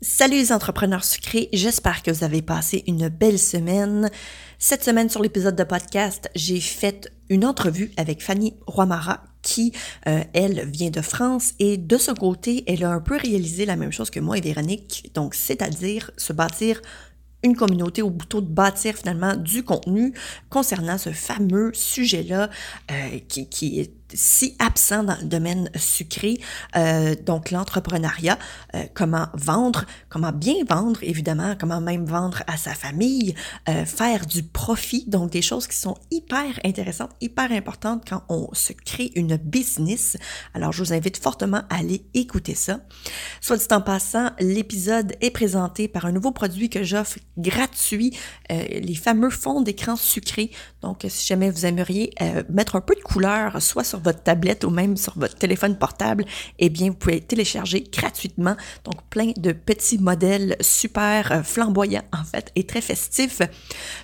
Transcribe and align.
Salut 0.00 0.36
les 0.36 0.52
entrepreneurs 0.52 1.02
sucrés, 1.02 1.48
j'espère 1.52 2.04
que 2.04 2.12
vous 2.12 2.22
avez 2.22 2.40
passé 2.40 2.84
une 2.86 3.08
belle 3.08 3.38
semaine. 3.38 4.08
Cette 4.56 4.84
semaine 4.84 5.10
sur 5.10 5.20
l'épisode 5.20 5.56
de 5.56 5.64
podcast, 5.64 6.30
j'ai 6.36 6.60
fait 6.60 7.12
une 7.28 7.44
entrevue 7.44 7.90
avec 7.96 8.22
Fanny 8.22 8.54
Roimara 8.68 9.24
qui, 9.42 9.72
euh, 10.06 10.22
elle, 10.34 10.68
vient 10.68 10.90
de 10.90 11.00
France 11.00 11.54
et 11.58 11.78
de 11.78 11.96
ce 11.96 12.12
côté, 12.12 12.62
elle 12.68 12.84
a 12.84 12.92
un 12.92 13.00
peu 13.00 13.16
réalisé 13.16 13.66
la 13.66 13.74
même 13.74 13.90
chose 13.90 14.10
que 14.10 14.20
moi 14.20 14.38
et 14.38 14.40
Véronique, 14.40 15.10
donc 15.14 15.34
c'est-à-dire 15.34 16.12
se 16.16 16.32
bâtir 16.32 16.80
une 17.42 17.56
communauté 17.56 18.00
au 18.00 18.12
plutôt 18.12 18.40
de 18.40 18.46
bâtir 18.46 18.94
finalement 18.94 19.34
du 19.34 19.64
contenu 19.64 20.14
concernant 20.48 20.98
ce 20.98 21.10
fameux 21.10 21.72
sujet-là 21.74 22.50
euh, 22.92 23.18
qui 23.28 23.80
est 23.80 23.97
si 24.14 24.56
absent 24.58 25.04
dans 25.04 25.16
le 25.20 25.26
domaine 25.26 25.70
sucré, 25.76 26.40
euh, 26.76 27.14
donc 27.26 27.50
l'entrepreneuriat, 27.50 28.38
euh, 28.74 28.84
comment 28.94 29.28
vendre, 29.34 29.84
comment 30.08 30.32
bien 30.32 30.64
vendre, 30.68 31.00
évidemment, 31.02 31.54
comment 31.58 31.80
même 31.80 32.04
vendre 32.04 32.42
à 32.46 32.56
sa 32.56 32.74
famille, 32.74 33.34
euh, 33.68 33.84
faire 33.84 34.26
du 34.26 34.42
profit, 34.42 35.04
donc 35.06 35.30
des 35.30 35.42
choses 35.42 35.66
qui 35.66 35.76
sont 35.76 35.96
hyper 36.10 36.58
intéressantes, 36.64 37.10
hyper 37.20 37.52
importantes 37.52 38.04
quand 38.08 38.22
on 38.28 38.48
se 38.52 38.72
crée 38.72 39.12
une 39.14 39.36
business. 39.36 40.16
Alors, 40.54 40.72
je 40.72 40.82
vous 40.82 40.92
invite 40.92 41.18
fortement 41.18 41.62
à 41.70 41.78
aller 41.78 42.04
écouter 42.14 42.54
ça. 42.54 42.80
Soit 43.40 43.56
dit 43.56 43.66
en 43.70 43.80
passant, 43.80 44.30
l'épisode 44.40 45.14
est 45.20 45.30
présenté 45.30 45.88
par 45.88 46.06
un 46.06 46.12
nouveau 46.12 46.32
produit 46.32 46.70
que 46.70 46.82
j'offre 46.82 47.18
gratuit, 47.36 48.16
les 48.50 48.94
fameux 48.94 49.30
fonds 49.30 49.60
d'écran 49.60 49.96
sucrés. 49.96 50.50
Donc, 50.82 51.04
si 51.08 51.26
jamais 51.26 51.50
vous 51.50 51.66
aimeriez 51.66 52.12
mettre 52.48 52.76
un 52.76 52.80
peu 52.80 52.94
de 52.94 53.00
couleur, 53.00 53.60
soit 53.62 53.84
sur 53.84 53.97
votre 54.00 54.22
tablette 54.22 54.64
ou 54.64 54.70
même 54.70 54.96
sur 54.96 55.18
votre 55.18 55.36
téléphone 55.36 55.76
portable, 55.76 56.24
eh 56.58 56.68
bien, 56.68 56.88
vous 56.88 56.96
pouvez 56.96 57.20
télécharger 57.20 57.84
gratuitement. 57.92 58.56
Donc, 58.84 59.02
plein 59.10 59.32
de 59.36 59.52
petits 59.52 59.98
modèles 59.98 60.56
super 60.60 61.32
euh, 61.32 61.42
flamboyants, 61.42 62.04
en 62.12 62.24
fait, 62.24 62.50
et 62.56 62.64
très 62.64 62.80
festifs 62.80 63.42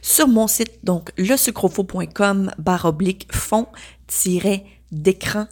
sur 0.02 0.28
mon 0.28 0.46
site, 0.46 0.84
donc 0.84 1.10
lesucrofo.com 1.16 2.50
barre 2.58 2.84
oblique 2.84 3.28
fond 3.32 3.66
d'écran 4.92 5.46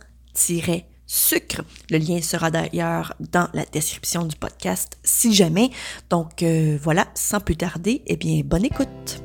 sucre. 1.07 1.63
Le 1.91 1.99
lien 1.99 2.21
sera 2.23 2.51
d'ailleurs 2.51 3.15
dans 3.21 3.49
la 3.53 3.65
description 3.65 4.25
du 4.25 4.37
podcast 4.37 4.99
si 5.05 5.35
jamais. 5.35 5.71
Donc 6.11 6.43
euh, 6.43 6.79
voilà, 6.81 7.07
sans 7.15 7.41
plus 7.41 7.57
tarder, 7.57 8.03
eh 8.07 8.17
bien, 8.17 8.41
bonne 8.45 8.65
écoute. 8.65 9.23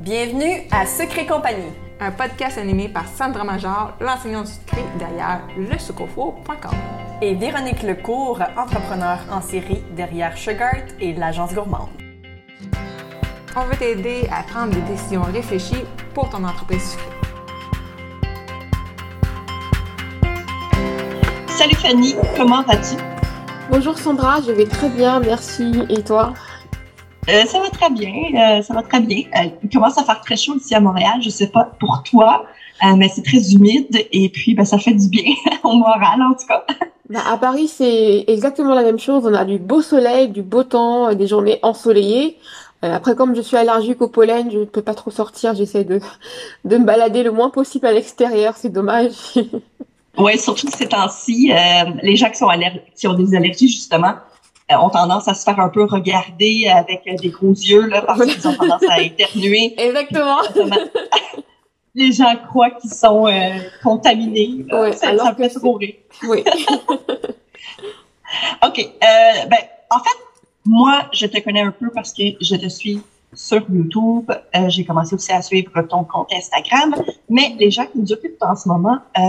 Bienvenue 0.00 0.68
à 0.70 0.84
Secret 0.84 1.26
Compagnie 1.26 1.83
un 2.00 2.10
podcast 2.10 2.58
animé 2.58 2.88
par 2.88 3.06
Sandra 3.06 3.44
Major, 3.44 3.92
l'enseignante 4.00 4.48
sucrée 4.48 4.84
derrière 4.98 5.42
lesucrofo.com. 5.56 6.72
Et 7.22 7.34
Véronique 7.34 7.82
Lecourt, 7.82 8.40
entrepreneur 8.56 9.18
en 9.30 9.40
série 9.40 9.82
derrière 9.96 10.36
Sugart 10.36 10.84
et 11.00 11.14
l'agence 11.14 11.54
gourmande. 11.54 11.88
On 13.56 13.64
veut 13.66 13.76
t'aider 13.76 14.28
à 14.32 14.42
prendre 14.42 14.74
des 14.74 14.80
décisions 14.82 15.22
réfléchies 15.22 15.84
pour 16.12 16.28
ton 16.28 16.44
entreprise 16.44 16.90
sucrée. 16.90 17.10
Salut 21.46 21.76
Fanny, 21.76 22.16
comment 22.36 22.62
vas-tu? 22.62 22.96
Bonjour 23.70 23.96
Sandra, 23.96 24.40
je 24.46 24.52
vais 24.52 24.66
très 24.66 24.88
bien, 24.88 25.20
merci. 25.20 25.84
Et 25.88 26.02
toi? 26.02 26.34
Euh, 27.28 27.46
ça 27.46 27.58
va 27.58 27.70
très 27.70 27.90
bien, 27.90 28.12
euh, 28.34 28.62
ça 28.62 28.74
va 28.74 28.82
très 28.82 29.00
bien. 29.00 29.22
Euh, 29.36 29.48
il 29.62 29.70
commence 29.70 29.96
à 29.96 30.04
faire 30.04 30.20
très 30.20 30.36
chaud 30.36 30.56
ici 30.56 30.74
à 30.74 30.80
Montréal. 30.80 31.22
Je 31.22 31.30
sais 31.30 31.46
pas 31.46 31.64
pour 31.80 32.02
toi, 32.02 32.44
mais 32.96 33.08
c'est 33.08 33.22
très 33.22 33.52
humide 33.52 34.06
et 34.12 34.28
puis 34.28 34.54
ben, 34.54 34.64
ça 34.64 34.78
fait 34.78 34.92
du 34.92 35.08
bien 35.08 35.32
au 35.64 35.74
moral 35.74 36.20
en 36.20 36.34
tout 36.34 36.46
cas. 36.46 36.64
Bah, 37.08 37.20
à 37.26 37.38
Paris, 37.38 37.68
c'est 37.68 38.24
exactement 38.28 38.74
la 38.74 38.82
même 38.82 38.98
chose. 38.98 39.24
On 39.26 39.34
a 39.34 39.44
du 39.44 39.58
beau 39.58 39.80
soleil, 39.80 40.28
du 40.28 40.42
beau 40.42 40.64
temps, 40.64 41.14
des 41.14 41.26
journées 41.26 41.58
ensoleillées. 41.62 42.36
après, 42.82 43.14
comme 43.14 43.34
je 43.34 43.40
suis 43.40 43.56
allergique 43.56 44.02
au 44.02 44.08
pollen, 44.08 44.50
je 44.50 44.58
ne 44.58 44.64
peux 44.64 44.82
pas 44.82 44.94
trop 44.94 45.10
sortir. 45.10 45.54
J'essaie 45.54 45.84
de, 45.84 46.00
de 46.66 46.76
me 46.76 46.84
balader 46.84 47.22
le 47.22 47.32
moins 47.32 47.48
possible 47.48 47.86
à 47.86 47.92
l'extérieur. 47.92 48.54
C'est 48.56 48.70
dommage. 48.70 49.12
ouais, 50.18 50.36
surtout 50.36 50.68
ces 50.68 50.88
temps-ci, 50.88 51.52
les 52.02 52.16
gens 52.16 52.28
qui 52.28 52.36
sont 52.36 52.48
qui 52.94 53.06
ont 53.06 53.14
des 53.14 53.34
allergies 53.34 53.68
justement, 53.68 54.12
euh, 54.12 54.33
ont 54.70 54.90
tendance 54.90 55.28
à 55.28 55.34
se 55.34 55.44
faire 55.44 55.60
un 55.60 55.68
peu 55.68 55.84
regarder 55.84 56.68
avec 56.68 57.02
euh, 57.06 57.16
des 57.16 57.28
gros 57.28 57.52
yeux 57.52 57.86
là, 57.86 58.02
parce 58.02 58.24
qu'ils 58.24 58.48
ont 58.48 58.54
tendance 58.54 58.82
à 58.88 59.00
éternuer. 59.00 59.74
Exactement. 59.78 60.38
Les 61.94 62.12
gens 62.12 62.34
croient 62.48 62.70
qu'ils 62.70 62.90
sont 62.90 63.26
euh, 63.26 63.58
contaminés. 63.82 64.66
Oui, 64.72 64.92
ça, 64.94 65.16
ça 65.16 65.34
peut 65.34 65.48
trop 65.48 65.74
rire. 65.74 65.94
Oui. 66.26 66.42
OK. 68.66 68.78
Euh, 68.78 69.46
ben, 69.48 69.58
en 69.90 69.98
fait, 69.98 70.18
moi, 70.64 71.02
je 71.12 71.26
te 71.26 71.40
connais 71.40 71.60
un 71.60 71.70
peu 71.70 71.90
parce 71.90 72.12
que 72.12 72.22
je 72.40 72.56
te 72.56 72.68
suis 72.68 73.00
sur 73.34 73.62
YouTube. 73.70 74.30
Euh, 74.56 74.68
j'ai 74.68 74.84
commencé 74.84 75.14
aussi 75.14 75.32
à 75.32 75.42
suivre 75.42 75.82
ton 75.82 76.04
compte 76.04 76.32
Instagram. 76.32 76.94
Mais 77.28 77.54
les 77.58 77.70
gens 77.70 77.86
qui 77.86 77.98
nous 77.98 78.12
occupent 78.12 78.42
en 78.42 78.56
ce 78.56 78.68
moment, 78.68 78.98
euh, 79.18 79.22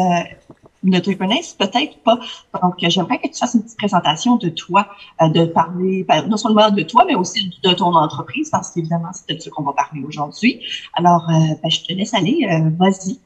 ne 0.90 1.00
te 1.00 1.12
connaissent 1.12 1.54
peut-être 1.54 1.98
pas. 2.04 2.20
Donc, 2.62 2.76
j'aimerais 2.80 3.18
que 3.20 3.28
tu 3.28 3.36
fasses 3.36 3.54
une 3.54 3.64
petite 3.64 3.78
présentation 3.78 4.38
de 4.38 4.50
toi, 4.50 4.88
euh, 5.22 5.30
de 5.30 5.46
parler, 5.46 6.06
ben, 6.08 6.28
non 6.28 6.38
seulement 6.38 6.70
de 6.70 6.84
toi, 6.84 7.06
mais 7.08 7.16
aussi 7.16 7.52
de 7.64 7.74
ton 7.74 7.94
entreprise, 7.96 8.50
parce 8.50 8.72
qu'évidemment, 8.72 9.12
c'est 9.14 9.36
de 9.36 9.42
ce 9.42 9.50
qu'on 9.50 9.64
va 9.64 9.74
parler 9.74 10.04
aujourd'hui. 10.08 10.62
Alors, 10.94 11.28
euh, 11.30 11.56
ben, 11.62 11.70
je 11.70 11.82
te 11.82 11.94
laisse 11.94 12.14
aller. 12.14 12.48
Euh, 12.50 12.70
vas-y. 12.78 13.20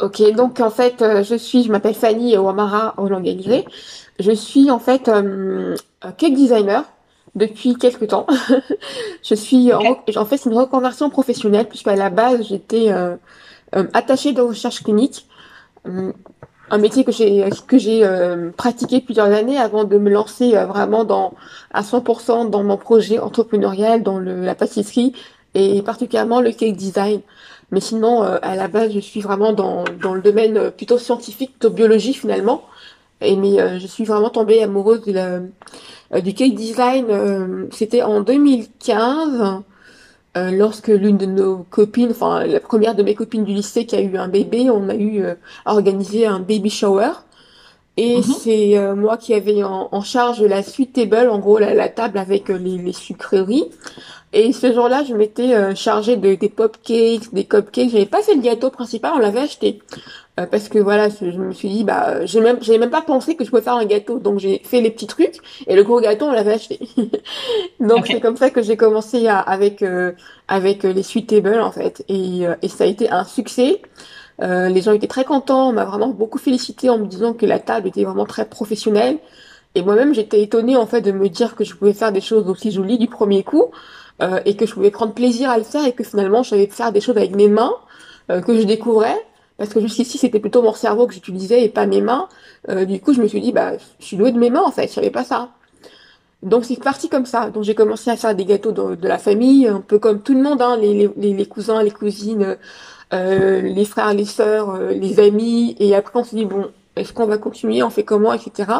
Ok, 0.00 0.22
donc 0.34 0.60
en 0.60 0.70
fait, 0.70 1.02
je 1.24 1.34
suis, 1.34 1.64
je 1.64 1.72
m'appelle 1.72 1.94
Fanny 1.94 2.36
Ouamara 2.36 2.94
Olangalizé. 2.98 3.64
Je 4.20 4.30
suis 4.30 4.70
en 4.70 4.78
fait 4.78 5.10
cake 6.18 6.34
designer 6.34 6.84
depuis 7.34 7.74
quelques 7.74 8.06
temps. 8.08 8.26
je 9.24 9.34
suis 9.34 9.72
en, 9.72 9.80
en, 10.16 10.24
fait 10.24 10.36
c'est 10.36 10.50
une 10.50 10.58
reconversion 10.58 11.10
professionnelle 11.10 11.66
puisqu'à 11.66 11.96
la 11.96 12.10
base 12.10 12.46
j'étais 12.48 12.92
attachée 13.72 14.32
de 14.32 14.40
recherche 14.40 14.84
clinique 14.84 15.26
un 16.70 16.78
métier 16.78 17.04
que 17.04 17.12
j'ai 17.12 17.48
que 17.66 17.78
j'ai 17.78 18.04
euh, 18.04 18.50
pratiqué 18.50 19.00
plusieurs 19.00 19.26
années 19.26 19.58
avant 19.58 19.84
de 19.84 19.98
me 19.98 20.10
lancer 20.10 20.56
euh, 20.56 20.66
vraiment 20.66 21.04
dans 21.04 21.34
à 21.72 21.82
100% 21.82 22.50
dans 22.50 22.62
mon 22.62 22.76
projet 22.76 23.18
entrepreneurial 23.18 24.02
dans 24.02 24.18
le, 24.18 24.44
la 24.44 24.54
pâtisserie 24.54 25.12
et 25.54 25.82
particulièrement 25.82 26.40
le 26.40 26.52
cake 26.52 26.76
design. 26.76 27.20
Mais 27.70 27.80
sinon, 27.80 28.22
euh, 28.22 28.38
à 28.42 28.56
la 28.56 28.68
base, 28.68 28.92
je 28.92 29.00
suis 29.00 29.20
vraiment 29.20 29.52
dans, 29.52 29.84
dans 30.02 30.14
le 30.14 30.22
domaine 30.22 30.70
plutôt 30.70 30.98
scientifique, 30.98 31.52
plutôt 31.52 31.70
biologie 31.70 32.14
finalement. 32.14 32.62
Et 33.20 33.34
mais 33.36 33.80
je 33.80 33.86
suis 33.88 34.04
vraiment 34.04 34.30
tombée 34.30 34.62
amoureuse 34.62 35.02
de 35.02 35.12
la, 35.12 36.20
du 36.20 36.34
cake 36.34 36.54
design. 36.54 37.68
C'était 37.72 38.02
en 38.02 38.20
2015 38.20 39.62
euh, 40.36 40.50
lorsque 40.50 40.88
l'une 40.88 41.16
de 41.16 41.26
nos 41.26 41.58
copines, 41.70 42.10
enfin 42.10 42.44
la 42.44 42.60
première 42.60 42.94
de 42.94 43.02
mes 43.02 43.14
copines 43.14 43.44
du 43.44 43.54
lycée 43.54 43.86
qui 43.86 43.96
a 43.96 44.00
eu 44.00 44.16
un 44.16 44.28
bébé, 44.28 44.70
on 44.70 44.88
a 44.88 44.94
eu 44.94 45.22
euh, 45.22 45.34
organisé 45.64 46.26
un 46.26 46.38
baby 46.38 46.70
shower. 46.70 47.10
Et 47.96 48.18
mhm. 48.18 48.22
c'est 48.22 48.78
euh, 48.78 48.94
moi 48.94 49.16
qui 49.16 49.34
avais 49.34 49.64
en, 49.64 50.02
charge 50.02 50.40
la 50.42 50.62
suite 50.62 50.92
table, 50.92 51.28
en 51.30 51.38
gros 51.38 51.58
la, 51.58 51.88
table 51.88 52.18
avec 52.18 52.48
les, 52.48 52.78
les, 52.78 52.92
sucreries. 52.92 53.70
Et 54.32 54.52
ce 54.52 54.72
jour-là, 54.72 55.02
je 55.02 55.14
m'étais 55.14 55.74
chargée 55.74 56.16
de, 56.16 56.34
des 56.34 56.48
pop 56.48 56.76
cakes, 56.84 57.32
des 57.32 57.44
cupcakes. 57.44 57.90
J'avais 57.90 58.06
pas 58.06 58.22
fait 58.22 58.34
le 58.34 58.42
gâteau 58.42 58.70
principal, 58.70 59.12
on 59.16 59.18
l'avait 59.18 59.40
acheté. 59.40 59.80
Euh, 60.38 60.46
parce 60.46 60.68
que 60.68 60.78
voilà, 60.78 61.08
je 61.08 61.26
me 61.38 61.52
suis 61.52 61.68
dit 61.68 61.84
bah 61.84 62.24
j'ai 62.24 62.40
même 62.40 62.58
j'ai 62.62 62.78
même 62.78 62.90
pas 62.90 63.02
pensé 63.02 63.34
que 63.34 63.44
je 63.44 63.50
pouvais 63.50 63.62
faire 63.62 63.74
un 63.74 63.84
gâteau, 63.84 64.18
donc 64.18 64.38
j'ai 64.38 64.60
fait 64.64 64.80
les 64.80 64.90
petits 64.90 65.06
trucs 65.06 65.38
et 65.66 65.74
le 65.74 65.82
gros 65.82 66.00
gâteau 66.00 66.26
on 66.26 66.32
l'avait 66.32 66.54
acheté. 66.54 66.78
donc 67.80 68.06
c'est 68.06 68.20
comme 68.20 68.36
ça 68.36 68.50
que 68.50 68.62
j'ai 68.62 68.76
commencé 68.76 69.26
à, 69.26 69.38
avec 69.40 69.82
euh, 69.82 70.12
avec 70.46 70.84
euh, 70.84 70.92
les 70.92 71.02
sweet 71.02 71.28
tables 71.28 71.60
en 71.60 71.72
fait 71.72 72.04
et, 72.08 72.42
et 72.62 72.68
ça 72.68 72.84
a 72.84 72.86
été 72.86 73.10
un 73.10 73.24
succès. 73.24 73.82
les 74.40 74.80
gens 74.82 74.92
étaient 74.92 75.08
très 75.08 75.24
contents, 75.24 75.70
on 75.70 75.72
m'a 75.72 75.84
vraiment 75.84 76.08
beaucoup 76.08 76.38
félicité 76.38 76.88
en 76.90 76.98
me 76.98 77.06
disant 77.06 77.32
que 77.34 77.46
la 77.46 77.58
table 77.58 77.88
était 77.88 78.04
vraiment 78.04 78.26
très 78.26 78.44
professionnelle. 78.44 79.18
Et 79.74 79.82
moi-même, 79.82 80.14
j'étais 80.14 80.42
étonnée 80.42 80.76
en 80.76 80.86
fait 80.86 81.00
de 81.02 81.12
me 81.12 81.28
dire 81.28 81.54
que 81.54 81.64
je 81.64 81.74
pouvais 81.74 81.92
faire 81.92 82.12
des 82.12 82.20
choses 82.20 82.48
aussi 82.48 82.70
jolies 82.70 82.98
du 82.98 83.08
premier 83.08 83.42
coup 83.44 83.66
euh, 84.22 84.40
et 84.44 84.56
que 84.56 84.66
je 84.66 84.74
pouvais 84.74 84.90
prendre 84.90 85.14
plaisir 85.14 85.50
à 85.50 85.58
le 85.58 85.64
faire 85.64 85.84
et 85.86 85.92
que 85.92 86.02
finalement, 86.04 86.42
je 86.42 86.50
savais 86.50 86.66
faire 86.66 86.92
des 86.92 87.00
choses 87.00 87.16
avec 87.16 87.34
mes 87.36 87.48
mains 87.48 87.74
euh, 88.30 88.40
que 88.40 88.58
je 88.58 88.64
découvrais 88.64 89.16
parce 89.58 89.70
que 89.70 89.80
jusqu'ici 89.80 90.16
c'était 90.16 90.38
plutôt 90.38 90.62
mon 90.62 90.72
cerveau 90.72 91.06
que 91.06 91.12
j'utilisais 91.12 91.64
et 91.64 91.68
pas 91.68 91.84
mes 91.84 92.00
mains. 92.00 92.28
Euh, 92.68 92.84
du 92.84 93.00
coup, 93.00 93.12
je 93.12 93.20
me 93.20 93.26
suis 93.26 93.40
dit 93.40 93.52
bah 93.52 93.72
je 93.98 94.04
suis 94.04 94.16
douée 94.16 94.32
de 94.32 94.38
mes 94.38 94.50
mains 94.50 94.62
en 94.64 94.70
fait, 94.70 94.90
je 94.94 95.08
pas 95.10 95.24
ça. 95.24 95.50
Donc 96.42 96.64
c'est 96.64 96.80
parti 96.80 97.08
comme 97.08 97.26
ça. 97.26 97.50
Donc 97.50 97.64
j'ai 97.64 97.74
commencé 97.74 98.10
à 98.10 98.16
faire 98.16 98.34
des 98.34 98.44
gâteaux 98.44 98.70
de, 98.72 99.06
la 99.06 99.18
famille, 99.18 99.66
un 99.66 99.80
peu 99.80 99.98
comme 99.98 100.22
tout 100.22 100.34
le 100.34 100.42
monde, 100.42 100.62
hein, 100.62 100.76
les, 100.76 101.46
cousins, 101.46 101.82
les 101.82 101.90
cousines, 101.90 102.56
euh, 103.12 103.60
les 103.60 103.84
frères, 103.84 104.14
les 104.14 104.24
sœurs, 104.24 104.70
euh, 104.70 104.92
les 104.92 105.18
amis. 105.18 105.76
Et 105.80 105.96
après 105.96 106.20
on 106.20 106.24
s'est 106.24 106.36
dit 106.36 106.44
bon, 106.44 106.70
est-ce 106.94 107.12
qu'on 107.12 107.26
va 107.26 107.36
continuer, 107.36 107.82
on 107.82 107.90
fait 107.90 108.04
comment, 108.04 108.32
etc. 108.32 108.72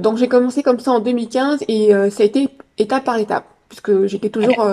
Donc 0.00 0.18
j'ai 0.18 0.26
commencé 0.26 0.64
comme 0.64 0.80
ça 0.80 0.90
en 0.90 0.98
2015 0.98 1.60
et 1.68 1.92
ça 2.10 2.24
a 2.24 2.26
été 2.26 2.48
étape 2.78 3.04
par 3.04 3.16
étape 3.16 3.44
puisque 3.68 4.06
j'étais 4.06 4.28
toujours 4.28 4.66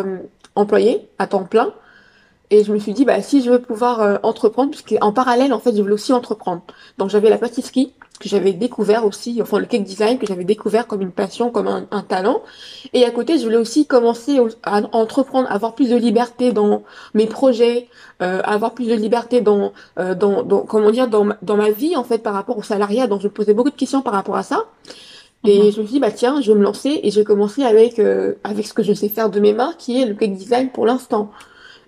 employée 0.56 1.08
à 1.20 1.28
temps 1.28 1.44
plein. 1.44 1.72
Et 2.56 2.64
je 2.64 2.72
me 2.72 2.80
suis 2.80 2.94
dit, 2.94 3.04
bah, 3.04 3.22
si 3.22 3.42
je 3.42 3.52
veux 3.52 3.62
pouvoir 3.62 4.02
euh, 4.02 4.16
entreprendre, 4.24 4.72
puisqu'en 4.72 5.12
parallèle, 5.12 5.52
en 5.52 5.60
fait, 5.60 5.76
je 5.76 5.82
voulais 5.82 5.94
aussi 5.94 6.14
entreprendre. 6.14 6.62
Donc, 6.98 7.10
j'avais 7.10 7.30
la 7.30 7.38
pâtisserie 7.38 7.92
que 8.18 8.30
j'avais 8.30 8.54
découvert 8.54 9.06
aussi, 9.06 9.42
enfin, 9.42 9.60
le 9.60 9.66
cake 9.66 9.84
design 9.84 10.18
que 10.18 10.26
j'avais 10.26 10.46
découvert 10.46 10.88
comme 10.88 11.02
une 11.02 11.12
passion, 11.12 11.50
comme 11.50 11.68
un, 11.68 11.86
un, 11.92 12.02
talent. 12.02 12.42
Et 12.94 13.04
à 13.04 13.12
côté, 13.12 13.38
je 13.38 13.44
voulais 13.44 13.58
aussi 13.58 13.88
commencer 13.88 14.40
à 14.64 14.84
entreprendre, 14.94 15.52
avoir 15.52 15.76
plus 15.76 15.90
de 15.90 15.98
liberté 15.98 16.54
dans 16.54 16.84
mes 17.14 17.26
projets, 17.26 17.90
euh, 18.22 18.40
avoir 18.46 18.74
plus 18.74 18.88
de 18.88 18.94
liberté 18.94 19.42
dans, 19.42 19.74
euh, 20.00 20.16
dans, 20.16 20.44
dans, 20.44 20.62
comment 20.62 20.92
dire, 20.92 21.10
dans, 21.10 21.28
dans 21.42 21.58
ma 21.58 21.72
vie, 21.72 21.98
en 21.98 22.06
fait, 22.06 22.20
par 22.20 22.34
rapport 22.34 22.58
au 22.58 22.64
salariat. 22.64 23.08
Donc, 23.08 23.20
je 23.20 23.28
me 23.28 23.34
posais 23.34 23.54
beaucoup 23.54 23.72
de 23.72 23.76
questions 23.76 24.02
par 24.02 24.14
rapport 24.14 24.38
à 24.38 24.44
ça. 24.44 24.64
Et 25.44 25.58
mhm. 25.58 25.72
je 25.74 25.82
me 25.82 25.86
suis 25.86 25.96
dit, 25.96 26.00
bah 26.00 26.12
tiens, 26.12 26.40
je 26.40 26.54
vais 26.54 26.58
me 26.58 26.64
lancer 26.64 27.02
et 27.04 27.12
j'ai 27.12 27.26
commencé 27.26 27.64
avec, 27.64 28.00
euh, 28.00 28.36
avec 28.46 28.66
ce 28.66 28.74
que 28.74 28.82
je 28.82 28.94
sais 28.94 29.10
faire 29.10 29.30
de 29.30 29.42
mes 29.42 29.52
mains, 29.52 29.74
qui 29.78 30.02
est 30.02 30.06
le 30.06 30.14
cake 30.14 30.36
design 30.36 30.70
pour 30.70 30.86
l'instant. 30.86 31.32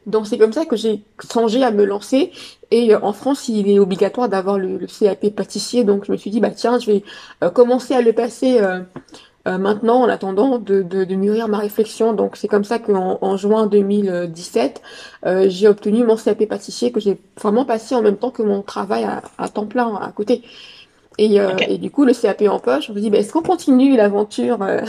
Donc 0.08 0.26
c'est 0.26 0.38
comme 0.38 0.54
ça 0.54 0.66
que 0.66 0.76
j'ai 0.76 1.04
songé 1.20 1.64
à 1.64 1.72
me 1.72 1.86
lancer. 1.86 2.32
Et 2.72 2.96
euh, 2.96 3.00
en 3.02 3.14
France, 3.14 3.48
il 3.50 3.70
est 3.70 3.78
obligatoire 3.80 4.30
d'avoir 4.30 4.58
le, 4.58 4.80
CAP 4.88 5.30
pâtissier. 5.36 5.84
Donc 5.84 6.06
je 6.06 6.12
me 6.12 6.18
suis 6.18 6.32
dit, 6.32 6.40
bah 6.40 6.50
tiens, 6.50 6.80
je 6.80 6.92
vais 6.92 7.04
euh, 7.44 7.50
commencer 7.50 7.94
à 7.94 8.02
le 8.02 8.14
passer 8.14 8.60
maintenant 9.46 10.02
en 10.02 10.10
attendant 10.10 10.58
de, 10.58 10.82
de, 10.82 11.06
de, 11.06 11.16
mûrir 11.16 11.48
ma 11.48 11.60
réflexion. 11.60 12.12
Donc 12.12 12.36
c'est 12.36 12.50
comme 12.50 12.66
ça 12.66 12.80
qu'en 12.80 13.18
en 13.22 13.38
juin 13.38 13.68
2017, 13.68 14.82
j'ai 15.46 15.70
obtenu 15.70 16.04
mon 16.04 16.18
CAP 16.18 16.46
pâtissier 16.50 16.92
que 16.92 17.00
j'ai 17.00 17.18
vraiment 17.42 17.64
passé 17.64 17.96
en 17.96 18.02
même 18.02 18.18
temps 18.18 18.32
que 18.32 18.42
mon 18.42 18.62
travail 18.62 19.06
à, 19.06 19.22
à 19.38 19.48
temps 19.48 19.66
plein 19.66 19.96
à 19.96 20.12
côté. 20.12 20.44
Et, 21.18 21.40
euh, 21.40 21.56
et, 21.68 21.78
du 21.80 21.90
coup, 21.90 22.06
le 22.06 22.14
CAP 22.14 22.44
en 22.44 22.60
poche, 22.60 22.90
on 22.90 22.94
me 22.94 23.00
dit, 23.00 23.10
bah, 23.10 23.18
est-ce 23.18 23.34
qu'on 23.34 23.42
continue 23.42 23.96
l'aventure 23.96 24.62
euh, 24.62 24.82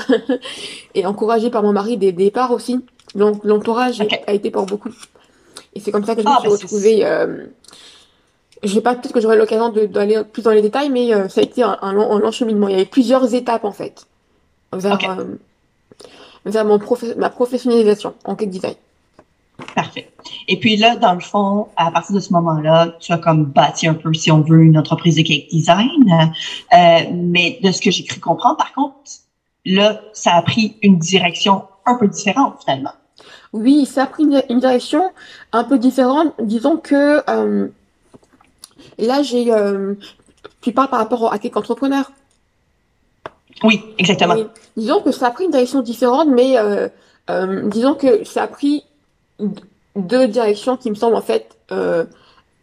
Et 0.95 1.07
encouragé 1.07 1.49
par 1.49 1.63
mon 1.63 1.73
mari 1.73 1.97
des 1.97 2.13
départs 2.13 2.53
aussi? 2.53 2.81
Donc 3.15 3.43
l'entourage 3.45 4.03
a 4.27 4.33
été 4.33 4.51
pour 4.51 4.67
beaucoup. 4.67 4.91
Et 5.75 5.81
c'est 5.81 5.91
comme 5.91 6.05
ça 6.05 6.15
que 6.15 6.23
je 6.23 6.27
me 6.27 6.33
ah, 6.33 6.41
suis 6.41 6.49
bah, 6.49 6.55
retrouvée. 6.55 7.05
Euh, 7.05 7.47
je 8.63 8.75
sais 8.75 8.81
pas, 8.81 8.95
peut-être 8.95 9.15
que 9.15 9.21
j'aurai 9.21 9.37
l'occasion 9.37 9.71
d'aller 9.71 10.23
plus 10.25 10.43
dans 10.43 10.51
les 10.51 10.63
détails, 10.63 10.91
mais 10.91 11.15
euh, 11.15 11.29
ça 11.29 11.41
a 11.41 11.45
été 11.45 11.63
un, 11.63 11.79
un, 11.81 11.93
long, 11.93 12.13
un, 12.13 12.19
long, 12.19 12.33
cheminement. 12.33 12.69
Il 12.69 12.73
y 12.73 12.75
avait 12.75 12.85
plusieurs 12.85 13.35
étapes 13.35 13.65
en 13.65 13.73
fait 13.73 14.07
vers, 14.73 14.99
euh, 15.11 15.25
vers 16.45 16.65
mon 16.65 16.81
ma 17.17 17.31
professionnalisation 17.31 18.15
en 18.25 18.35
cake 18.35 18.51
design. 18.51 18.75
Parfait. 19.75 20.11
Et 20.47 20.59
puis 20.59 20.77
là, 20.77 20.97
dans 20.97 21.15
le 21.15 21.21
fond, 21.21 21.69
à 21.77 21.91
partir 21.91 22.15
de 22.15 22.21
ce 22.21 22.33
moment-là, 22.33 22.97
tu 23.01 23.13
as 23.13 23.19
comme 23.19 23.45
bâti 23.45 23.87
un 23.87 23.95
peu, 23.95 24.13
si 24.15 24.31
on 24.31 24.41
veut, 24.41 24.63
une 24.63 24.79
entreprise 24.79 25.17
de 25.17 25.23
cake 25.23 25.49
design. 25.51 26.31
Euh, 26.73 26.99
mais 27.13 27.59
de 27.63 27.71
ce 27.71 27.81
que 27.81 27.91
j'ai 27.91 28.05
cru 28.05 28.21
comprendre, 28.21 28.57
par 28.57 28.73
contre, 28.73 28.95
là, 29.65 30.01
ça 30.13 30.35
a 30.35 30.43
pris 30.43 30.77
une 30.83 30.99
direction 30.99 31.65
un 31.87 31.97
peu 31.97 32.09
différente 32.09 32.57
finalement. 32.65 32.93
Oui, 33.53 33.87
ça 33.87 34.05
a 34.05 34.07
pris 34.07 34.25
une, 34.25 34.61
direction 34.61 35.11
un 35.53 35.65
peu 35.65 35.79
différente. 35.79 36.35
Disons 36.41 36.77
que 36.77 37.23
euh, 37.29 37.69
là, 38.99 39.23
j'ai. 39.23 39.53
Euh, 39.53 39.95
tu 40.61 40.73
parles 40.73 40.91
par 40.91 40.99
rapport 40.99 41.33
à 41.33 41.39
Cake 41.39 41.57
Entrepreneur. 41.57 42.11
Oui, 43.63 43.83
exactement. 43.99 44.35
Disons 44.77 45.01
que 45.01 45.13
ça 45.13 45.29
a 45.29 45.31
pris 45.31 45.45
une 45.45 45.51
direction 45.51 45.83
différente, 45.83 46.29
mais 46.29 46.57
disons 47.67 47.95
que 47.95 48.25
ça 48.25 48.45
a 48.45 48.47
pris 48.47 48.85
deux 49.97 50.29
directions 50.29 50.77
qui 50.77 50.91
me 50.91 50.95
semblent 50.95 51.17
en 51.17 51.23
fait, 51.23 51.57
euh, 51.73 52.05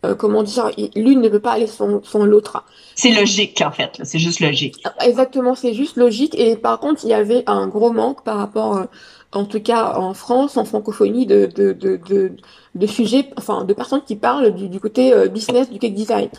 euh, 0.05 0.15
comment 0.15 0.43
dire, 0.43 0.71
l'une 0.95 1.21
ne 1.21 1.29
peut 1.29 1.39
pas 1.39 1.53
aller 1.53 1.67
sans, 1.67 2.03
sans 2.03 2.25
l'autre. 2.25 2.63
C'est 2.95 3.11
logique 3.11 3.61
en 3.65 3.71
fait, 3.71 3.99
c'est 4.03 4.19
juste 4.19 4.39
logique. 4.39 4.83
Exactement, 5.01 5.55
c'est 5.55 5.73
juste 5.73 5.97
logique. 5.97 6.35
Et 6.37 6.55
par 6.55 6.79
contre, 6.79 7.03
il 7.03 7.09
y 7.09 7.13
avait 7.13 7.43
un 7.47 7.67
gros 7.67 7.91
manque 7.91 8.23
par 8.23 8.37
rapport, 8.37 8.77
euh, 8.77 8.85
en 9.31 9.45
tout 9.45 9.59
cas 9.59 9.97
en 9.97 10.13
France, 10.13 10.57
en 10.57 10.65
francophonie, 10.65 11.25
de, 11.25 11.47
de, 11.47 11.73
de, 11.73 11.99
de, 12.07 12.31
de 12.75 12.87
sujets, 12.87 13.29
enfin 13.37 13.63
de 13.63 13.73
personnes 13.73 14.03
qui 14.05 14.15
parlent 14.15 14.53
du, 14.53 14.69
du 14.69 14.79
côté 14.79 15.13
euh, 15.13 15.27
business 15.27 15.69
du 15.69 15.79
cake 15.79 15.93
design. 15.93 16.29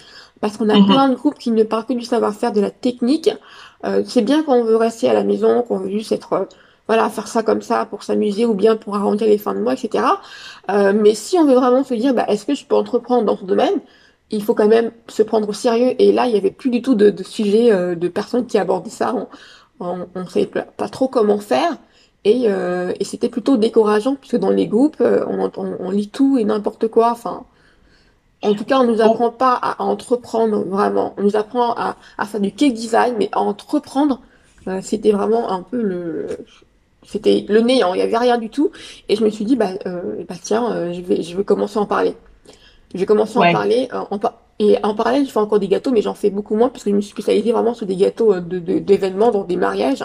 Parce 0.41 0.59
qu'on 0.59 0.69
a 0.69 0.79
mhm. 0.79 0.87
plein 0.87 1.09
de 1.09 1.15
groupes 1.15 1.39
qui 1.39 1.51
ne 1.51 1.63
parlent 1.63 1.87
que 1.87 1.95
du 1.95 2.05
savoir-faire, 2.05 2.53
de 2.53 2.61
la 2.61 2.71
technique. 2.71 3.31
Euh, 3.85 4.03
c'est 4.07 4.23
bien 4.23 4.43
quand 4.43 4.55
on 4.55 4.65
veut 4.65 4.77
rester 4.77 5.09
à 5.09 5.15
la 5.15 5.25
maison, 5.25 5.63
qu'on 5.63 5.79
veut 5.79 5.91
juste 5.91 6.13
être 6.13 6.47
voilà, 6.87 7.09
faire 7.11 7.29
ça 7.29 7.43
comme 7.43 7.63
ça 7.63 7.87
pour 7.87 8.03
s'amuser 8.03 8.45
ou 8.47 8.55
bien 8.55 8.77
pour 8.77 8.97
arrondir 8.97 9.27
les 9.27 9.39
fins 9.39 9.55
de 9.55 9.61
mois, 9.61 9.75
etc. 9.75 10.05
Euh, 10.71 10.93
mais 10.95 11.15
si 11.15 11.37
on 11.39 11.47
veut 11.47 11.55
vraiment 11.55 11.85
se 11.85 11.95
dire, 11.95 12.15
bah, 12.15 12.27
est-ce 12.29 12.47
que 12.47 12.55
je 12.55 12.65
peux 12.65 12.77
entreprendre 12.77 13.25
dans 13.25 13.37
ce 13.37 13.45
domaine 13.45 13.81
il 14.31 14.43
faut 14.43 14.55
quand 14.55 14.69
même 14.69 14.91
se 15.09 15.23
prendre 15.23 15.49
au 15.49 15.53
sérieux. 15.53 15.95
Et 15.99 16.13
là, 16.13 16.27
il 16.27 16.35
y 16.35 16.37
avait 16.37 16.51
plus 16.51 16.71
du 16.71 16.83
tout 16.83 16.95
de, 16.95 17.11
de 17.11 17.23
sujets 17.23 17.73
euh, 17.73 17.95
de 17.95 18.09
personnes 18.09 18.47
qui 18.47 18.59
abordaient 18.59 18.91
ça. 18.91 19.15
On, 19.79 20.07
on, 20.15 20.27
savait 20.27 20.47
pas 20.47 20.89
trop 20.89 21.09
comment 21.09 21.39
faire. 21.39 21.77
Et, 22.25 22.47
euh, 22.49 22.93
et 22.99 23.05
c'était 23.05 23.29
plutôt 23.29 23.57
décourageant 23.57 24.17
puisque 24.17 24.37
dans 24.37 24.51
les 24.51 24.67
groupes, 24.67 24.97
euh, 25.01 25.25
on, 25.29 25.51
on, 25.57 25.77
on 25.79 25.91
lit 25.91 26.09
tout 26.09 26.39
et 26.39 26.45
n'importe 26.45 26.89
quoi. 26.89 27.13
Enfin, 27.13 27.45
en 28.43 28.55
tout 28.55 28.65
cas, 28.65 28.79
on 28.81 28.85
nous 28.85 29.01
apprend 29.01 29.31
pas 29.31 29.55
à, 29.55 29.83
entreprendre 29.83 30.65
vraiment. 30.65 31.15
On 31.19 31.23
nous 31.23 31.37
apprend 31.37 31.75
à, 31.75 31.97
à 32.19 32.27
faire 32.27 32.41
du 32.41 32.53
cake 32.53 32.75
design, 32.75 33.15
mais 33.19 33.29
à 33.33 33.41
entreprendre, 33.41 34.21
euh, 34.67 34.81
c'était 34.83 35.13
vraiment 35.13 35.53
un 35.53 35.63
peu 35.63 35.81
le, 35.81 36.27
c'était 37.07 37.47
le 37.49 37.61
néant, 37.61 37.95
il 37.95 37.99
y 37.99 38.03
avait 38.03 38.19
rien 38.19 38.37
du 38.37 38.51
tout. 38.51 38.71
Et 39.09 39.17
je 39.17 39.25
me 39.25 39.31
suis 39.31 39.45
dit, 39.45 39.57
bah, 39.57 39.71
euh, 39.87 40.25
bah 40.29 40.35
tiens, 40.41 40.73
euh, 40.73 40.93
je 40.93 41.01
vais, 41.01 41.23
je 41.23 41.37
vais 41.37 41.45
commencer 41.45 41.79
à 41.79 41.83
en 41.83 41.87
parler. 41.87 42.15
Je 42.95 42.99
vais 42.99 43.07
commencer 43.07 43.39
à 43.39 43.43
en 43.43 43.53
parler. 43.53 43.89
Euh, 43.93 44.03
en, 44.11 44.19
et 44.59 44.79
en 44.83 44.95
parallèle, 44.95 45.27
je 45.27 45.31
fais 45.31 45.39
encore 45.39 45.61
des 45.61 45.69
gâteaux, 45.69 45.93
mais 45.93 46.03
j'en 46.03 46.15
fais 46.15 46.31
beaucoup 46.31 46.57
moins 46.57 46.69
parce 46.69 46.83
que 46.83 46.91
je 46.91 46.97
me 46.97 47.01
suis 47.01 47.13
spécialisée 47.13 47.53
vraiment 47.53 47.75
sur 47.75 47.87
des 47.87 47.97
gâteaux 47.97 48.35
euh, 48.35 48.41
de, 48.41 48.59
d'événements, 48.79 49.31
dans 49.31 49.45
des 49.45 49.57
mariages. 49.57 50.05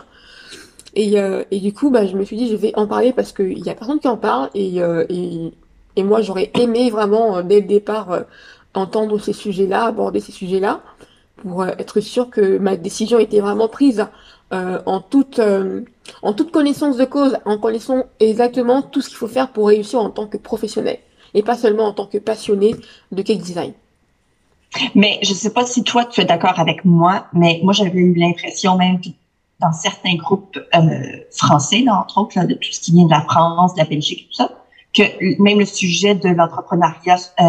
Et, 0.94 1.15
et 1.51 1.59
du 1.62 1.71
coup, 1.71 1.89
bah, 1.89 2.06
je 2.06 2.18
me 2.18 2.25
suis 2.25 2.36
dit, 2.36 2.50
je 2.50 2.56
vais 2.57 2.74
en 2.75 2.86
parler 2.86 3.13
parce 3.13 3.31
qu'il 3.31 3.65
y 3.65 3.69
a 3.69 3.75
personne 3.75 4.00
qui 4.00 4.09
en 4.09 4.18
parle. 4.18 4.50
Et, 4.53 4.80
et, 4.80 5.53
et 5.95 6.03
moi, 6.03 6.21
j'aurais 6.21 6.51
aimé 6.59 6.89
vraiment, 6.89 7.42
dès 7.44 7.62
le 7.62 7.65
départ, 7.65 8.25
entendre 8.74 9.18
ces 9.18 9.31
sujets-là, 9.31 9.86
aborder 9.86 10.19
ces 10.19 10.33
sujets-là, 10.33 10.81
pour 11.41 11.65
être 11.65 11.99
sûr 11.99 12.29
que 12.29 12.57
ma 12.57 12.75
décision 12.75 13.19
était 13.19 13.39
vraiment 13.39 13.67
prise 13.67 14.05
euh, 14.53 14.81
en 14.85 14.99
toute 14.99 15.39
euh, 15.39 15.81
en 16.21 16.33
toute 16.33 16.51
connaissance 16.51 16.97
de 16.97 17.05
cause, 17.05 17.38
en 17.45 17.57
connaissant 17.57 18.03
exactement 18.19 18.81
tout 18.81 19.01
ce 19.01 19.07
qu'il 19.07 19.17
faut 19.17 19.27
faire 19.27 19.51
pour 19.51 19.67
réussir 19.67 19.99
en 19.99 20.09
tant 20.09 20.27
que 20.27 20.38
professionnel 20.38 20.99
et 21.33 21.41
pas 21.41 21.55
seulement 21.55 21.85
en 21.85 21.93
tant 21.93 22.05
que 22.05 22.17
passionné 22.17 22.75
de 23.11 23.21
cake 23.21 23.41
design. 23.41 23.73
Mais 24.95 25.19
je 25.23 25.33
sais 25.33 25.51
pas 25.51 25.65
si 25.65 25.83
toi 25.83 26.05
tu 26.05 26.21
es 26.21 26.25
d'accord 26.25 26.59
avec 26.59 26.83
moi, 26.85 27.27
mais 27.33 27.59
moi 27.63 27.73
j'avais 27.73 27.99
eu 27.99 28.13
l'impression 28.13 28.77
même 28.77 28.99
dans 29.59 29.71
certains 29.71 30.15
groupes 30.15 30.59
euh, 30.75 30.79
français, 31.31 31.85
entre 31.89 32.17
autres, 32.17 32.38
là, 32.38 32.45
de 32.45 32.55
tout 32.55 32.71
ce 32.71 32.79
qui 32.81 32.91
vient 32.91 33.05
de 33.05 33.11
la 33.11 33.21
France, 33.21 33.75
de 33.75 33.79
la 33.79 33.85
Belgique, 33.85 34.27
tout 34.29 34.35
ça, 34.35 34.49
que 34.93 35.41
même 35.41 35.59
le 35.59 35.65
sujet 35.65 36.15
de 36.15 36.29
l'entrepreneuriat 36.29 37.17
euh, 37.39 37.45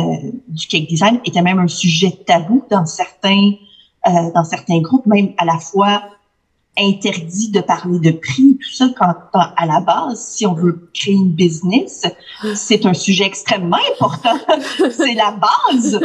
du 0.48 0.66
cake 0.66 0.86
design 0.86 1.20
était 1.24 1.42
même 1.42 1.58
un 1.58 1.68
sujet 1.68 2.12
tabou 2.26 2.64
dans 2.70 2.86
certains 2.86 3.52
euh, 4.06 4.31
dans 4.34 4.44
certains 4.44 4.81
groupes, 4.81 5.06
même 5.06 5.32
à 5.38 5.44
la 5.44 5.58
fois 5.58 6.02
interdit 6.78 7.50
de 7.50 7.60
parler 7.60 7.99
de 7.99 8.12
prix, 8.12 8.56
tout 8.56 8.71
ça, 8.71 8.88
quand 8.97 9.14
à 9.35 9.66
la 9.66 9.80
base, 9.80 10.25
si 10.25 10.47
on 10.47 10.54
veut 10.54 10.88
créer 10.94 11.14
une 11.14 11.32
business, 11.32 12.04
c'est 12.54 12.87
un 12.87 12.94
sujet 12.94 13.25
extrêmement 13.25 13.78
important. 13.92 14.38
c'est 14.90 15.14
la 15.14 15.32
base. 15.32 16.00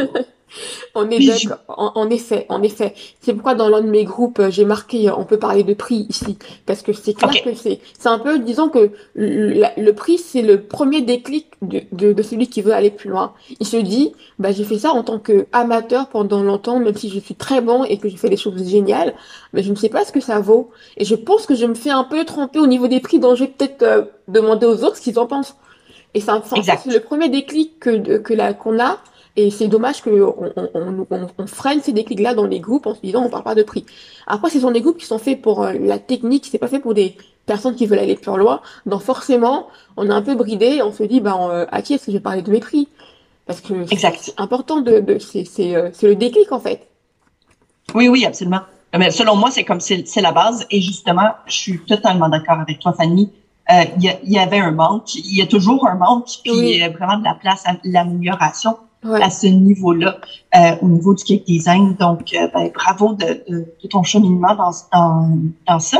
On 0.94 1.08
est 1.10 1.26
d'accord. 1.26 1.58
En, 1.68 2.10
effet, 2.10 2.46
en 2.48 2.62
effet. 2.62 2.94
C'est 3.20 3.32
pourquoi 3.32 3.54
dans 3.54 3.68
l'un 3.68 3.80
de 3.80 3.88
mes 3.88 4.04
groupes, 4.04 4.40
j'ai 4.50 4.64
marqué, 4.64 5.10
on 5.10 5.24
peut 5.24 5.38
parler 5.38 5.62
de 5.62 5.74
prix 5.74 6.06
ici, 6.08 6.38
parce 6.66 6.82
que 6.82 6.92
c'est 6.92 7.14
clair 7.14 7.42
que 7.42 7.54
c'est, 7.54 7.80
c'est 7.98 8.08
un 8.08 8.18
peu, 8.18 8.38
disons 8.38 8.68
que 8.68 8.90
le, 9.14 9.90
prix, 9.92 10.18
c'est 10.18 10.42
le 10.42 10.62
premier 10.62 11.02
déclic 11.02 11.46
de, 11.62 11.82
de, 11.92 12.12
de, 12.12 12.22
celui 12.22 12.48
qui 12.48 12.62
veut 12.62 12.72
aller 12.72 12.90
plus 12.90 13.10
loin. 13.10 13.32
Il 13.60 13.66
se 13.66 13.76
dit, 13.76 14.12
bah 14.38 14.52
j'ai 14.52 14.64
fait 14.64 14.78
ça 14.78 14.90
en 14.90 15.02
tant 15.02 15.18
que 15.18 15.46
amateur 15.52 16.08
pendant 16.08 16.42
longtemps, 16.42 16.78
même 16.78 16.96
si 16.96 17.10
je 17.10 17.18
suis 17.18 17.34
très 17.34 17.60
bon 17.60 17.84
et 17.84 17.98
que 17.98 18.08
j'ai 18.08 18.16
fait 18.16 18.30
des 18.30 18.36
choses 18.36 18.68
géniales, 18.68 19.14
mais 19.52 19.62
je 19.62 19.70
ne 19.70 19.76
sais 19.76 19.88
pas 19.88 20.04
ce 20.04 20.12
que 20.12 20.20
ça 20.20 20.40
vaut. 20.40 20.70
Et 20.96 21.04
je 21.04 21.14
pense 21.14 21.46
que 21.46 21.54
je 21.54 21.66
me 21.66 21.74
fais 21.74 21.90
un 21.90 22.04
peu 22.04 22.24
tromper 22.24 22.58
au 22.58 22.66
niveau 22.66 22.88
des 22.88 23.00
prix, 23.00 23.18
donc 23.18 23.36
je 23.36 23.44
vais 23.44 23.50
peut-être 23.50 23.82
euh, 23.82 24.02
demander 24.28 24.66
aux 24.66 24.84
autres 24.84 24.96
ce 24.96 25.02
qu'ils 25.02 25.18
en 25.18 25.26
pensent. 25.26 25.56
Et 26.14 26.20
c'est 26.20 26.86
le 26.86 27.00
premier 27.00 27.28
déclic 27.28 27.78
que, 27.78 28.18
que 28.18 28.52
qu'on 28.54 28.80
a 28.80 28.98
et 29.38 29.52
c'est 29.52 29.68
dommage 29.68 30.02
que 30.02 30.10
on, 30.10 30.52
on, 30.74 31.06
on, 31.38 31.46
freine 31.46 31.80
ces 31.80 31.92
déclics-là 31.92 32.34
dans 32.34 32.44
les 32.44 32.58
groupes 32.58 32.86
en 32.86 32.94
se 32.96 33.00
disant 33.00 33.22
on 33.24 33.30
parle 33.30 33.44
pas 33.44 33.54
de 33.54 33.62
prix. 33.62 33.86
Après, 34.26 34.50
ce 34.50 34.58
sont 34.58 34.72
des 34.72 34.80
groupes 34.80 34.98
qui 34.98 35.06
sont 35.06 35.18
faits 35.18 35.40
pour 35.40 35.62
euh, 35.62 35.74
la 35.74 36.00
technique, 36.00 36.48
c'est 36.50 36.58
pas 36.58 36.66
fait 36.66 36.80
pour 36.80 36.92
des 36.92 37.16
personnes 37.46 37.76
qui 37.76 37.86
veulent 37.86 38.00
aller 38.00 38.16
plus 38.16 38.36
loin. 38.36 38.60
Donc 38.84 39.00
forcément, 39.02 39.68
on 39.96 40.10
est 40.10 40.12
un 40.12 40.22
peu 40.22 40.34
bridé, 40.34 40.82
on 40.82 40.92
se 40.92 41.04
dit 41.04 41.20
bah 41.20 41.38
euh, 41.40 41.66
à 41.70 41.82
qui 41.82 41.94
est-ce 41.94 42.06
que 42.06 42.10
je 42.10 42.16
vais 42.16 42.22
parler 42.22 42.42
de 42.42 42.50
mes 42.50 42.58
prix? 42.58 42.88
Parce 43.46 43.60
que 43.60 43.74
c'est 43.86 44.34
important 44.38 44.80
de, 44.80 44.98
de 44.98 45.20
c'est 45.20 45.46
euh, 45.76 45.90
c'est 45.92 46.08
le 46.08 46.16
déclic 46.16 46.50
en 46.50 46.58
fait. 46.58 46.88
Oui, 47.94 48.08
oui, 48.08 48.26
absolument. 48.26 48.62
Mais 48.98 49.12
selon 49.12 49.36
moi, 49.36 49.52
c'est 49.52 49.62
comme 49.62 49.80
c'est 49.80 50.20
la 50.20 50.32
base. 50.32 50.66
Et 50.72 50.80
justement, 50.80 51.30
je 51.46 51.54
suis 51.54 51.78
totalement 51.84 52.28
d'accord 52.28 52.58
avec 52.58 52.80
toi, 52.80 52.92
Fanny. 52.92 53.30
Il 53.70 54.02
y, 54.02 54.32
y, 54.32 54.38
avait 54.38 54.58
un 54.58 54.70
manque, 54.70 55.14
il 55.14 55.36
y 55.36 55.42
a 55.42 55.46
toujours 55.46 55.86
un 55.86 55.94
manque, 55.94 56.26
puis 56.42 56.52
il 56.54 56.78
y 56.78 56.82
a 56.82 56.88
vraiment 56.88 57.18
de 57.18 57.24
la 57.24 57.34
place 57.34 57.66
à 57.66 57.76
l'amélioration 57.84 58.78
à 59.04 59.30
ce 59.30 59.46
niveau-là, 59.46 60.18
euh, 60.56 60.76
au 60.82 60.88
niveau 60.88 61.14
du 61.14 61.24
cake 61.24 61.44
design. 61.44 61.94
Donc, 61.94 62.32
euh, 62.34 62.48
ben, 62.52 62.70
bravo 62.74 63.14
de, 63.14 63.44
de, 63.48 63.88
ton 63.88 64.02
cheminement 64.02 64.54
dans, 64.54 64.70
dans, 64.92 65.38
dans 65.66 65.78
ça. 65.78 65.98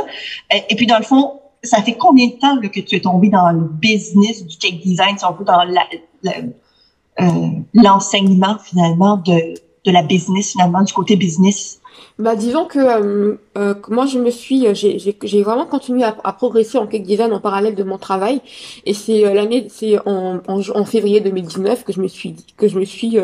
Euh, 0.53 0.57
et, 0.69 0.75
puis, 0.75 0.85
dans 0.85 0.97
le 0.97 1.03
fond, 1.03 1.39
ça 1.63 1.81
fait 1.81 1.95
combien 1.97 2.27
de 2.27 2.33
temps 2.33 2.59
que 2.59 2.79
tu 2.79 2.95
es 2.95 3.01
tombé 3.01 3.29
dans 3.29 3.51
le 3.51 3.61
business 3.61 4.45
du 4.45 4.57
cake 4.57 4.81
design, 4.81 5.17
si 5.17 5.25
on 5.25 5.33
veut, 5.33 5.45
dans 5.45 5.63
la, 5.63 5.83
l'enseignement 7.73 8.57
finalement 8.63 9.17
de, 9.17 9.55
de 9.85 9.91
la 9.91 10.03
business, 10.03 10.51
finalement, 10.51 10.83
du 10.83 10.93
côté 10.93 11.15
business? 11.15 11.81
Bah, 12.19 12.35
disons 12.35 12.65
que 12.65 12.79
euh, 12.79 13.35
euh, 13.57 13.73
moi, 13.87 14.05
je 14.05 14.19
me 14.19 14.29
suis, 14.29 14.67
euh, 14.67 14.73
j'ai, 14.73 14.99
j'ai, 14.99 15.17
j'ai 15.23 15.41
vraiment 15.41 15.65
continué 15.65 16.03
à, 16.03 16.17
à, 16.25 16.33
progresser 16.33 16.77
en 16.77 16.85
cake 16.85 17.03
design 17.03 17.31
en 17.31 17.39
parallèle 17.39 17.75
de 17.75 17.83
mon 17.83 17.97
travail. 17.97 18.41
Et 18.85 18.93
c'est 18.93 19.25
euh, 19.25 19.33
l'année, 19.33 19.67
c'est 19.69 19.97
en, 20.05 20.41
en, 20.45 20.59
en, 20.75 20.85
février 20.85 21.21
2019 21.21 21.85
que 21.85 21.93
je 21.93 22.01
me 22.01 22.09
suis 22.09 22.35
que 22.57 22.67
je 22.67 22.77
me 22.77 22.83
suis, 22.83 23.17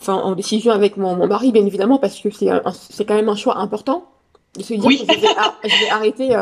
enfin, 0.00 0.14
en 0.14 0.36
décision 0.36 0.70
avec 0.70 0.96
mon, 0.96 1.16
mon 1.16 1.26
mari, 1.26 1.50
bien 1.50 1.66
évidemment, 1.66 1.98
parce 1.98 2.20
que 2.20 2.30
c'est, 2.30 2.48
c'est 2.90 3.04
quand 3.04 3.16
même 3.16 3.28
un 3.28 3.34
choix 3.34 3.58
important 3.58 4.04
de 4.56 4.62
se 4.62 4.74
dire 4.74 4.84
oui. 4.84 5.04
que 5.04 5.12
je 5.12 5.20
vais, 5.20 5.26
je 5.64 5.84
vais 5.84 5.90
arrêter. 5.90 6.36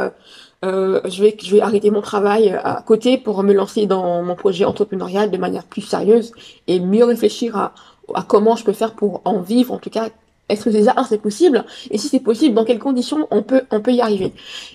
Euh, 0.62 1.00
je 1.08 1.22
vais 1.22 1.34
je 1.42 1.56
vais 1.56 1.62
arrêter 1.62 1.90
mon 1.90 2.02
travail 2.02 2.50
à 2.50 2.84
côté 2.86 3.16
pour 3.16 3.42
me 3.42 3.54
lancer 3.54 3.86
dans 3.86 4.22
mon 4.22 4.34
projet 4.34 4.66
entrepreneurial 4.66 5.30
de 5.30 5.38
manière 5.38 5.64
plus 5.64 5.80
sérieuse 5.80 6.32
et 6.66 6.80
mieux 6.80 7.04
réfléchir 7.04 7.56
à, 7.56 7.72
à 8.14 8.22
comment 8.22 8.56
je 8.56 8.64
peux 8.64 8.74
faire 8.74 8.94
pour 8.94 9.22
en 9.24 9.40
vivre 9.40 9.72
en 9.72 9.78
tout 9.78 9.88
cas 9.88 10.10
est-ce 10.50 10.64
que 10.64 10.70
déjà 10.70 10.92
un 10.96 11.04
c'est 11.04 11.18
possible. 11.18 11.64
Et 11.90 11.98
si 11.98 12.08
c'est 12.08 12.20
possible 12.20 12.54
dans 12.54 12.64
quelles 12.64 12.78
conditions 12.78 13.26
on 13.30 13.42
peut 13.42 13.62
on 13.70 13.80
peut 13.80 13.92
y 13.92 14.00
arriver? 14.00 14.32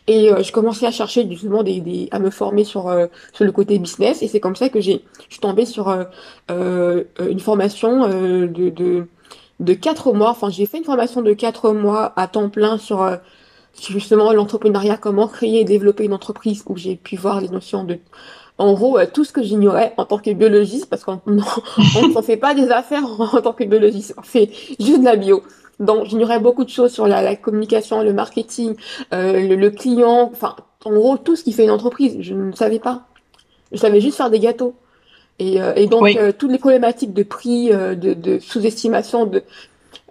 Et 0.08 0.32
euh, 0.32 0.41
je 0.41 0.51
commençais 0.51 0.88
à 0.88 0.91
chercher 0.91 1.27
justement 1.29 1.63
des, 1.63 1.82
des 1.82 2.08
à 2.12 2.20
me 2.20 2.29
former 2.29 2.63
sur 2.63 2.88
euh, 2.88 3.08
sur 3.34 3.46
le 3.46 3.51
côté 3.51 3.77
business. 3.77 4.22
Et 4.24 4.27
c'est 4.27 4.39
comme 4.39 4.55
ça 4.55 4.70
que 4.70 4.79
j'ai 4.79 5.03
je 5.27 5.34
suis 5.34 5.41
tombée 5.41 5.65
sur 5.65 5.89
euh, 5.89 6.05
euh 6.50 7.03
une 7.29 7.39
formation 7.39 8.08
de, 8.08 8.70
de 8.70 9.08
de 9.60 9.74
quatre 9.74 10.13
mois. 10.13 10.29
Enfin 10.29 10.50
j'ai 10.50 10.65
fait 10.65 10.77
une 10.77 10.86
formation 10.86 11.22
de 11.22 11.34
quatre 11.34 11.72
mois 11.72 12.13
à 12.15 12.27
temps 12.27 12.50
plein 12.50 12.77
sur 12.77 13.20
justement 13.89 14.32
l'entrepreneuriat 14.32 14.98
comment 14.98 15.27
créer 15.27 15.62
et 15.62 15.63
développer 15.65 16.05
une 16.05 16.13
entreprise 16.13 16.63
où 16.67 16.77
j'ai 16.77 16.96
pu 16.96 17.17
voir 17.17 17.41
les 17.41 17.50
notions 17.50 17.84
de 17.84 18.00
en 18.58 18.74
gros 18.74 18.98
tout 19.13 19.25
ce 19.25 19.34
que 19.34 19.44
j'ignorais 19.44 19.94
en 19.98 20.05
tant 20.05 20.17
que 20.17 20.32
biologiste 20.32 20.89
parce 20.89 21.03
qu'on 21.03 21.20
on 21.25 22.08
ne 22.08 22.13
s'en 22.13 22.22
fait 22.22 22.38
pas 22.38 22.53
des 22.53 22.70
affaires 22.72 23.03
en, 23.20 23.41
tant 23.41 23.53
que 23.53 23.63
biologiste. 23.63 24.13
On 24.17 24.22
fait 24.22 24.50
juste 24.79 25.00
de 25.00 25.05
la 25.05 25.15
bio 25.15 25.44
donc 25.79 26.05
j'ignorais 26.05 26.39
beaucoup 26.39 26.63
de 26.63 26.70
choses 26.70 26.91
sur 26.91 27.08
la, 27.08 27.22
la 27.22 27.36
communication, 27.36 28.01
le 28.01 28.13
marketing, 28.13 28.75
euh, 29.13 29.39
le, 29.48 29.55
le, 29.55 29.70
client, 29.70 30.29
enfin 30.32 30.55
en 30.86 30.94
gros 30.94 31.17
tout 31.17 31.36
ce 31.36 31.44
qui 31.44 31.51
fait 31.51 31.63
une 31.63 31.72
entreprise. 31.72 32.17
Je 32.22 32.34
ne 32.34 32.53
savais 32.53 32.79
pas. 32.79 33.03
Je 33.72 33.77
savais 33.77 34.00
juste 34.01 34.17
faire 34.17 34.29
des 34.29 34.39
gâteaux. 34.39 34.75
Et, 35.39 35.62
euh, 35.62 35.74
et 35.75 35.88
donc 35.88 36.03
oui. 36.03 36.17
euh, 36.17 36.32
toutes 36.38 36.51
les 36.51 36.60
problématiques 36.60 37.13
de 37.13 37.24
prix, 37.24 37.74
euh, 37.74 37.96
de, 37.96 38.13
de 38.13 38.39
sous-estimation 38.39 39.25
de, 39.25 39.44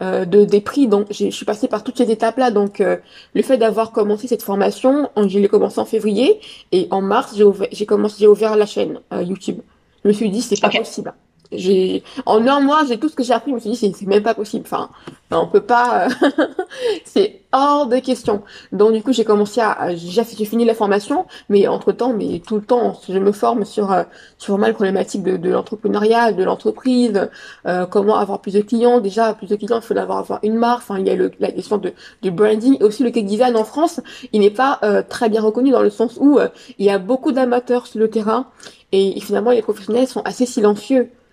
euh, 0.03 0.27
de 0.27 0.45
des 0.45 0.61
prix. 0.61 0.87
Donc 0.87 1.07
je 1.11 1.31
suis 1.31 1.47
passée 1.47 1.69
par 1.69 1.83
toutes 1.83 1.97
ces 1.97 2.11
étapes-là. 2.11 2.51
Donc 2.51 2.81
le 2.81 3.43
fait 3.43 3.57
d'avoir 3.57 3.93
commencé 3.93 4.27
cette 4.27 4.43
formation, 4.43 5.09
je 5.17 5.39
l'ai 5.39 5.49
commencé 5.49 5.79
en 5.79 5.87
février 5.87 6.41
et 6.73 6.89
en 6.91 7.01
mars 7.01 7.41
j'ai 7.73 7.87
commencé 7.87 8.17
j'ai 8.21 8.27
ouvert 8.27 8.57
la 8.57 8.67
chaîne 8.67 9.01
YouTube. 9.13 9.61
Je 10.05 10.09
me 10.09 10.13
suis 10.13 10.29
dit 10.29 10.43
c'est 10.43 10.61
pas 10.61 10.69
okay. 10.69 10.79
possible 10.81 11.15
j'ai 11.57 12.03
en 12.27 12.47
un 12.47 12.61
mois 12.61 12.85
j'ai 12.87 12.99
tout 12.99 13.09
ce 13.09 13.15
que 13.15 13.23
j'ai 13.23 13.33
appris 13.33 13.51
je 13.51 13.55
me 13.55 13.61
suis 13.61 13.71
dit 13.71 13.77
c'est 13.77 14.07
même 14.07 14.23
pas 14.23 14.35
possible. 14.35 14.65
Enfin 14.67 14.91
on 15.31 15.47
peut 15.47 15.63
pas 15.63 16.09
c'est 17.05 17.41
hors 17.53 17.87
de 17.87 17.97
question. 17.99 18.43
Donc 18.73 18.93
du 18.93 19.03
coup 19.03 19.13
j'ai 19.13 19.25
commencé 19.25 19.61
à 19.61 19.95
j'ai 19.95 20.25
fini 20.25 20.65
la 20.65 20.75
formation 20.75 21.27
mais 21.49 21.67
entre 21.67 21.93
temps 21.93 22.13
mais 22.13 22.41
tout 22.47 22.57
le 22.57 22.63
temps 22.63 22.99
je 23.09 23.19
me 23.19 23.33
forme 23.33 23.65
sur 23.65 23.93
euh, 23.93 24.05
sur 24.39 24.59
mal 24.59 24.75
problématique 24.75 25.23
de, 25.23 25.51
l'entrepreneuriat 25.51 26.33
de 26.33 26.45
l'entreprise 26.45 27.29
euh, 27.67 27.87
comment 27.87 28.17
avoir 28.17 28.41
plus 28.41 28.55
de 28.55 28.61
clients. 28.61 29.01
Déjà 29.01 29.35
plus 29.35 29.49
de 29.49 29.57
clients 29.57 29.79
il 29.79 29.83
faut 29.83 29.97
avoir 29.97 30.19
avoir 30.19 30.41
une 30.43 30.55
marque. 30.57 30.83
Enfin 30.83 30.99
il 30.99 31.07
y 31.07 31.11
a 31.11 31.15
le, 31.15 31.31
la 31.41 31.51
question 31.51 31.79
de 31.79 31.93
du 32.23 32.31
branding. 32.31 32.77
Et 32.81 32.85
aussi 32.85 33.03
le 33.03 33.11
cake 33.11 33.27
design 33.27 33.57
en 33.57 33.65
France 33.65 34.01
il 34.33 34.41
n'est 34.41 34.51
pas 34.51 34.79
euh, 34.83 35.03
très 35.07 35.29
bien 35.29 35.43
reconnu 35.43 35.71
dans 35.71 35.83
le 35.83 35.91
sens 35.91 36.17
où 36.21 36.39
euh, 36.39 36.49
il 36.79 36.87
y 36.87 36.91
a 36.91 36.99
beaucoup 36.99 37.33
d'amateurs 37.33 37.87
sur 37.87 38.01
le 38.01 38.09
terrain 38.09 38.47
et, 38.93 39.21
finalement 39.21 39.51
les 39.51 39.63
professionnels 39.63 40.07
sont 40.07 40.23
assez 40.23 40.47
silencieux. 40.47 41.03
euh, 41.03 41.24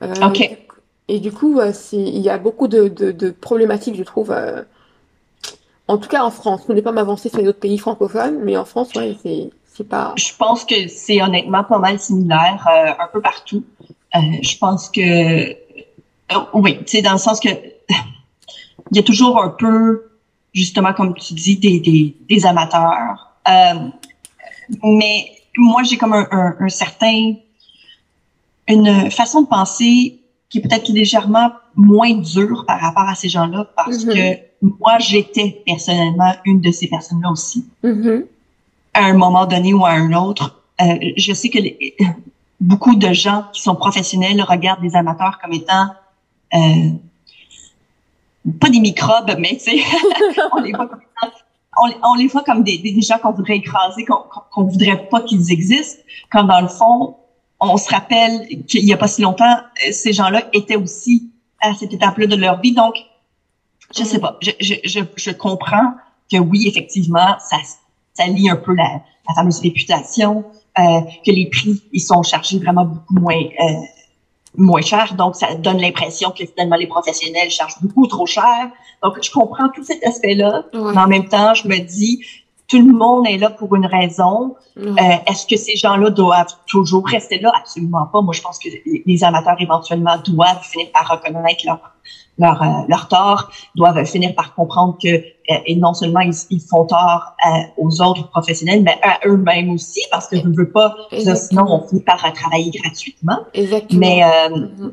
ok. 0.00 0.58
Et 1.10 1.18
du 1.18 1.32
coup, 1.32 1.58
euh, 1.58 1.72
il 1.92 2.18
y 2.20 2.30
a 2.30 2.38
beaucoup 2.38 2.68
de, 2.68 2.86
de, 2.86 3.10
de 3.10 3.30
problématiques, 3.30 3.96
je 3.96 4.04
trouve. 4.04 4.30
Euh, 4.30 4.62
en 5.88 5.98
tout 5.98 6.08
cas, 6.08 6.22
en 6.22 6.30
France. 6.30 6.62
Je 6.68 6.72
ne 6.72 6.80
pas 6.80 6.92
m'avancer 6.92 7.28
sur 7.28 7.38
les 7.38 7.48
autres 7.48 7.58
pays 7.58 7.78
francophones, 7.78 8.38
mais 8.44 8.56
en 8.56 8.64
France, 8.64 8.94
ouais, 8.94 9.16
c'est 9.20 9.50
c'est 9.66 9.88
pas. 9.88 10.14
Je 10.16 10.28
pense 10.38 10.64
que 10.64 10.86
c'est 10.86 11.20
honnêtement 11.20 11.64
pas 11.64 11.80
mal 11.80 11.98
similaire 11.98 12.64
euh, 12.70 12.92
un 13.02 13.08
peu 13.12 13.20
partout. 13.20 13.64
je 14.14 14.56
pense 14.56 14.88
que 14.88 15.56
oui, 16.54 16.78
tu 16.78 16.86
sais, 16.86 17.02
dans 17.02 17.12
le 17.12 17.18
sens 17.18 17.40
que 17.40 17.48
il 18.92 18.96
y 18.96 19.00
a 19.00 19.02
toujours 19.02 19.42
un 19.42 19.48
peu, 19.48 20.12
justement, 20.54 20.92
comme 20.92 21.14
tu 21.14 21.34
dis, 21.34 21.56
des, 21.56 21.80
des, 21.80 22.16
des 22.28 22.46
amateurs. 22.46 23.34
mais 24.84 25.24
moi, 25.56 25.82
j'ai 25.82 25.96
comme 25.96 26.12
un, 26.12 26.28
un, 26.30 26.54
un 26.60 26.68
certain 26.68 27.34
une 28.70 29.10
façon 29.10 29.42
de 29.42 29.46
penser 29.46 30.20
qui 30.48 30.58
est 30.58 30.60
peut-être 30.60 30.88
légèrement 30.88 31.50
moins 31.76 32.14
dure 32.14 32.64
par 32.66 32.80
rapport 32.80 33.08
à 33.08 33.14
ces 33.14 33.28
gens-là 33.28 33.66
parce 33.76 34.04
mm 34.04 34.10
-hmm. 34.10 34.14
que 34.14 34.40
moi, 34.62 34.98
j'étais 34.98 35.62
personnellement 35.64 36.32
une 36.44 36.60
de 36.60 36.70
ces 36.70 36.88
personnes-là 36.88 37.30
aussi. 37.30 37.64
Mm 37.82 37.90
-hmm. 37.90 38.26
À 38.94 39.02
un 39.12 39.16
moment 39.24 39.46
donné 39.46 39.70
ou 39.78 39.84
à 39.86 39.92
un 40.04 40.12
autre. 40.12 40.44
Euh, 40.82 40.86
je 41.24 41.32
sais 41.40 41.50
que 41.54 41.60
les, 41.66 41.96
beaucoup 42.70 42.94
de 42.94 43.12
gens 43.12 43.40
qui 43.52 43.60
sont 43.62 43.76
professionnels 43.84 44.40
regardent 44.42 44.82
les 44.88 44.96
amateurs 45.02 45.38
comme 45.40 45.52
étant 45.52 45.86
euh, 46.58 46.90
pas 48.60 48.70
des 48.70 48.80
microbes, 48.80 49.32
mais 49.38 49.52
tu 49.56 49.60
sais, 49.66 49.78
on 50.56 50.60
les 50.60 50.72
voit 50.72 50.88
comme 50.90 51.00
on, 51.82 51.88
on, 52.10 52.14
les 52.14 52.26
voit 52.26 52.42
comme 52.42 52.62
des, 52.62 52.78
des 52.78 53.00
gens 53.00 53.18
qu'on 53.22 53.32
voudrait 53.32 53.58
écraser, 53.64 54.04
qu'on 54.04 54.22
qu 54.52 54.70
voudrait 54.72 55.08
pas 55.08 55.20
qu'ils 55.22 55.52
existent, 55.52 56.02
quand 56.32 56.44
dans 56.44 56.60
le 56.60 56.68
fond, 56.68 57.16
on 57.60 57.76
se 57.76 57.90
rappelle 57.90 58.64
qu'il 58.66 58.84
y 58.84 58.92
a 58.92 58.96
pas 58.96 59.08
si 59.08 59.22
longtemps, 59.22 59.56
ces 59.92 60.12
gens-là 60.12 60.42
étaient 60.52 60.76
aussi 60.76 61.30
à 61.60 61.74
cette 61.74 61.92
étape-là 61.92 62.26
de 62.26 62.36
leur 62.36 62.60
vie. 62.60 62.72
Donc, 62.72 62.94
je 63.96 64.04
sais 64.04 64.18
pas, 64.18 64.38
je, 64.40 64.50
je, 64.60 64.74
je, 64.84 65.00
je 65.16 65.30
comprends 65.30 65.94
que 66.30 66.38
oui, 66.38 66.66
effectivement, 66.66 67.36
ça, 67.40 67.56
ça 68.14 68.26
lie 68.26 68.48
un 68.48 68.56
peu 68.56 68.74
la, 68.74 69.02
la 69.28 69.34
fameuse 69.34 69.60
réputation, 69.60 70.44
euh, 70.78 71.00
que 71.26 71.32
les 71.32 71.46
prix, 71.50 71.82
ils 71.92 72.00
sont 72.00 72.22
chargés 72.22 72.58
vraiment 72.58 72.84
beaucoup 72.84 73.14
moins, 73.14 73.34
euh, 73.34 73.80
moins 74.56 74.80
cher. 74.80 75.14
Donc, 75.14 75.34
ça 75.36 75.54
donne 75.56 75.80
l'impression 75.80 76.30
que 76.30 76.46
finalement, 76.46 76.76
les 76.76 76.86
professionnels 76.86 77.50
chargent 77.50 77.80
beaucoup 77.82 78.06
trop 78.06 78.26
cher. 78.26 78.70
Donc, 79.02 79.18
je 79.22 79.30
comprends 79.30 79.68
tout 79.68 79.84
cet 79.84 80.04
aspect-là. 80.04 80.64
Mais 80.72 80.98
en 80.98 81.08
même 81.08 81.28
temps, 81.28 81.54
je 81.54 81.66
me 81.68 81.78
dis, 81.78 82.24
tout 82.70 82.86
le 82.86 82.92
monde 82.92 83.26
est 83.26 83.36
là 83.36 83.50
pour 83.50 83.74
une 83.74 83.86
raison. 83.86 84.54
Mmh. 84.76 84.86
Euh, 84.86 85.16
Est-ce 85.26 85.44
que 85.44 85.56
ces 85.56 85.74
gens-là 85.76 86.10
doivent 86.10 86.54
toujours 86.66 87.04
rester 87.06 87.40
là? 87.40 87.52
Absolument 87.58 88.06
pas. 88.06 88.22
Moi, 88.22 88.32
je 88.32 88.40
pense 88.40 88.58
que 88.58 88.68
les 89.04 89.24
amateurs 89.24 89.56
éventuellement 89.58 90.16
doivent 90.26 90.62
finir 90.62 90.86
par 90.92 91.08
reconnaître 91.08 91.66
leur 91.66 91.80
leur, 92.38 92.62
euh, 92.62 92.66
leur 92.88 93.06
tort, 93.08 93.50
doivent 93.76 94.02
finir 94.06 94.34
par 94.34 94.54
comprendre 94.54 94.96
que 95.02 95.08
euh, 95.08 95.54
et 95.66 95.76
non 95.76 95.92
seulement 95.92 96.20
ils, 96.20 96.32
ils 96.48 96.60
font 96.60 96.86
tort 96.86 97.34
euh, 97.46 97.60
aux 97.76 98.00
autres 98.00 98.30
professionnels, 98.30 98.82
mais 98.82 98.98
à 99.02 99.18
eux-mêmes 99.26 99.70
aussi, 99.70 100.00
parce 100.10 100.26
que 100.26 100.36
je 100.36 100.46
ne 100.46 100.56
veux 100.56 100.70
pas, 100.70 100.96
sinon 101.34 101.66
on 101.68 101.86
finit 101.86 102.02
par 102.02 102.32
travailler 102.32 102.70
gratuitement. 102.70 103.40
Exactement. 103.52 104.00
Mais 104.00 104.22
mmh. 104.48 104.92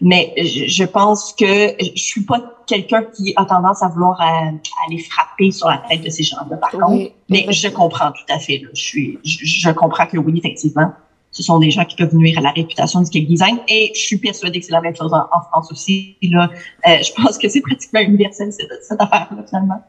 Mais 0.00 0.32
je, 0.36 0.66
je, 0.66 0.84
pense 0.84 1.32
que 1.32 1.74
je 1.78 2.02
suis 2.02 2.24
pas 2.24 2.40
quelqu'un 2.66 3.02
qui 3.02 3.32
a 3.36 3.44
tendance 3.44 3.82
à 3.82 3.88
vouloir 3.88 4.20
à, 4.20 4.24
à 4.24 4.86
aller 4.86 4.98
frapper 4.98 5.50
sur 5.50 5.68
la 5.68 5.78
tête 5.88 6.02
de 6.02 6.10
ces 6.10 6.22
gens-là, 6.22 6.56
par 6.56 6.70
oui, 6.74 6.78
contre. 6.80 7.14
Mais 7.28 7.46
je 7.50 7.68
comprends 7.68 8.12
tout 8.12 8.32
à 8.32 8.38
fait. 8.38 8.58
Là. 8.58 8.68
Je, 8.74 8.82
suis, 8.82 9.18
je, 9.24 9.38
je, 9.44 9.70
comprends 9.70 10.06
que 10.06 10.18
oui, 10.18 10.34
effectivement, 10.38 10.92
ce 11.30 11.42
sont 11.42 11.58
des 11.58 11.70
gens 11.70 11.84
qui 11.84 11.96
peuvent 11.96 12.14
nuire 12.14 12.38
à 12.38 12.42
la 12.42 12.50
réputation 12.50 13.00
du 13.02 13.10
cake 13.10 13.26
design. 13.26 13.58
Et 13.68 13.90
je 13.94 14.00
suis 14.00 14.18
persuadée 14.18 14.60
que 14.60 14.66
c'est 14.66 14.72
la 14.72 14.80
même 14.80 14.96
chose 14.96 15.12
en, 15.12 15.26
en 15.32 15.40
France 15.50 15.70
aussi. 15.72 16.16
Là, 16.22 16.48
euh, 16.86 16.96
je 17.02 17.12
pense 17.20 17.38
que 17.38 17.48
c'est 17.48 17.60
pratiquement 17.60 18.00
universel 18.00 18.52
cette, 18.52 18.70
cette 18.82 19.00
affaire-là, 19.00 19.44
finalement. 19.46 19.82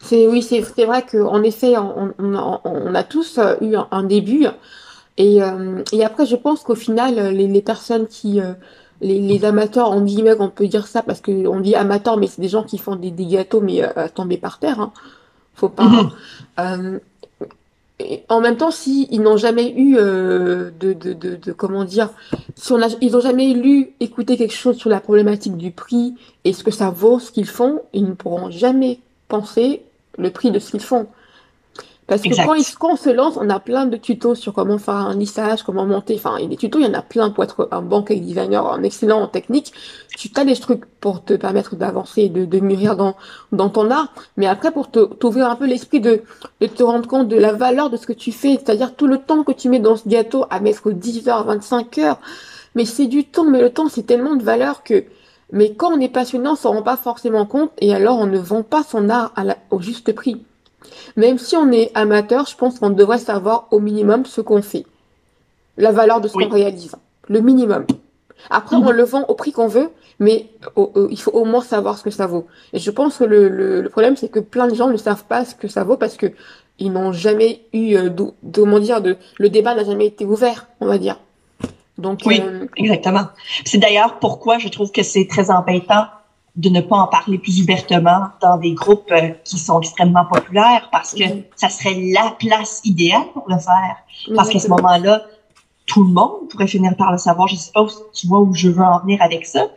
C'est 0.00 0.26
oui, 0.26 0.42
c'est 0.42 0.84
vrai 0.84 1.02
qu'en 1.02 1.42
effet, 1.42 1.76
on, 1.78 2.12
on, 2.18 2.60
on, 2.64 2.94
a 2.94 3.02
tous 3.04 3.38
eu 3.60 3.76
un, 3.76 3.86
un 3.90 4.02
début. 4.02 4.46
Et, 5.18 5.42
euh, 5.42 5.82
et 5.92 6.04
après, 6.04 6.26
je 6.26 6.36
pense 6.36 6.62
qu'au 6.62 6.74
final, 6.74 7.14
les, 7.34 7.46
les 7.46 7.62
personnes 7.62 8.06
qui 8.08 8.40
euh, 8.40 8.54
les, 9.02 9.20
les, 9.20 9.44
amateurs, 9.44 9.90
en 9.90 10.00
guillemets, 10.00 10.34
on 10.38 10.48
peut 10.48 10.68
dire 10.68 10.86
ça 10.86 11.02
parce 11.02 11.20
que 11.20 11.46
on 11.46 11.60
dit 11.60 11.74
amateurs, 11.74 12.16
mais 12.16 12.28
c'est 12.28 12.40
des 12.40 12.48
gens 12.48 12.62
qui 12.62 12.78
font 12.78 12.96
des, 12.96 13.10
des 13.10 13.26
gâteaux, 13.26 13.60
mais 13.60 13.82
euh, 13.82 14.08
tombés 14.14 14.38
par 14.38 14.58
terre. 14.58 14.80
Hein. 14.80 14.92
Faut 15.54 15.68
pas. 15.68 15.84
Mm 15.84 15.94
-hmm. 15.94 16.10
euh, 16.60 16.98
en 18.28 18.40
même 18.40 18.56
temps, 18.56 18.70
si 18.70 19.08
ils 19.10 19.20
n'ont 19.20 19.36
jamais 19.36 19.72
eu 19.76 19.96
euh, 19.96 20.70
de, 20.80 20.92
de, 20.92 21.12
de, 21.12 21.36
de, 21.36 21.52
comment 21.52 21.84
dire, 21.84 22.10
si 22.56 22.72
on 22.72 22.80
a, 22.82 22.88
ils 23.00 23.12
n'ont 23.12 23.20
jamais 23.20 23.52
lu, 23.54 23.92
écouté 24.00 24.36
quelque 24.36 24.54
chose 24.54 24.76
sur 24.76 24.90
la 24.90 25.00
problématique 25.00 25.56
du 25.56 25.70
prix 25.70 26.14
et 26.44 26.52
ce 26.52 26.64
que 26.64 26.70
ça 26.70 26.90
vaut, 26.90 27.18
ce 27.18 27.30
qu'ils 27.30 27.46
font, 27.46 27.82
ils 27.92 28.04
ne 28.04 28.14
pourront 28.14 28.50
jamais 28.50 28.98
penser 29.28 29.82
le 30.18 30.30
prix 30.30 30.50
de 30.50 30.58
ce 30.58 30.70
qu'ils 30.72 30.80
font. 30.92 31.06
Parce 32.12 32.20
que 32.20 32.78
quand, 32.78 32.92
on 32.92 32.96
se 32.96 33.08
lance, 33.08 33.38
on 33.40 33.48
a 33.48 33.58
plein 33.58 33.86
de 33.86 33.96
tutos 33.96 34.34
sur 34.34 34.52
comment 34.52 34.76
faire 34.76 34.96
un 34.96 35.14
lissage, 35.14 35.62
comment 35.62 35.86
monter. 35.86 36.14
Enfin, 36.16 36.34
il 36.36 36.42
y 36.42 36.44
a 36.44 36.48
des 36.48 36.58
tutos, 36.58 36.78
il 36.78 36.84
y 36.84 36.88
en 36.88 36.92
a 36.92 37.00
plein 37.00 37.30
pour 37.30 37.42
être 37.42 37.68
un 37.70 37.80
bon 37.80 38.02
cake 38.02 38.20
designer, 38.20 38.70
un 38.70 38.82
excellent 38.82 39.22
en 39.22 39.28
technique. 39.28 39.72
Tu 40.18 40.30
as 40.36 40.44
des 40.44 40.54
trucs 40.56 40.84
pour 41.00 41.24
te 41.24 41.32
permettre 41.32 41.74
d'avancer, 41.74 42.28
de, 42.28 42.44
de 42.44 42.60
mûrir 42.60 42.96
dans, 42.96 43.16
dans 43.50 43.70
ton 43.70 43.90
art. 43.90 44.12
Mais 44.36 44.46
après, 44.46 44.72
pour 44.72 44.90
t'ouvrir 44.90 45.48
un 45.48 45.56
peu 45.56 45.64
l'esprit 45.64 46.00
de, 46.00 46.22
de 46.60 46.66
te 46.66 46.82
rendre 46.82 47.08
compte 47.08 47.28
de 47.28 47.36
la 47.36 47.54
valeur 47.54 47.88
de 47.88 47.96
ce 47.96 48.06
que 48.06 48.12
tu 48.12 48.30
fais, 48.30 48.60
c'est-à-dire 48.62 48.94
tout 48.94 49.06
le 49.06 49.16
temps 49.16 49.42
que 49.42 49.52
tu 49.52 49.70
mets 49.70 49.80
dans 49.80 49.96
ce 49.96 50.06
gâteau 50.06 50.44
à 50.50 50.60
mettre 50.60 50.90
10 50.90 51.28
heures, 51.28 51.46
25 51.46 51.96
heures, 51.96 52.18
Mais 52.74 52.84
c'est 52.84 53.06
du 53.06 53.24
temps, 53.24 53.44
mais 53.44 53.62
le 53.62 53.70
temps, 53.70 53.88
c'est 53.88 54.02
tellement 54.02 54.36
de 54.36 54.42
valeur 54.42 54.82
que, 54.82 55.04
mais 55.50 55.72
quand 55.74 55.94
on 55.94 56.00
est 56.00 56.10
passionné, 56.10 56.46
on 56.50 56.56
s'en 56.56 56.72
rend 56.72 56.82
pas 56.82 56.98
forcément 56.98 57.46
compte, 57.46 57.70
et 57.80 57.94
alors 57.94 58.18
on 58.18 58.26
ne 58.26 58.38
vend 58.38 58.62
pas 58.62 58.82
son 58.82 59.08
art 59.08 59.32
à 59.34 59.44
au 59.70 59.80
juste 59.80 60.12
prix. 60.14 60.44
Même 61.16 61.38
si 61.38 61.56
on 61.56 61.70
est 61.70 61.90
amateur, 61.94 62.46
je 62.46 62.56
pense 62.56 62.78
qu'on 62.78 62.90
devrait 62.90 63.18
savoir 63.18 63.68
au 63.70 63.80
minimum 63.80 64.24
ce 64.26 64.40
qu'on 64.40 64.62
fait. 64.62 64.84
La 65.76 65.92
valeur 65.92 66.20
de 66.20 66.28
ce 66.28 66.34
qu'on 66.34 66.48
réalise. 66.48 66.94
Le 67.28 67.40
minimum. 67.40 67.86
Après, 68.50 68.76
mhm. 68.76 68.86
on 68.86 68.90
le 68.90 69.04
vend 69.04 69.24
au 69.28 69.34
prix 69.34 69.52
qu'on 69.52 69.68
veut, 69.68 69.90
mais 70.18 70.46
il 71.10 71.18
faut 71.18 71.30
au 71.30 71.44
moins 71.44 71.62
savoir 71.62 71.98
ce 71.98 72.02
que 72.02 72.10
ça 72.10 72.26
vaut. 72.26 72.46
Et 72.72 72.78
je 72.78 72.90
pense 72.90 73.18
que 73.18 73.24
le, 73.24 73.48
le, 73.48 73.88
problème, 73.88 74.16
c'est 74.16 74.28
que 74.28 74.40
plein 74.40 74.68
de 74.68 74.74
gens 74.74 74.88
ne 74.88 74.96
savent 74.96 75.24
pas 75.24 75.44
ce 75.44 75.54
que 75.54 75.68
ça 75.68 75.84
vaut 75.84 75.96
parce 75.96 76.16
que 76.16 76.32
ils 76.78 76.92
n'ont 76.92 77.12
jamais 77.12 77.60
eu, 77.72 77.94
euh, 77.96 78.08
de, 78.08 78.32
comment 78.52 78.80
dire, 78.80 79.00
de, 79.00 79.16
le 79.38 79.48
débat 79.48 79.74
n'a 79.74 79.84
jamais 79.84 80.06
été 80.06 80.24
ouvert, 80.24 80.66
on 80.80 80.86
va 80.86 80.98
dire. 80.98 81.18
Donc, 81.98 82.20
oui, 82.26 82.42
euh, 82.42 82.66
exactement. 82.76 83.26
C'est 83.64 83.78
d'ailleurs 83.78 84.18
pourquoi 84.18 84.58
je 84.58 84.68
trouve 84.68 84.90
que 84.90 85.02
c'est 85.02 85.28
très 85.28 85.50
embêtant 85.50 86.06
de 86.56 86.68
ne 86.68 86.80
pas 86.80 86.96
en 86.96 87.06
parler 87.06 87.38
plus 87.38 87.62
ouvertement 87.62 88.28
dans 88.42 88.58
des 88.58 88.72
groupes 88.72 89.10
euh, 89.10 89.30
qui 89.44 89.58
sont 89.58 89.80
extrêmement 89.80 90.26
populaires 90.26 90.88
parce 90.92 91.14
que 91.14 91.24
ça 91.56 91.70
serait 91.70 91.94
la 92.12 92.36
place 92.38 92.82
idéale 92.84 93.24
pour 93.32 93.44
le 93.48 93.58
faire. 93.58 93.96
Parce 94.36 94.50
qu'à 94.50 94.58
ce 94.58 94.68
moment-là, 94.68 95.22
tout 95.86 96.04
le 96.04 96.12
monde 96.12 96.48
pourrait 96.50 96.66
finir 96.66 96.94
par 96.96 97.10
le 97.10 97.18
savoir. 97.18 97.48
Je 97.48 97.56
sais 97.56 97.72
pas 97.72 97.86
tu 98.12 98.26
vois 98.26 98.40
où 98.40 98.54
je 98.54 98.68
veux 98.68 98.82
en 98.82 99.00
venir 99.00 99.20
avec 99.22 99.46
ça. 99.46 99.68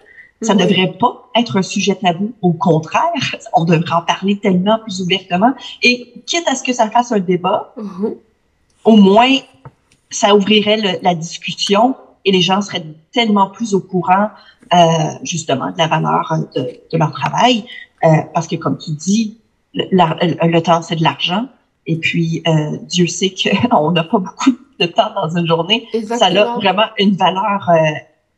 Ça 0.41 0.53
ne 0.53 0.65
devrait 0.65 0.93
pas 0.99 1.29
être 1.35 1.57
un 1.57 1.61
sujet 1.61 1.95
tabou. 1.95 2.33
Au 2.41 2.51
contraire, 2.51 3.01
on 3.53 3.63
devrait 3.63 3.93
en 3.93 4.01
parler 4.01 4.37
tellement 4.37 4.77
plus 4.79 5.01
ouvertement. 5.01 5.53
Et 5.81 6.13
quitte 6.25 6.47
à 6.47 6.55
ce 6.55 6.63
que 6.63 6.73
ça 6.73 6.89
fasse 6.89 7.13
un 7.13 7.19
débat, 7.19 7.73
mhm. 7.77 8.15
au 8.83 8.97
moins, 8.97 9.37
ça 10.09 10.35
ouvrirait 10.35 10.99
la 11.01 11.15
discussion 11.15 11.95
et 12.25 12.31
les 12.31 12.41
gens 12.41 12.61
seraient 12.61 12.85
tellement 13.13 13.49
plus 13.49 13.73
au 13.73 13.79
courant, 13.79 14.29
justement, 15.23 15.71
de 15.71 15.77
la 15.77 15.87
valeur 15.87 16.33
de, 16.55 16.61
de 16.91 16.97
leur 16.97 17.11
travail. 17.11 17.65
Euh, 18.03 18.07
parce 18.33 18.47
que, 18.47 18.55
comme 18.55 18.77
tu 18.77 18.91
dis, 18.91 19.37
le, 19.73 20.59
temps, 20.59 20.81
c'est 20.81 20.95
de 20.95 21.03
l'argent. 21.03 21.47
Et 21.87 21.97
puis, 21.97 22.41
euh, 22.47 22.77
Dieu 22.83 23.07
sait 23.07 23.33
qu'on 23.33 23.91
n'a 23.93 24.03
pas 24.03 24.17
beaucoup 24.17 24.51
de 24.79 24.85
temps 24.85 25.13
dans 25.13 25.37
une 25.37 25.47
journée. 25.47 25.87
Ça 26.05 26.25
a 26.25 26.55
vraiment 26.55 26.85
une 26.97 27.15
valeur 27.15 27.69
euh, 27.69 27.75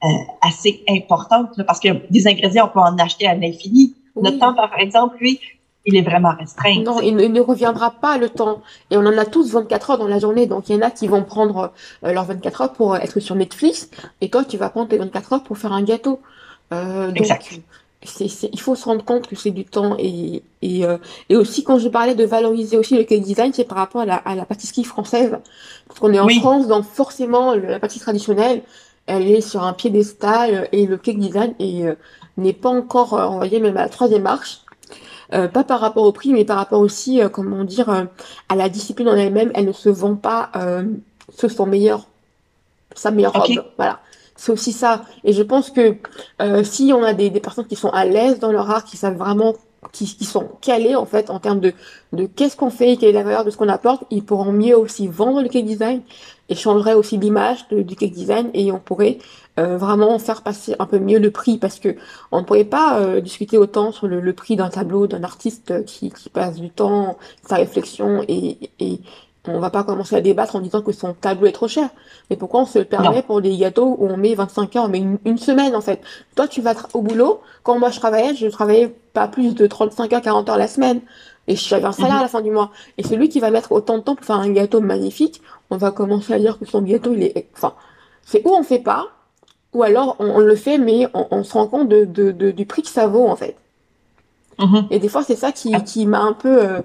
euh, 0.04 0.08
assez 0.42 0.84
importante 0.90 1.62
parce 1.66 1.80
que 1.80 1.90
des 2.12 2.28
ingrédients, 2.28 2.70
on 2.70 2.74
peut 2.74 2.80
en 2.80 2.98
acheter 2.98 3.28
à 3.28 3.36
l'infini. 3.36 3.96
Notre 4.16 4.40
temps, 4.40 4.54
par 4.54 4.78
exemple, 4.80 5.16
lui, 5.20 5.40
il 5.88 5.96
est 5.96 6.02
vraiment 6.02 6.34
restreint. 6.38 6.84
Non, 6.84 7.02
il, 7.02 7.16
ne 7.16 7.42
reviendra 7.42 7.92
pas 7.92 8.18
le 8.18 8.30
temps. 8.30 8.62
Et 8.92 8.98
on 8.98 9.06
en 9.06 9.18
a 9.18 9.26
tous 9.26 9.52
24 9.52 9.92
heures 9.92 9.98
dans 9.98 10.08
la 10.08 10.20
journée. 10.20 10.46
Donc, 10.46 10.70
il 10.70 10.76
y 10.76 10.78
en 10.78 10.82
a 10.82 10.92
qui 10.92 11.08
vont 11.08 11.24
prendre 11.24 11.72
euh, 12.04 12.14
leurs 12.14 12.26
24 12.26 12.62
heures 12.62 12.74
pour 12.74 12.96
être 12.96 13.20
sur 13.20 13.36
Netflix. 13.36 13.90
Et 14.22 14.30
toi, 14.30 14.44
tu 14.44 14.58
vas 14.58 14.70
prendre 14.70 14.90
tes 14.90 14.98
24 14.98 15.34
heures 15.34 15.44
pour 15.44 15.58
faire 15.58 15.74
un 15.74 15.84
gâteau. 15.84 16.20
Euh, 16.74 17.08
donc, 17.08 17.18
exact. 17.18 17.50
il 18.20 18.60
faut 18.60 18.76
se 18.76 18.86
rendre 18.86 19.04
compte 19.04 19.28
que 19.28 19.36
c'est 19.36 19.52
du 19.52 19.66
temps. 19.66 19.96
Et, 19.98 20.44
et, 20.62 20.86
euh, 20.86 20.98
et 21.30 21.36
aussi, 21.36 21.64
quand 21.64 21.80
je 21.80 21.88
parlais 21.88 22.16
de 22.16 22.26
valoriser 22.26 22.78
aussi 22.78 22.96
le 22.98 23.04
cake 23.04 23.24
design, 23.24 23.54
c'est 23.54 23.64
par 23.64 23.78
rapport 23.78 24.02
à 24.02 24.06
la, 24.06 24.16
à 24.16 24.36
la 24.36 24.46
pâtisserie 24.46 24.84
française. 24.84 25.38
Parce 25.88 26.00
qu'on 26.00 26.14
est 26.14 26.20
en 26.20 26.30
France, 26.30 26.68
donc 26.68 26.86
forcément, 26.86 27.56
la 27.56 27.80
pâtisserie 27.80 28.04
traditionnelle, 28.04 28.62
elle 29.08 29.32
est 29.32 29.42
sur 29.42 29.64
un 29.64 29.74
piédestal 29.74 30.68
et 30.72 30.86
le 30.86 30.98
cake 30.98 31.18
design 31.18 31.56
euh, 31.62 31.96
n'est 32.36 32.54
pas 32.54 32.70
encore, 32.70 33.14
euh, 33.14 33.26
on 33.28 33.40
va 33.40 33.48
dire, 33.48 33.62
même 33.62 33.78
à 33.78 33.84
la 33.84 33.90
troisième 33.90 34.24
marche. 34.24 34.60
Euh, 35.34 35.48
pas 35.48 35.64
par 35.64 35.80
rapport 35.80 36.04
au 36.04 36.12
prix, 36.12 36.32
mais 36.32 36.46
par 36.46 36.58
rapport 36.58 36.80
aussi, 36.80 37.20
comment 37.32 37.64
dire, 37.64 38.08
à 38.50 38.56
la 38.56 38.70
discipline 38.70 39.10
en 39.10 39.16
elle-même. 39.16 39.52
Elle 39.56 39.66
ne 39.66 39.72
se 39.74 39.90
vend 39.90 40.16
pas 40.16 40.52
sur 41.30 41.52
son 41.52 41.66
meilleur, 41.66 42.08
sa 42.96 43.12
meilleure 43.12 43.34
robe. 43.34 43.66
Voilà. 43.78 44.00
C'est 44.36 44.52
aussi 44.52 44.72
ça. 44.72 45.02
Et 45.24 45.34
je 45.34 45.44
pense 45.44 45.72
que 45.72 45.96
si 46.64 46.94
on 46.94 47.04
a 47.04 47.14
des, 47.14 47.30
des 47.30 47.40
personnes 47.40 47.68
qui 47.68 47.76
sont 47.76 47.90
à 47.90 48.06
l'aise 48.06 48.40
dans 48.40 48.52
leur 48.52 48.70
art, 48.70 48.86
qui 48.86 48.96
savent 48.96 49.18
vraiment 49.18 49.56
qui, 49.92 50.06
qui, 50.06 50.26
sont 50.26 50.50
calés 50.62 50.96
en 50.96 51.06
fait 51.06 51.30
en 51.30 51.40
termes 51.40 51.60
de, 51.60 51.74
de 52.14 52.26
qu'est-ce 52.26 52.56
qu'on 52.56 52.70
fait, 52.70 52.98
quelle 52.98 53.10
est 53.10 53.14
la 53.14 53.24
valeur 53.24 53.46
de 53.46 53.50
ce 53.50 53.58
qu'on 53.58 53.70
apporte, 53.70 54.04
ils 54.10 54.24
pourront 54.24 54.52
mieux 54.52 54.78
aussi 54.78 55.08
vendre 55.08 55.42
le 55.42 55.50
cake 55.50 55.66
design 55.66 56.02
et 56.50 56.56
changeraient 56.56 56.94
aussi 56.94 57.18
l'image 57.18 57.68
du 57.70 57.96
cake 57.96 58.14
design 58.14 58.50
et 58.54 58.72
on 58.72 58.80
pourrait 58.80 59.18
euh, 59.60 59.78
vraiment 59.78 60.18
faire 60.20 60.42
passer 60.42 60.76
un 60.80 60.86
peu 60.86 61.00
mieux 61.00 61.20
le 61.20 61.32
prix 61.32 61.58
parce 61.58 61.80
que 61.80 61.96
on 62.32 62.42
ne 62.42 62.46
pourrait 62.46 62.64
pas 62.64 63.00
euh, 63.00 63.22
discuter 63.22 63.58
autant 63.58 63.92
sur 63.92 64.08
le, 64.08 64.20
le 64.20 64.34
prix 64.34 64.56
d'un 64.56 64.70
tableau 64.70 65.08
d'un 65.08 65.24
artiste 65.24 65.86
qui, 65.86 66.12
qui 66.12 66.30
passe 66.30 66.56
du 66.56 66.70
temps, 66.70 67.18
sa 67.44 67.56
réflexion 67.56 68.24
et, 68.28 68.70
et 68.80 69.02
on 69.48 69.60
va 69.60 69.70
pas 69.70 69.84
commencer 69.84 70.16
à 70.16 70.22
débattre 70.22 70.56
en 70.56 70.60
disant 70.60 70.82
que 70.82 70.92
son 70.92 71.14
tableau 71.14 71.48
est 71.48 71.52
trop 71.52 71.68
cher. 71.68 71.90
Mais 72.30 72.36
pourquoi 72.36 72.62
on 72.62 72.66
se 72.66 72.80
le 72.80 72.86
permet 72.86 73.22
pour 73.22 73.42
des 73.42 73.56
gâteaux 73.58 73.96
où 73.98 74.08
on 74.08 74.18
met 74.18 74.36
25 74.36 74.76
heures, 74.76 74.86
on 74.86 74.90
met 74.90 75.04
une, 75.26 75.38
semaine 75.38 75.76
en 75.76 75.82
fait? 75.82 76.02
Toi, 76.36 76.48
tu 76.48 76.62
vas 76.62 76.74
au 76.94 77.02
boulot. 77.02 77.42
Quand 77.64 77.80
moi 77.80 77.90
je 77.90 78.00
travaillais, 78.00 78.36
je 78.36 78.48
travaillais 78.48 78.94
pas 79.14 79.28
plus 79.28 79.56
de 79.56 79.68
35 79.68 80.14
heures, 80.14 80.22
40 80.22 80.50
heures 80.50 80.58
la 80.58 80.68
semaine. 80.68 81.02
Et 81.48 81.56
j'avais 81.56 81.86
un 81.86 81.94
salaire 81.94 82.18
à 82.18 82.22
la 82.22 82.28
fin 82.28 82.42
du 82.42 82.52
mois. 82.52 82.72
Et 82.98 83.04
celui 83.04 83.30
qui 83.30 83.40
va 83.40 83.52
mettre 83.52 83.72
autant 83.72 83.98
de 83.98 84.04
temps 84.04 84.16
pour 84.16 84.26
faire 84.26 84.38
un 84.38 84.52
gâteau 84.52 84.82
magnifique, 84.82 85.42
on 85.70 85.78
va 85.78 85.92
commencer 85.92 86.34
à 86.34 86.40
dire 86.40 86.60
que 86.60 86.66
son 86.66 86.82
gâteau, 86.82 87.14
il 87.14 87.24
est, 87.24 87.48
enfin, 87.56 87.74
c'est 88.24 88.46
où 88.46 88.50
on 88.50 88.64
fait 88.64 88.80
pas, 88.80 89.08
ou 89.78 89.84
alors 89.84 90.16
on, 90.18 90.40
le 90.40 90.56
fait, 90.56 90.80
mais 90.80 91.08
on, 91.14 91.44
se 91.44 91.54
rend 91.54 91.68
compte 91.68 91.88
de, 91.88 92.04
de, 92.04 92.52
du 92.52 92.66
prix 92.66 92.82
que 92.82 92.90
ça 92.90 93.06
vaut, 93.06 93.28
en 93.28 93.36
fait. 93.36 93.56
Mm-hmm. 94.58 94.88
Et 94.90 94.98
des 94.98 95.08
fois, 95.08 95.22
c'est 95.24 95.36
ça 95.36 95.52
qui, 95.52 95.76
ah. 95.76 95.82
qui 95.82 96.08
m'a 96.08 96.22
un 96.22 96.34
peu, 96.34 96.64
euh, 96.64 96.82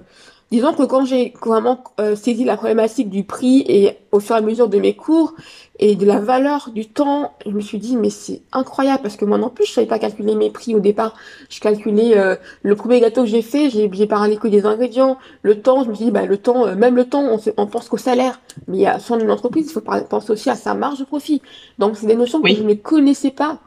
Disons 0.53 0.73
que 0.73 0.83
quand 0.83 1.03
j'ai 1.03 1.33
vraiment 1.43 1.83
euh, 1.99 2.15
saisi 2.15 2.43
la 2.43 2.57
problématique 2.57 3.09
du 3.09 3.23
prix 3.23 3.65
et 3.67 3.97
au 4.11 4.19
fur 4.19 4.35
et 4.35 4.37
à 4.37 4.41
mesure 4.41 4.69
de 4.69 4.77
mes 4.77 4.95
cours 4.95 5.33
et 5.79 5.95
de 5.95 6.05
la 6.05 6.19
valeur 6.19 6.69
du 6.75 6.85
temps, 6.85 7.33
je 7.43 7.49
me 7.49 7.59
suis 7.59 7.79
dit 7.79 7.97
mais 7.97 8.11
c'est 8.11 8.43
incroyable 8.51 9.01
parce 9.01 9.15
que 9.15 9.25
moi 9.25 9.39
non 9.39 9.49
plus 9.49 9.65
je 9.65 9.71
savais 9.71 9.87
pas 9.87 9.97
calculer 9.97 10.35
mes 10.35 10.51
prix 10.51 10.75
au 10.75 10.79
départ. 10.79 11.15
Je 11.49 11.59
calculais 11.59 12.15
euh, 12.19 12.35
le 12.61 12.75
premier 12.75 12.99
gâteau 12.99 13.23
que 13.23 13.29
j'ai 13.29 13.41
fait, 13.41 13.71
j'ai 13.71 13.89
j'ai 13.91 14.05
parlé 14.05 14.37
que 14.37 14.47
des 14.47 14.67
ingrédients, 14.67 15.17
le 15.41 15.59
temps. 15.59 15.83
Je 15.83 15.89
me 15.89 15.95
suis 15.95 16.05
dit 16.05 16.11
bah 16.11 16.27
le 16.27 16.37
temps, 16.37 16.67
euh, 16.67 16.75
même 16.75 16.95
le 16.95 17.05
temps, 17.05 17.23
on, 17.23 17.39
on 17.57 17.65
pense 17.65 17.89
qu'au 17.89 17.97
salaire, 17.97 18.39
mais 18.67 18.77
il 18.77 18.81
y 18.81 18.85
a 18.85 18.99
sur 18.99 19.15
une 19.15 19.31
entreprise, 19.31 19.65
il 19.65 19.73
faut 19.73 19.81
penser 19.81 20.31
aussi 20.31 20.51
à 20.51 20.55
sa 20.55 20.75
marge 20.75 20.99
de 20.99 21.05
profit. 21.05 21.41
Donc 21.79 21.97
c'est 21.97 22.05
des 22.05 22.15
notions 22.15 22.39
que 22.43 22.53
je 22.53 22.61
ne 22.61 22.75
connaissais 22.75 23.31
pas 23.31 23.57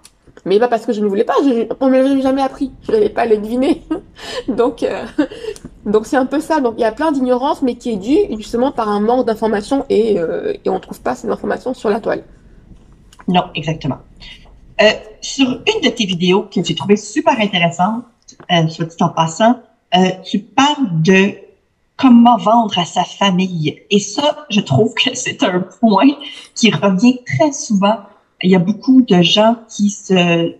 mais 0.44 0.58
pas 0.58 0.68
parce 0.68 0.86
que 0.86 0.92
je 0.92 1.00
ne 1.00 1.06
voulais 1.06 1.24
pas, 1.24 1.34
je, 1.44 1.66
on 1.80 1.88
me 1.88 1.92
l'avait 1.92 2.20
jamais 2.20 2.42
appris, 2.42 2.72
je 2.86 2.92
n'avais 2.92 3.08
pas 3.08 3.26
le 3.26 3.38
deviner. 3.38 3.82
donc, 4.48 4.82
euh, 4.82 5.04
donc 5.86 6.06
c'est 6.06 6.16
un 6.16 6.26
peu 6.26 6.40
ça. 6.40 6.60
Donc 6.60 6.74
il 6.76 6.82
y 6.82 6.84
a 6.84 6.92
plein 6.92 7.12
d'ignorance, 7.12 7.62
mais 7.62 7.76
qui 7.76 7.92
est 7.92 7.96
due 7.96 8.36
justement 8.36 8.72
par 8.72 8.88
un 8.88 9.00
manque 9.00 9.26
d'informations 9.26 9.84
et, 9.88 10.18
euh, 10.18 10.52
et 10.64 10.68
on 10.70 10.74
ne 10.74 10.80
trouve 10.80 11.00
pas 11.00 11.14
ces 11.14 11.28
informations 11.28 11.74
sur 11.74 11.90
la 11.90 12.00
toile. 12.00 12.22
Non, 13.28 13.44
exactement. 13.54 13.98
Euh, 14.80 14.90
sur 15.20 15.48
une 15.48 15.80
de 15.82 15.88
tes 15.88 16.04
vidéos 16.04 16.42
que 16.42 16.62
j'ai 16.62 16.74
trouvé 16.74 16.96
super 16.96 17.40
intéressante, 17.40 18.04
euh, 18.52 18.68
soit 18.68 18.84
dit 18.84 18.96
en 19.00 19.08
passant, 19.08 19.60
euh, 19.96 20.10
tu 20.22 20.40
parles 20.40 21.02
de 21.02 21.32
comment 21.96 22.36
vendre 22.36 22.78
à 22.78 22.84
sa 22.84 23.04
famille. 23.04 23.80
Et 23.90 23.98
ça, 23.98 24.46
je 24.50 24.60
trouve 24.60 24.92
que 24.94 25.14
c'est 25.14 25.42
un 25.42 25.60
point 25.80 26.10
qui 26.54 26.70
revient 26.70 27.20
très 27.24 27.52
souvent 27.52 27.96
il 28.42 28.50
y 28.50 28.54
a 28.54 28.58
beaucoup 28.58 29.02
de 29.02 29.22
gens 29.22 29.56
qui 29.68 29.90
se, 29.90 30.54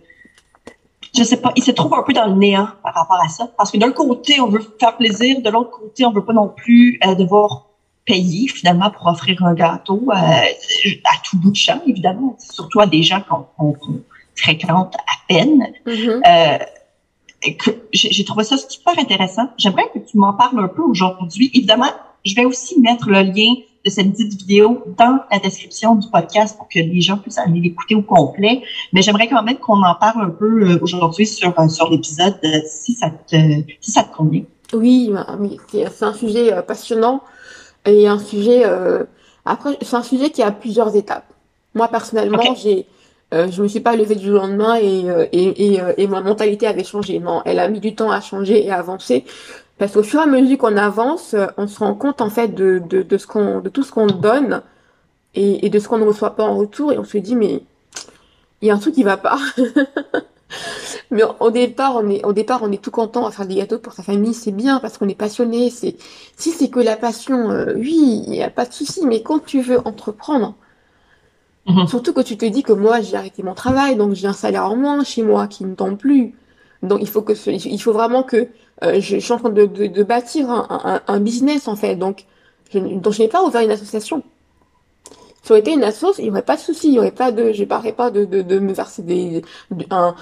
je 1.15 1.23
sais 1.23 1.37
pas, 1.37 1.51
ils 1.55 1.63
se 1.63 1.71
trouvent 1.71 1.93
un 1.93 2.03
peu 2.03 2.13
dans 2.13 2.27
le 2.27 2.35
néant 2.35 2.67
par 2.83 2.93
rapport 2.93 3.21
à 3.23 3.29
ça. 3.29 3.49
Parce 3.57 3.71
que 3.71 3.77
d'un 3.77 3.91
côté, 3.91 4.39
on 4.39 4.47
veut 4.47 4.61
faire 4.79 4.97
plaisir, 4.97 5.41
de 5.41 5.49
l'autre 5.49 5.71
côté, 5.71 6.05
on 6.05 6.11
veut 6.11 6.25
pas 6.25 6.33
non 6.33 6.49
plus 6.49 6.99
euh, 7.05 7.15
devoir 7.15 7.67
payer 8.05 8.47
finalement 8.47 8.89
pour 8.89 9.07
offrir 9.07 9.43
un 9.43 9.53
gâteau 9.53 10.01
euh, 10.09 10.13
à 10.13 11.17
tout 11.23 11.37
bout 11.37 11.51
de 11.51 11.55
champ, 11.55 11.81
évidemment, 11.85 12.37
surtout 12.39 12.79
à 12.79 12.87
des 12.87 13.03
gens 13.03 13.21
qu'on 13.57 13.75
fréquente 14.35 14.95
à 14.95 15.27
peine. 15.27 15.67
Mm-hmm. 15.85 16.21
euh, 16.25 16.65
j'ai 17.91 18.25
trouvé 18.25 18.43
ça 18.43 18.57
super 18.57 18.97
intéressant. 18.97 19.49
J'aimerais 19.57 19.89
que 19.93 19.99
tu 19.99 20.17
m'en 20.17 20.33
parles 20.33 20.59
un 20.59 20.67
peu 20.67 20.81
aujourd'hui. 20.81 21.51
Évidemment, 21.53 21.91
je 22.25 22.35
vais 22.35 22.45
aussi 22.45 22.79
mettre 22.79 23.09
le 23.09 23.21
lien 23.21 23.53
de 23.87 23.91
cette 23.91 24.11
petite 24.11 24.33
vidéo 24.33 24.83
dans 24.97 25.19
la 25.31 25.39
description 25.39 25.95
du 25.95 26.09
podcast 26.09 26.57
pour 26.57 26.67
que 26.67 26.79
les 26.79 26.99
gens 26.99 27.17
puissent 27.17 27.37
aller 27.37 27.61
l'écouter 27.61 27.95
au 27.95 28.01
complet. 28.01 28.61
Mais 28.91 29.01
j'aimerais 29.01 29.27
quand 29.27 29.41
même 29.43 29.57
qu'on 29.57 29.81
en 29.81 29.95
parle 29.95 30.25
un 30.25 30.29
peu 30.29 30.63
euh, 30.63 30.79
aujourd'hui 30.81 31.25
sur, 31.25 31.57
euh, 31.57 31.67
sur 31.69 31.89
l'épisode 31.89 32.35
euh, 32.43 32.59
si 32.67 32.93
ça 32.93 33.09
te, 33.09 33.37
si 33.79 33.91
ça 33.91 34.03
te 34.03 34.13
convient. 34.13 34.43
Oui, 34.73 35.13
c'est 35.71 36.03
un 36.03 36.13
sujet 36.13 36.61
passionnant 36.67 37.21
et 37.85 38.05
un 38.05 38.19
sujet, 38.19 38.65
après, 39.45 39.77
c'est 39.81 39.95
un 39.95 40.03
sujet 40.03 40.29
qui 40.29 40.43
a 40.43 40.51
plusieurs 40.51 40.93
étapes. 40.93 41.23
Moi, 41.73 41.87
personnellement, 41.87 42.53
j'ai, 42.53 42.85
je 43.31 43.63
me 43.63 43.69
suis 43.69 43.79
pas 43.79 43.95
levée 43.95 44.15
du 44.15 44.29
lendemain 44.29 44.75
et, 44.75 45.05
et, 45.31 45.75
et, 45.75 45.79
et, 45.95 46.07
ma 46.07 46.19
mentalité 46.19 46.67
avait 46.67 46.83
changé. 46.83 47.19
Non, 47.19 47.43
elle 47.45 47.59
a 47.59 47.69
mis 47.69 47.79
du 47.79 47.95
temps 47.95 48.11
à 48.11 48.19
changer 48.19 48.65
et 48.65 48.69
à 48.69 48.79
avancer. 48.79 49.23
Parce 49.77 49.93
qu'au 49.93 50.03
fur 50.03 50.19
et 50.19 50.23
à 50.23 50.25
mesure 50.25 50.57
qu'on 50.57 50.77
avance, 50.77 51.33
euh, 51.33 51.47
on 51.57 51.67
se 51.67 51.79
rend 51.79 51.95
compte 51.95 52.21
en 52.21 52.29
fait 52.29 52.49
de, 52.49 52.79
de, 52.79 53.03
de 53.03 53.17
ce 53.17 53.27
qu'on, 53.27 53.59
de 53.59 53.69
tout 53.69 53.83
ce 53.83 53.91
qu'on 53.91 54.07
donne 54.07 54.61
et, 55.35 55.65
et, 55.65 55.69
de 55.69 55.79
ce 55.79 55.87
qu'on 55.87 55.99
ne 55.99 56.05
reçoit 56.05 56.35
pas 56.35 56.43
en 56.43 56.57
retour, 56.57 56.91
et 56.91 56.97
on 56.97 57.03
se 57.03 57.17
dit 57.17 57.35
mais 57.35 57.63
il 58.61 58.67
y 58.67 58.71
a 58.71 58.75
un 58.75 58.79
truc 58.79 58.95
qui 58.95 59.03
va 59.03 59.17
pas. 59.17 59.39
mais 61.11 61.23
au 61.39 61.51
départ, 61.51 61.95
on 61.95 62.09
est, 62.09 62.25
au 62.25 62.33
départ, 62.33 62.61
on 62.63 62.71
est 62.71 62.81
tout 62.81 62.91
content 62.91 63.25
à 63.27 63.31
faire 63.31 63.45
des 63.45 63.55
gâteaux 63.55 63.79
pour 63.79 63.93
sa 63.93 64.03
famille, 64.03 64.33
c'est 64.33 64.51
bien 64.51 64.79
parce 64.79 64.97
qu'on 64.97 65.09
est 65.09 65.15
passionné. 65.15 65.69
C'est, 65.69 65.95
si 66.37 66.51
c'est 66.51 66.69
que 66.69 66.79
la 66.79 66.97
passion, 66.97 67.51
euh, 67.51 67.73
oui, 67.75 68.23
il 68.25 68.31
n'y 68.31 68.43
a 68.43 68.49
pas 68.49 68.65
de 68.65 68.73
souci. 68.73 69.05
Mais 69.05 69.21
quand 69.21 69.39
tu 69.45 69.61
veux 69.61 69.79
entreprendre, 69.85 70.55
Mhm. 71.67 71.87
Surtout 71.87 72.13
que 72.13 72.21
tu 72.21 72.37
te 72.37 72.45
dis 72.45 72.63
que 72.63 72.71
moi, 72.73 73.01
j'ai 73.01 73.17
arrêté 73.17 73.43
mon 73.43 73.53
travail, 73.53 73.95
donc 73.97 74.13
j'ai 74.13 74.27
un 74.27 74.33
salaire 74.33 74.65
en 74.65 74.75
moins 74.75 75.03
chez 75.03 75.21
moi 75.21 75.47
qui 75.47 75.65
ne 75.65 75.75
tombe 75.75 75.97
plus. 75.97 76.33
Donc 76.81 76.99
il 77.01 77.07
faut 77.09 77.21
que 77.21 77.33
il 77.49 77.81
faut 77.81 77.91
vraiment 77.91 78.23
que 78.23 78.47
euh, 78.83 78.99
je, 78.99 79.17
suis 79.17 79.31
en 79.33 79.37
train 79.37 79.49
de, 79.49 79.65
de, 79.65 80.03
bâtir 80.03 80.49
un, 80.49 81.01
un, 81.07 81.19
business 81.19 81.67
en 81.67 81.75
fait. 81.75 81.95
Donc 81.95 82.25
je, 82.71 82.79
donc 82.79 83.13
je 83.13 83.21
n'ai 83.21 83.27
pas 83.27 83.43
ouvert 83.43 83.61
une 83.61 83.71
association. 83.71 84.23
Si 85.41 85.47
ça 85.47 85.53
aurait 85.53 85.61
été 85.61 85.71
une 85.71 85.83
association, 85.83 86.13
il 86.19 86.25
n'y 86.25 86.31
aurait 86.31 86.41
pas 86.41 86.57
de 86.57 86.61
souci, 86.61 86.87
il 86.87 86.91
n'y 86.91 86.99
aurait 86.99 87.11
pas 87.11 87.31
de, 87.31 87.53
je 87.53 87.63
parlerais 87.63 87.93
pas 87.93 88.11
de, 88.11 88.25
de, 88.25 88.41
de 88.41 88.59
me 88.59 88.73
verser 88.73 89.01
des, 89.01 89.41
un, 89.89 90.15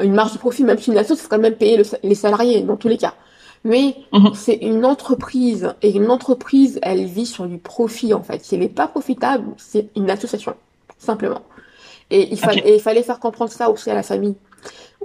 une 0.00 0.12
marge 0.12 0.32
de 0.32 0.38
profit, 0.38 0.64
même 0.64 0.78
si 0.78 0.90
une 0.90 0.98
association, 0.98 1.22
c'est 1.22 1.28
quand 1.30 1.40
même 1.40 1.54
payer 1.54 1.82
les 2.02 2.14
salariés 2.14 2.62
dans 2.62 2.76
tous 2.76 2.88
les 2.88 2.98
cas. 2.98 3.14
Mais 3.64 3.96
mhm. 4.12 4.32
c'est 4.34 4.56
une 4.56 4.84
entreprise 4.84 5.74
et 5.82 5.90
une 5.90 6.10
entreprise, 6.10 6.78
elle 6.82 7.04
vit 7.04 7.26
sur 7.26 7.46
du 7.46 7.58
profit 7.58 8.14
en 8.14 8.22
fait. 8.22 8.44
Si 8.44 8.54
elle 8.54 8.60
n'est 8.60 8.68
pas 8.68 8.86
profitable, 8.88 9.46
c'est 9.56 9.88
une 9.96 10.10
association 10.10 10.54
simplement. 10.98 11.42
Et 12.10 12.28
il, 12.30 12.38
fallait, 12.38 12.74
il 12.76 12.80
fallait 12.80 13.02
faire 13.02 13.18
comprendre 13.18 13.50
ça 13.50 13.70
aussi 13.70 13.90
à 13.90 13.94
la 13.94 14.02
famille. 14.02 14.36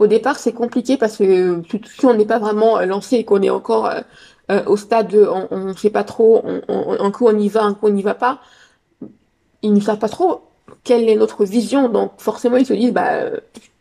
Au 0.01 0.07
départ, 0.07 0.39
c'est 0.39 0.51
compliqué 0.51 0.97
parce 0.97 1.17
que 1.17 1.61
si 1.85 2.05
on 2.07 2.15
n'est 2.15 2.25
pas 2.25 2.39
vraiment 2.39 2.79
euh, 2.79 2.87
lancé 2.87 3.17
et 3.17 3.23
qu'on 3.23 3.43
est 3.43 3.51
encore 3.51 3.85
euh, 3.85 4.01
euh, 4.49 4.63
au 4.65 4.75
stade 4.75 5.09
de, 5.09 5.27
on 5.27 5.59
ne 5.59 5.73
sait 5.73 5.91
pas 5.91 6.03
trop, 6.03 6.43
on, 6.67 6.99
un 6.99 7.11
coup 7.11 7.27
on 7.27 7.37
y 7.37 7.49
va, 7.49 7.61
un 7.61 7.75
coup 7.75 7.85
on 7.85 7.91
n'y 7.91 8.01
va 8.01 8.15
pas, 8.15 8.39
ils 9.61 9.71
ne 9.71 9.79
savent 9.79 9.99
pas 9.99 10.09
trop 10.09 10.41
quelle 10.83 11.07
est 11.07 11.15
notre 11.15 11.45
vision. 11.45 11.87
Donc 11.87 12.13
forcément, 12.17 12.57
ils 12.57 12.65
se 12.65 12.73
disent, 12.73 12.93
bah, 12.93 13.29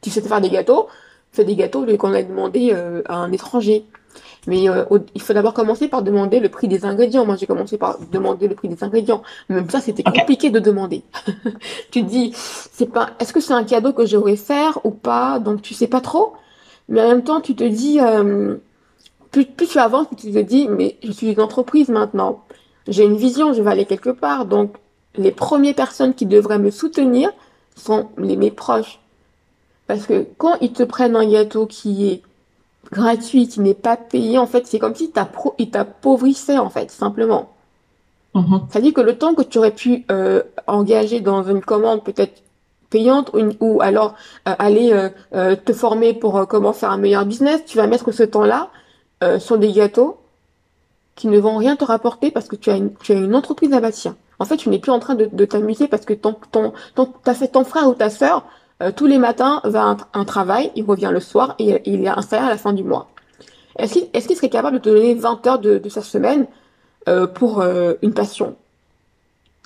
tu 0.02 0.10
sais 0.10 0.20
faire 0.20 0.42
des 0.42 0.50
gâteaux, 0.50 0.88
fais 1.32 1.46
des 1.46 1.56
gâteaux 1.56 1.86
qu'on 1.96 2.12
a 2.12 2.22
demandé 2.22 2.74
à 3.06 3.14
un 3.14 3.32
étranger. 3.32 3.86
Mais 4.46 4.68
euh, 4.68 4.84
il 5.14 5.20
faut 5.20 5.32
d'abord 5.32 5.54
commencer 5.54 5.88
par 5.88 6.02
demander 6.02 6.40
le 6.40 6.48
prix 6.48 6.68
des 6.68 6.84
ingrédients. 6.84 7.26
Moi, 7.26 7.36
j'ai 7.36 7.46
commencé 7.46 7.76
par 7.76 7.98
demander 8.10 8.48
le 8.48 8.54
prix 8.54 8.68
des 8.68 8.82
ingrédients. 8.82 9.22
Même 9.48 9.68
ça, 9.68 9.80
c'était 9.80 10.02
compliqué 10.02 10.50
de 10.50 10.58
demander. 10.58 11.02
tu 11.90 12.02
te 12.02 12.08
dis, 12.08 12.32
c'est 12.34 12.90
pas, 12.90 13.10
est-ce 13.18 13.32
que 13.32 13.40
c'est 13.40 13.52
un 13.52 13.64
cadeau 13.64 13.92
que 13.92 14.06
j'aurais 14.06 14.36
faire 14.36 14.78
ou 14.84 14.90
pas? 14.90 15.38
Donc, 15.38 15.62
tu 15.62 15.74
sais 15.74 15.86
pas 15.86 16.00
trop. 16.00 16.32
Mais 16.88 17.02
en 17.02 17.08
même 17.08 17.22
temps, 17.22 17.40
tu 17.40 17.54
te 17.54 17.64
dis, 17.64 18.00
euh, 18.00 18.56
plus, 19.30 19.44
plus 19.44 19.68
tu 19.68 19.78
avances, 19.78 20.06
plus 20.06 20.16
tu 20.16 20.32
te 20.32 20.38
dis, 20.38 20.68
mais 20.68 20.96
je 21.02 21.12
suis 21.12 21.32
une 21.32 21.40
entreprise 21.40 21.88
maintenant. 21.88 22.42
J'ai 22.88 23.04
une 23.04 23.16
vision, 23.16 23.52
je 23.52 23.62
vais 23.62 23.70
aller 23.70 23.84
quelque 23.84 24.10
part. 24.10 24.46
Donc, 24.46 24.74
les 25.16 25.32
premières 25.32 25.74
personnes 25.74 26.14
qui 26.14 26.26
devraient 26.26 26.58
me 26.58 26.70
soutenir 26.70 27.30
sont 27.76 28.08
les, 28.16 28.36
mes 28.36 28.50
proches. 28.50 29.00
Parce 29.86 30.06
que 30.06 30.26
quand 30.38 30.56
ils 30.60 30.72
te 30.72 30.82
prennent 30.82 31.16
un 31.16 31.28
gâteau 31.28 31.66
qui 31.66 32.08
est 32.08 32.22
gratuit, 32.92 33.48
qui 33.48 33.60
n'est 33.60 33.74
pas 33.74 33.96
payé, 33.96 34.38
en 34.38 34.46
fait, 34.46 34.66
c'est 34.66 34.78
comme 34.78 34.94
si 34.94 35.12
il 35.58 35.70
t'appauvrissait, 35.70 36.58
en 36.58 36.70
fait, 36.70 36.90
simplement. 36.90 37.50
Ça 38.70 38.80
dit 38.80 38.92
que 38.92 39.00
le 39.00 39.18
temps 39.18 39.34
que 39.34 39.42
tu 39.42 39.58
aurais 39.58 39.72
pu 39.72 40.04
euh, 40.10 40.42
engager 40.68 41.20
dans 41.20 41.42
une 41.42 41.60
commande 41.60 42.04
peut-être 42.04 42.42
payante 42.90 43.30
ou, 43.32 43.50
ou 43.60 43.80
alors 43.80 44.14
euh, 44.46 44.54
aller 44.58 44.92
euh, 44.92 45.08
euh, 45.34 45.56
te 45.56 45.72
former 45.72 46.12
pour 46.12 46.46
comment 46.48 46.72
faire 46.72 46.90
un 46.90 46.98
meilleur 46.98 47.24
business, 47.24 47.64
tu 47.64 47.78
vas 47.78 47.86
mettre 47.86 48.12
ce 48.12 48.24
temps-là 48.24 48.70
sur 49.38 49.58
des 49.58 49.70
gâteaux 49.72 50.16
qui 51.14 51.28
ne 51.28 51.38
vont 51.38 51.58
rien 51.58 51.76
te 51.76 51.84
rapporter 51.84 52.30
parce 52.30 52.48
que 52.48 52.56
tu 52.56 52.70
as 52.70 52.76
une, 52.76 52.94
tu 53.02 53.12
as 53.12 53.16
une 53.16 53.34
entreprise 53.34 53.74
à 53.74 53.80
bâtir. 53.80 54.14
En 54.38 54.46
fait, 54.46 54.56
tu 54.56 54.70
n'es 54.70 54.78
plus 54.78 54.92
en 54.92 54.98
train 54.98 55.14
de, 55.14 55.28
de 55.30 55.44
t'amuser 55.44 55.88
parce 55.88 56.06
que 56.06 56.14
ton, 56.14 56.34
ton, 56.50 56.72
ton, 56.94 57.12
t'as 57.22 57.34
fait 57.34 57.48
ton 57.48 57.64
frère 57.64 57.86
ou 57.86 57.92
ta 57.92 58.08
sœur 58.08 58.46
euh, 58.82 58.92
tous 58.94 59.06
les 59.06 59.18
matins 59.18 59.60
va 59.64 59.82
un, 59.84 59.96
un, 60.14 60.24
travail, 60.24 60.70
il 60.74 60.84
revient 60.84 61.10
le 61.12 61.20
soir 61.20 61.54
et 61.58 61.82
il 61.84 62.06
a 62.06 62.18
un 62.18 62.22
salaire 62.22 62.46
à 62.46 62.50
la 62.50 62.56
fin 62.56 62.72
du 62.72 62.82
mois. 62.82 63.08
Est-ce 63.78 63.94
qu'il 63.94 64.08
est 64.12 64.34
serait 64.34 64.48
capable 64.48 64.78
de 64.78 64.82
te 64.82 64.88
donner 64.88 65.14
20 65.14 65.46
heures 65.46 65.58
de, 65.58 65.78
de 65.78 65.88
sa 65.88 66.02
semaine 66.02 66.46
euh, 67.08 67.26
pour 67.26 67.60
euh, 67.60 67.94
une 68.02 68.14
passion? 68.14 68.56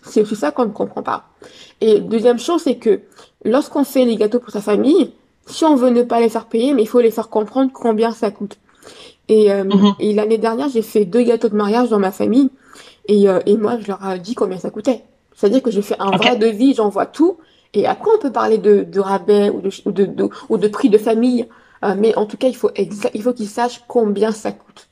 C'est 0.04 0.20
aussi 0.20 0.36
ça 0.36 0.50
qu'on 0.50 0.66
ne 0.66 0.72
comprend 0.72 1.02
pas. 1.02 1.24
Et 1.80 2.00
deuxième 2.00 2.38
chose, 2.38 2.62
c'est 2.62 2.76
que 2.76 3.00
lorsqu'on 3.44 3.84
fait 3.84 4.04
les 4.04 4.16
gâteaux 4.16 4.40
pour 4.40 4.50
sa 4.50 4.60
famille, 4.60 5.12
si 5.46 5.64
on 5.64 5.76
veut 5.76 5.90
ne 5.90 6.02
pas 6.02 6.20
les 6.20 6.28
faire 6.28 6.46
payer, 6.46 6.74
mais 6.74 6.82
il 6.82 6.88
faut 6.88 7.00
les 7.00 7.10
faire 7.10 7.28
comprendre 7.28 7.70
combien 7.72 8.10
ça 8.12 8.30
coûte. 8.30 8.58
Et, 9.28 9.48
mm-hmm. 9.48 9.94
et 10.00 10.12
l'année 10.12 10.38
dernière, 10.38 10.68
j'ai 10.68 10.82
fait 10.82 11.06
deux 11.06 11.22
gâteaux 11.22 11.48
de 11.48 11.56
mariage 11.56 11.88
dans 11.88 11.98
ma 11.98 12.12
famille 12.12 12.50
et, 13.06 13.24
et 13.46 13.56
moi, 13.56 13.78
je 13.80 13.88
leur 13.88 14.04
ai 14.06 14.18
dit 14.18 14.34
combien 14.34 14.58
ça 14.58 14.70
coûtait. 14.70 15.02
C'est-à-dire 15.34 15.62
que 15.62 15.70
je 15.70 15.80
fais 15.80 15.96
un 15.98 16.10
vrai 16.16 16.36
devis, 16.36 16.74
j'envoie 16.74 17.06
tout, 17.06 17.38
et 17.74 17.86
après, 17.86 18.10
on 18.14 18.20
peut 18.20 18.32
parler 18.32 18.58
de, 18.58 18.84
de 18.84 19.00
rabais 19.00 19.50
ou 19.50 19.60
de, 19.60 19.70
de, 19.90 20.04
de, 20.06 20.30
ou 20.48 20.56
de 20.56 20.68
prix 20.68 20.88
de 20.88 20.98
famille, 20.98 21.48
euh, 21.84 21.94
mais 21.98 22.16
en 22.16 22.24
tout 22.24 22.36
cas, 22.36 22.46
il 22.46 22.56
faut, 22.56 22.70
il 22.76 23.22
faut 23.22 23.32
qu'ils 23.32 23.48
sachent 23.48 23.82
combien 23.88 24.30
ça 24.30 24.52
coûte 24.52 24.88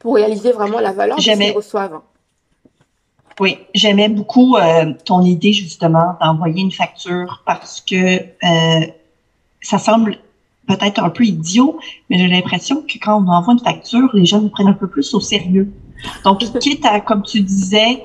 pour 0.00 0.16
réaliser 0.16 0.52
vraiment 0.52 0.80
la 0.80 0.92
valeur 0.92 1.16
qu'ils 1.16 1.52
reçoivent. 1.52 2.00
Oui, 3.40 3.58
j'aimais 3.74 4.08
beaucoup 4.08 4.56
euh, 4.56 4.92
ton 5.04 5.22
idée 5.22 5.52
justement 5.52 6.16
d'envoyer 6.20 6.60
une 6.60 6.72
facture 6.72 7.42
parce 7.46 7.80
que 7.80 8.18
euh, 8.18 8.86
ça 9.60 9.78
semble 9.78 10.18
peut-être 10.68 11.02
un 11.02 11.10
peu 11.10 11.24
idiot, 11.24 11.78
mais 12.10 12.18
j'ai 12.18 12.28
l'impression 12.28 12.82
que 12.82 12.98
quand 13.00 13.22
on 13.22 13.28
envoie 13.28 13.54
une 13.54 13.60
facture, 13.60 14.08
les 14.12 14.26
gens 14.26 14.40
nous 14.40 14.50
prennent 14.50 14.68
un 14.68 14.74
peu 14.74 14.88
plus 14.88 15.14
au 15.14 15.20
sérieux. 15.20 15.72
Donc, 16.24 16.38
quitte 16.60 16.84
à, 16.84 17.00
comme 17.00 17.22
tu 17.22 17.40
disais, 17.40 18.04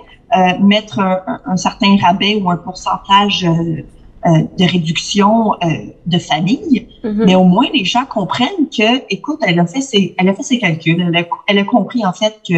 mettre 0.60 1.00
un, 1.00 1.58
certain 1.58 1.98
rabais 1.98 2.36
ou 2.36 2.50
un 2.50 2.58
pourcentage 2.58 3.46
euh, 3.46 3.84
euh, 4.26 4.44
de 4.58 4.72
réduction 4.72 5.54
de 6.06 6.20
famille, 6.20 6.88
mm-hmm. 7.04 7.26
mais 7.26 7.36
au 7.36 7.46
moins 7.46 7.68
les 7.74 7.86
gens 7.86 8.06
comprennent 8.06 8.70
que, 8.70 9.06
écoute, 9.10 9.40
elle 9.42 9.60
a 9.60 9.66
fait 9.66 9.82
ses, 9.82 10.16
elle 10.18 10.30
a 10.30 10.34
fait 10.34 10.44
ses 10.44 10.60
calculs, 10.60 11.02
elle 11.02 11.16
a, 11.16 11.24
elle 11.48 11.60
a 11.60 11.64
compris 11.64 12.06
en 12.06 12.14
fait 12.14 12.42
que 12.48 12.56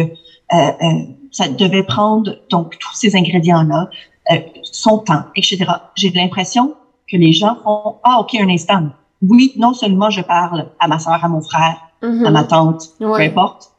ça 1.30 1.48
devait 1.48 1.82
prendre 1.82 2.36
donc 2.50 2.78
tous 2.78 2.94
ces 2.94 3.16
ingrédients-là, 3.16 3.88
son 4.64 4.98
temps, 4.98 5.22
etc. 5.34 5.64
J'ai 5.94 6.10
l'impression 6.10 6.74
que 7.10 7.16
les 7.16 7.32
gens 7.32 7.56
font 7.62 7.96
ah 8.04 8.18
ok 8.20 8.34
un 8.34 8.48
instant, 8.48 8.88
oui 9.22 9.52
non 9.56 9.72
seulement 9.72 10.10
je 10.10 10.20
parle 10.20 10.66
à 10.78 10.88
ma 10.88 10.98
soeur, 10.98 11.24
à 11.24 11.28
mon 11.28 11.40
frère, 11.40 11.80
à 12.02 12.06
mm-hmm. 12.06 12.30
ma 12.30 12.44
tante, 12.44 12.82
peu 12.98 13.20
importe, 13.20 13.71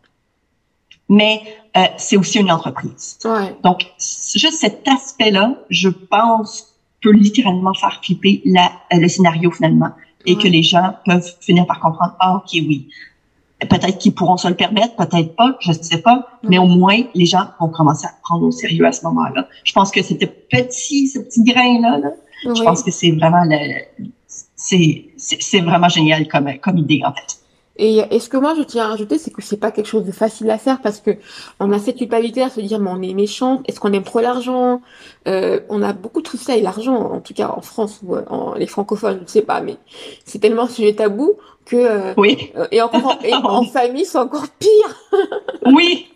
mais 1.13 1.41
euh, 1.78 1.86
c'est 1.97 2.17
aussi 2.17 2.39
une 2.39 2.52
entreprise. 2.52 3.17
Ouais. 3.26 3.56
Donc, 3.63 3.86
juste 3.99 4.60
cet 4.60 4.88
aspect-là, 4.88 5.56
je 5.69 5.89
pense, 5.89 6.76
peut 7.02 7.12
littéralement 7.12 7.73
faire 7.73 7.99
flipper 8.04 8.41
la, 8.45 8.71
euh, 8.93 8.97
le 8.97 9.08
scénario 9.08 9.52
finalement 9.52 9.91
et 10.26 10.38
que 10.38 10.47
les 10.47 10.63
gens 10.63 10.95
peuvent 11.06 11.30
finir 11.41 11.65
par 11.65 11.80
comprendre, 11.82 12.15
ah, 12.19 12.36
ok, 12.38 12.49
oui. 12.54 12.88
Peut-être 13.60 13.97
qu'ils 13.97 14.13
pourront 14.13 14.38
se 14.38 14.47
le 14.47 14.56
permettre, 14.56 14.95
peut-être 14.95 15.36
pas, 15.36 15.56
je 15.60 15.71
ne 15.71 15.82
sais 15.82 16.02
pas, 16.02 16.28
mais 16.43 16.58
au 16.58 16.65
moins, 16.65 17.02
les 17.13 17.26
gens 17.26 17.47
vont 17.60 17.69
commencer 17.69 18.06
à 18.06 18.13
prendre 18.21 18.45
au 18.45 18.52
sérieux 18.52 18.86
à 18.86 18.91
ce 18.91 19.04
moment-là. 19.06 19.47
Je 19.63 19.73
pense 19.73 19.91
que 19.91 20.02
c'était 20.02 20.28
petit, 20.28 21.08
ce 21.10 21.19
petit 21.19 21.43
grain-là, 21.43 21.97
là, 21.97 22.10
je 22.43 22.62
pense 22.62 22.84
que 22.84 22.91
c'est 22.91 23.12
vraiment 23.12 23.43
le, 23.45 23.84
c'est, 24.56 25.06
c'est 25.17 25.62
vraiment 25.62 25.89
génial 25.89 26.28
comme, 26.28 26.49
comme 26.60 26.78
idée, 26.78 27.02
en 27.06 27.13
fait. 27.13 27.38
Et, 27.77 28.03
et, 28.12 28.19
ce 28.19 28.29
que 28.29 28.38
moi 28.38 28.53
je 28.55 28.62
tiens 28.62 28.86
à 28.86 28.88
rajouter, 28.89 29.17
c'est 29.17 29.31
que 29.31 29.41
c'est 29.41 29.57
pas 29.57 29.71
quelque 29.71 29.88
chose 29.88 30.05
de 30.05 30.12
facile 30.12 30.49
à 30.51 30.59
faire 30.59 30.79
parce 30.81 30.99
que 30.99 31.12
on 31.59 31.71
a 31.71 31.79
cette 31.79 31.97
culpabilité 31.97 32.43
à 32.43 32.49
se 32.49 32.62
dire 32.62 32.79
mais 32.79 32.91
on 32.91 33.01
est 33.01 33.15
méchant, 33.15 33.63
est-ce 33.67 33.79
qu'on 33.79 33.91
aime 33.93 34.03
trop 34.03 34.19
l'argent? 34.19 34.81
Euh, 35.27 35.59
On 35.69 35.81
a 35.81 35.91
beaucoup 35.93 36.21
de 36.21 36.27
ça 36.27 36.55
et 36.55 36.62
l'argent, 36.62 36.95
en 36.95 37.19
tout 37.19 37.33
cas 37.33 37.49
en 37.49 37.62
France 37.62 38.01
ou 38.03 38.15
en, 38.15 38.53
les 38.53 38.67
francophones, 38.67 39.17
je 39.17 39.23
ne 39.23 39.27
sais 39.27 39.41
pas, 39.41 39.59
mais 39.62 39.77
c'est 40.23 40.38
tellement 40.38 40.67
sujet 40.67 40.93
tabou 40.93 41.33
que 41.65 41.75
euh, 41.75 42.13
oui. 42.15 42.51
Euh, 42.55 42.67
et, 42.71 42.79
encore, 42.81 43.17
et 43.23 43.33
en 43.43 43.63
famille 43.63 44.05
c'est 44.05 44.19
encore 44.19 44.47
pire. 44.59 44.95
oui, 45.65 46.09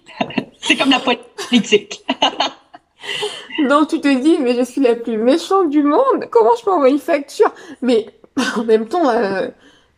c'est 0.60 0.76
comme 0.76 0.92
la 0.92 1.00
politique. 1.00 2.06
Donc 3.68 3.88
tu 3.88 4.00
te 4.00 4.22
dis 4.22 4.38
mais 4.40 4.54
je 4.54 4.64
suis 4.64 4.82
la 4.82 4.94
plus 4.94 5.18
méchante 5.18 5.72
du 5.72 5.82
monde, 5.82 6.28
comment 6.30 6.52
je 6.60 6.64
peux 6.64 6.72
envoyer 6.72 6.94
une 6.94 7.00
facture? 7.00 7.52
Mais 7.82 8.06
en 8.56 8.64
même 8.64 8.88
temps. 8.88 9.10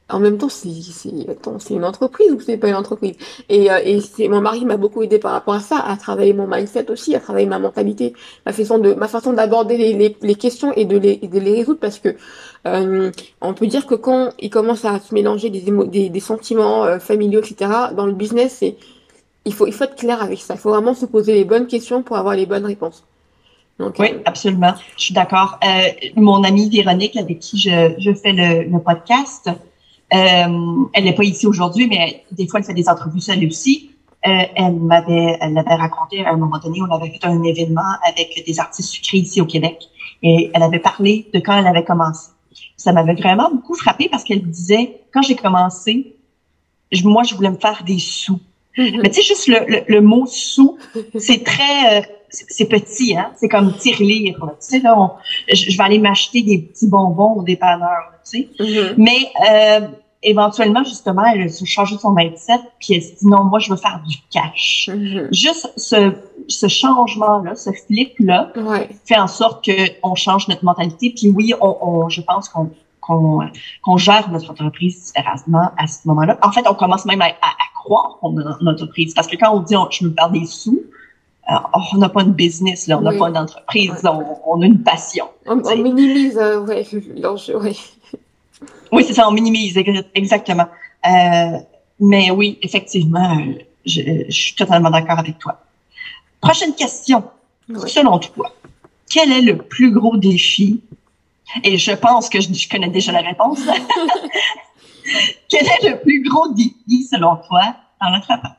Euh, 0.09 0.15
en 0.15 0.19
même 0.19 0.37
temps, 0.37 0.49
c'est 0.49 1.73
une 1.73 1.85
entreprise 1.85 2.31
ou 2.31 2.39
c'est 2.39 2.57
pas 2.57 2.69
une 2.69 2.75
entreprise? 2.75 3.15
Et, 3.49 3.71
euh, 3.71 3.79
et 3.83 4.01
c'est 4.01 4.27
mon 4.27 4.41
mari 4.41 4.65
m'a 4.65 4.77
beaucoup 4.77 5.03
aidé 5.03 5.19
par 5.19 5.31
rapport 5.31 5.53
à 5.53 5.59
ça, 5.59 5.77
à 5.79 5.95
travailler 5.97 6.33
mon 6.33 6.47
mindset 6.47 6.89
aussi, 6.91 7.15
à 7.15 7.19
travailler 7.19 7.47
ma 7.47 7.59
mentalité, 7.59 8.13
ma 8.45 8.53
façon 8.53 8.77
de 8.79 8.93
ma 8.93 9.07
façon 9.07 9.33
d'aborder 9.33 9.77
les, 9.77 9.93
les, 9.93 10.15
les, 10.21 10.35
questions 10.35 10.73
et 10.73 10.85
de 10.85 10.97
les 10.97 11.17
de 11.17 11.39
les 11.39 11.55
résoudre 11.55 11.79
parce 11.79 11.99
que 11.99 12.15
euh, 12.67 13.11
on 13.41 13.53
peut 13.53 13.67
dire 13.67 13.85
que 13.85 13.95
quand 13.95 14.31
il 14.39 14.49
commence 14.49 14.85
à 14.85 14.99
se 14.99 15.13
mélanger 15.13 15.49
des 15.49 15.61
des, 15.61 16.09
des, 16.09 16.19
sentiments 16.19 16.83
euh, 16.85 16.99
familiaux 16.99 17.39
etc 17.41 17.71
dans 17.95 18.05
le 18.05 18.13
business, 18.13 18.57
c'est 18.59 18.75
il 19.45 19.53
faut 19.53 19.67
il 19.67 19.73
faut 19.73 19.85
être 19.85 19.95
clair 19.95 20.21
avec 20.21 20.39
ça. 20.39 20.55
Il 20.55 20.59
faut 20.59 20.69
vraiment 20.71 20.93
se 20.93 21.05
poser 21.05 21.33
les 21.33 21.45
bonnes 21.45 21.67
questions 21.67 22.03
pour 22.03 22.17
avoir 22.17 22.35
les 22.35 22.45
bonnes 22.45 22.65
réponses. 22.65 23.03
Donc, 23.79 23.95
oui, 23.97 24.09
euh, 24.11 24.19
absolument. 24.25 24.73
Je 24.97 25.03
suis 25.05 25.13
d'accord. 25.13 25.57
mon 26.17 26.43
amie 26.43 26.69
Véronique, 26.69 27.15
avec 27.15 27.39
qui 27.39 27.57
je, 27.57 27.93
je 27.97 28.13
fais 28.13 28.33
le, 28.33 28.69
le 28.69 28.79
podcast, 28.79 29.49
euh, 30.13 30.85
elle 30.93 31.03
n'est 31.03 31.15
pas 31.15 31.23
ici 31.23 31.45
aujourd'hui, 31.45 31.87
mais 31.87 32.23
des 32.31 32.47
fois, 32.47 32.59
elle 32.59 32.65
fait 32.65 32.73
des 32.73 32.89
entrevues 32.89 33.21
seule 33.21 33.45
aussi. 33.45 33.91
Euh, 34.27 34.43
elle 34.55 34.75
m'avait, 34.75 35.37
elle 35.39 35.53
l'avait 35.53 35.75
raconté 35.75 36.25
à 36.25 36.31
un 36.31 36.35
moment 36.35 36.59
donné, 36.59 36.81
on 36.81 36.93
avait 36.93 37.09
fait 37.09 37.25
un 37.25 37.41
événement 37.43 37.93
avec 38.05 38.43
des 38.45 38.59
artistes 38.59 38.89
sucrés 38.89 39.19
ici 39.19 39.39
au 39.39 39.45
Québec, 39.45 39.77
et 40.21 40.51
elle 40.53 40.63
avait 40.63 40.79
parlé 40.79 41.29
de 41.33 41.39
quand 41.39 41.57
elle 41.57 41.67
avait 41.67 41.85
commencé. 41.85 42.31
Ça 42.75 42.91
m'avait 42.91 43.13
vraiment 43.13 43.49
beaucoup 43.49 43.75
frappé 43.75 44.09
parce 44.09 44.23
qu'elle 44.25 44.41
disait, 44.41 45.01
quand 45.13 45.21
j'ai 45.21 45.35
commencé, 45.35 46.15
moi, 47.03 47.23
je 47.23 47.35
voulais 47.35 47.51
me 47.51 47.57
faire 47.57 47.83
des 47.85 47.99
sous. 47.99 48.39
Mhm. 48.77 49.01
Mais 49.03 49.09
tu 49.09 49.21
sais, 49.21 49.23
juste 49.23 49.47
le, 49.47 49.83
le, 49.87 50.01
mot 50.01 50.25
sous, 50.25 50.77
c'est 51.17 51.43
très, 51.43 51.99
euh, 51.99 52.01
c'est 52.29 52.65
petit, 52.65 53.17
hein. 53.17 53.31
C'est 53.35 53.49
comme 53.49 53.75
tirelire, 53.77 54.37
Tu 54.39 54.53
sais, 54.59 54.79
là, 54.79 55.17
je, 55.51 55.77
vais 55.77 55.83
aller 55.83 55.99
m'acheter 55.99 56.41
des 56.41 56.59
petits 56.59 56.87
bonbons 56.87 57.33
au 57.35 57.43
dépanneur, 57.43 58.13
tu 58.29 58.47
sais. 58.47 58.49
Mhm. 58.59 58.95
Mais 58.97 59.31
euh, 59.49 59.87
éventuellement, 60.23 60.83
justement, 60.83 61.23
elle 61.25 61.43
a 61.43 61.65
changé 61.65 61.97
son 61.97 62.11
mindset, 62.11 62.59
puis 62.79 62.95
elle 62.95 63.03
se 63.03 63.15
dit 63.15 63.27
non, 63.27 63.43
moi, 63.45 63.59
je 63.59 63.69
veux 63.69 63.77
faire 63.77 64.01
du 64.07 64.17
cash. 64.31 64.89
Mhm. 64.93 65.29
Juste 65.31 65.71
ce, 65.77 66.13
ce 66.47 66.67
changement-là, 66.67 67.55
ce 67.55 67.71
flip-là, 67.71 68.51
fait 69.05 69.17
en 69.17 69.27
sorte 69.27 69.65
qu'on 69.65 70.15
change 70.15 70.47
notre 70.47 70.65
mentalité. 70.65 71.13
Puis 71.15 71.31
oui, 71.31 71.53
on, 71.61 71.77
on 71.81 72.09
je 72.09 72.21
pense 72.21 72.49
qu'on 72.49 72.71
qu'on 73.81 73.97
gère 73.97 74.29
notre 74.29 74.51
entreprise 74.51 75.05
différemment 75.05 75.71
à 75.77 75.87
ce 75.87 76.07
moment-là. 76.07 76.37
En 76.43 76.51
fait, 76.51 76.67
on 76.67 76.75
commence 76.75 77.05
même 77.05 77.21
à, 77.21 77.27
à, 77.27 77.81
croire 77.83 78.17
qu'on 78.19 78.37
a 78.37 78.57
une 78.61 78.69
entreprise. 78.69 79.13
Parce 79.13 79.27
que 79.27 79.35
quand 79.35 79.51
on 79.51 79.61
dit 79.61 79.73
je 79.89 80.05
me 80.05 80.13
perds 80.13 80.29
des 80.29 80.45
sous, 80.45 80.79
euh, 81.51 81.55
on 81.93 81.97
n'a 81.97 82.09
pas 82.09 82.21
une 82.21 82.33
business, 82.33 82.87
là, 82.87 82.97
on 82.97 83.01
n'a 83.01 83.13
pas 83.13 83.31
d'entreprise, 83.31 83.91
on, 84.03 84.37
on, 84.45 84.61
a 84.61 84.65
une 84.65 84.83
passion. 84.83 85.25
On, 85.45 85.55
minimise 85.55 86.37
euh, 86.37 86.61
ouais, 86.61 86.85
l'enjeu, 87.15 87.57
oui. 87.59 87.79
Oui, 88.91 89.03
c'est 89.05 89.13
ça, 89.13 89.27
on 89.27 89.31
minimise, 89.31 89.77
exactement. 90.15 90.67
Euh, 91.05 91.57
mais 91.99 92.31
oui, 92.31 92.57
effectivement, 92.61 93.37
je, 93.85 94.01
je 94.27 94.31
suis 94.31 94.55
totalement 94.55 94.89
d'accord 94.89 95.19
avec 95.19 95.37
toi. 95.39 95.59
Prochaine 96.41 96.73
question. 96.73 97.23
Selon 97.85 98.17
toi, 98.19 98.51
quel 99.09 99.31
est 99.31 99.41
le 99.41 99.57
plus 99.57 99.91
gros 99.91 100.17
défi? 100.17 100.81
Et 101.63 101.77
je 101.77 101.91
pense 101.91 102.29
que 102.29 102.39
je, 102.39 102.69
connais 102.69 102.89
déjà 102.89 103.11
la 103.11 103.21
réponse. 103.21 103.59
Quel 105.49 105.65
est 105.65 105.89
le 105.89 105.99
plus 105.99 106.21
gros 106.21 106.53
défi, 106.53 107.07
selon 107.09 107.37
toi, 107.37 107.75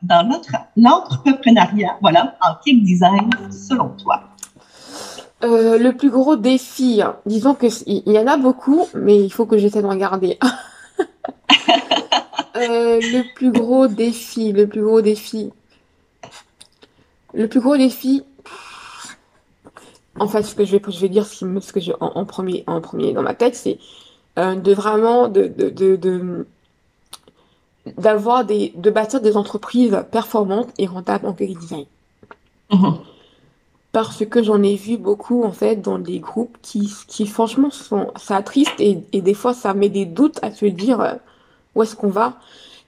dans 0.02 0.42
l'entrepreneuriat, 0.76 1.96
voilà, 2.00 2.36
en 2.42 2.54
kick 2.62 2.84
design, 2.84 3.30
selon 3.50 3.90
toi? 3.90 4.22
Euh, 5.42 5.78
le 5.78 5.96
plus 5.96 6.10
gros 6.10 6.36
défi, 6.36 7.00
hein. 7.02 7.16
disons 7.24 7.54
que 7.54 7.66
il 7.86 8.12
y 8.12 8.18
en 8.18 8.26
a 8.26 8.36
beaucoup, 8.36 8.86
mais 8.94 9.18
il 9.18 9.30
faut 9.30 9.46
que 9.46 9.56
j'essaie 9.56 9.80
de 9.80 9.86
regarder. 9.86 10.38
euh, 12.56 13.00
le 13.00 13.34
plus 13.34 13.50
gros 13.50 13.86
défi, 13.86 14.52
le 14.52 14.66
plus 14.68 14.82
gros 14.82 15.00
défi. 15.00 15.50
Le 17.32 17.48
plus 17.48 17.60
gros 17.60 17.76
défi, 17.76 18.22
en 20.18 20.28
fait, 20.28 20.42
ce 20.42 20.54
que 20.54 20.64
je 20.66 20.76
vais, 20.76 20.82
je 20.86 21.00
vais 21.00 21.08
dire, 21.08 21.24
ce, 21.24 21.72
que 21.72 21.80
j'ai 21.80 21.94
en, 22.00 22.24
premier, 22.26 22.64
en 22.66 22.80
premier 22.82 23.12
dans 23.14 23.22
ma 23.22 23.34
tête, 23.34 23.54
c'est 23.54 23.78
euh, 24.38 24.56
de 24.56 24.74
vraiment 24.74 25.28
de, 25.28 25.46
de, 25.46 25.96
de, 25.96 26.46
d'avoir 27.96 28.44
des, 28.44 28.72
de 28.76 28.90
bâtir 28.90 29.20
des 29.20 29.36
entreprises 29.36 30.04
performantes 30.10 30.70
et 30.78 30.86
rentables 30.86 31.26
en 31.26 31.32
graphic 31.32 31.58
design. 31.58 31.86
Mm-hmm. 32.70 32.94
Parce 33.92 34.24
que 34.24 34.42
j'en 34.42 34.62
ai 34.62 34.76
vu 34.76 34.96
beaucoup, 34.96 35.42
en 35.42 35.52
fait, 35.52 35.76
dans 35.76 35.98
des 35.98 36.20
groupes 36.20 36.56
qui, 36.62 36.92
qui 37.08 37.26
franchement, 37.26 37.70
sont, 37.70 38.12
ça 38.16 38.36
attriste 38.36 38.78
et, 38.78 38.98
et 39.12 39.20
des 39.20 39.34
fois, 39.34 39.54
ça 39.54 39.74
met 39.74 39.88
des 39.88 40.04
doutes 40.04 40.38
à 40.42 40.52
se 40.52 40.66
dire 40.66 41.00
euh, 41.00 41.14
où 41.74 41.82
est-ce 41.82 41.96
qu'on 41.96 42.10
va. 42.10 42.34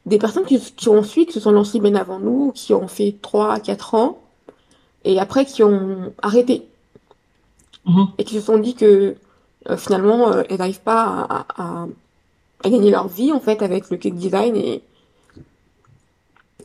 Des 0.06 0.18
personnes 0.18 0.44
qui, 0.44 0.60
qui 0.60 0.88
ont 0.88 0.98
ensuite 0.98 1.28
qui 1.28 1.34
se 1.34 1.40
sont 1.40 1.52
lancées 1.52 1.80
bien 1.80 1.94
avant 1.94 2.18
nous, 2.18 2.52
qui 2.52 2.74
ont 2.74 2.88
fait 2.88 3.16
3 3.22 3.60
4 3.60 3.94
ans, 3.94 4.18
et 5.04 5.18
après 5.18 5.44
qui 5.44 5.62
ont 5.62 6.12
arrêté. 6.22 6.66
Mhm. 7.84 8.06
et 8.18 8.24
qui 8.24 8.36
se 8.36 8.40
sont 8.40 8.58
dit 8.58 8.74
que 8.74 9.16
euh, 9.68 9.76
finalement 9.76 10.30
euh, 10.30 10.42
elles 10.48 10.58
n'arrivent 10.58 10.82
pas 10.82 11.02
à, 11.02 11.46
à, 11.56 11.62
à, 11.62 11.86
gagner 12.70 12.90
leur 12.90 13.08
vie 13.08 13.32
en 13.32 13.40
fait 13.40 13.62
avec 13.62 13.90
le 13.90 13.96
cake 13.96 14.14
design 14.14 14.56
et 14.56 14.82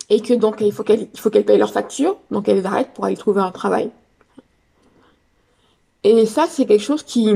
et 0.10 0.21
que 0.21 0.33
donc 0.33 0.57
il 0.62 0.71
faut 0.71 0.83
qu'elles 0.83 1.07
faut 1.15 1.29
qu'elles 1.29 1.45
payent 1.45 1.57
leurs 1.57 1.73
factures 1.73 2.17
donc 2.31 2.47
elles 2.47 2.65
arrêtent 2.65 2.93
pour 2.93 3.05
aller 3.05 3.17
trouver 3.17 3.41
un 3.41 3.51
travail. 3.51 3.89
Et 6.03 6.25
ça 6.25 6.45
c'est 6.49 6.65
quelque 6.65 6.83
chose 6.83 7.03
qui 7.03 7.29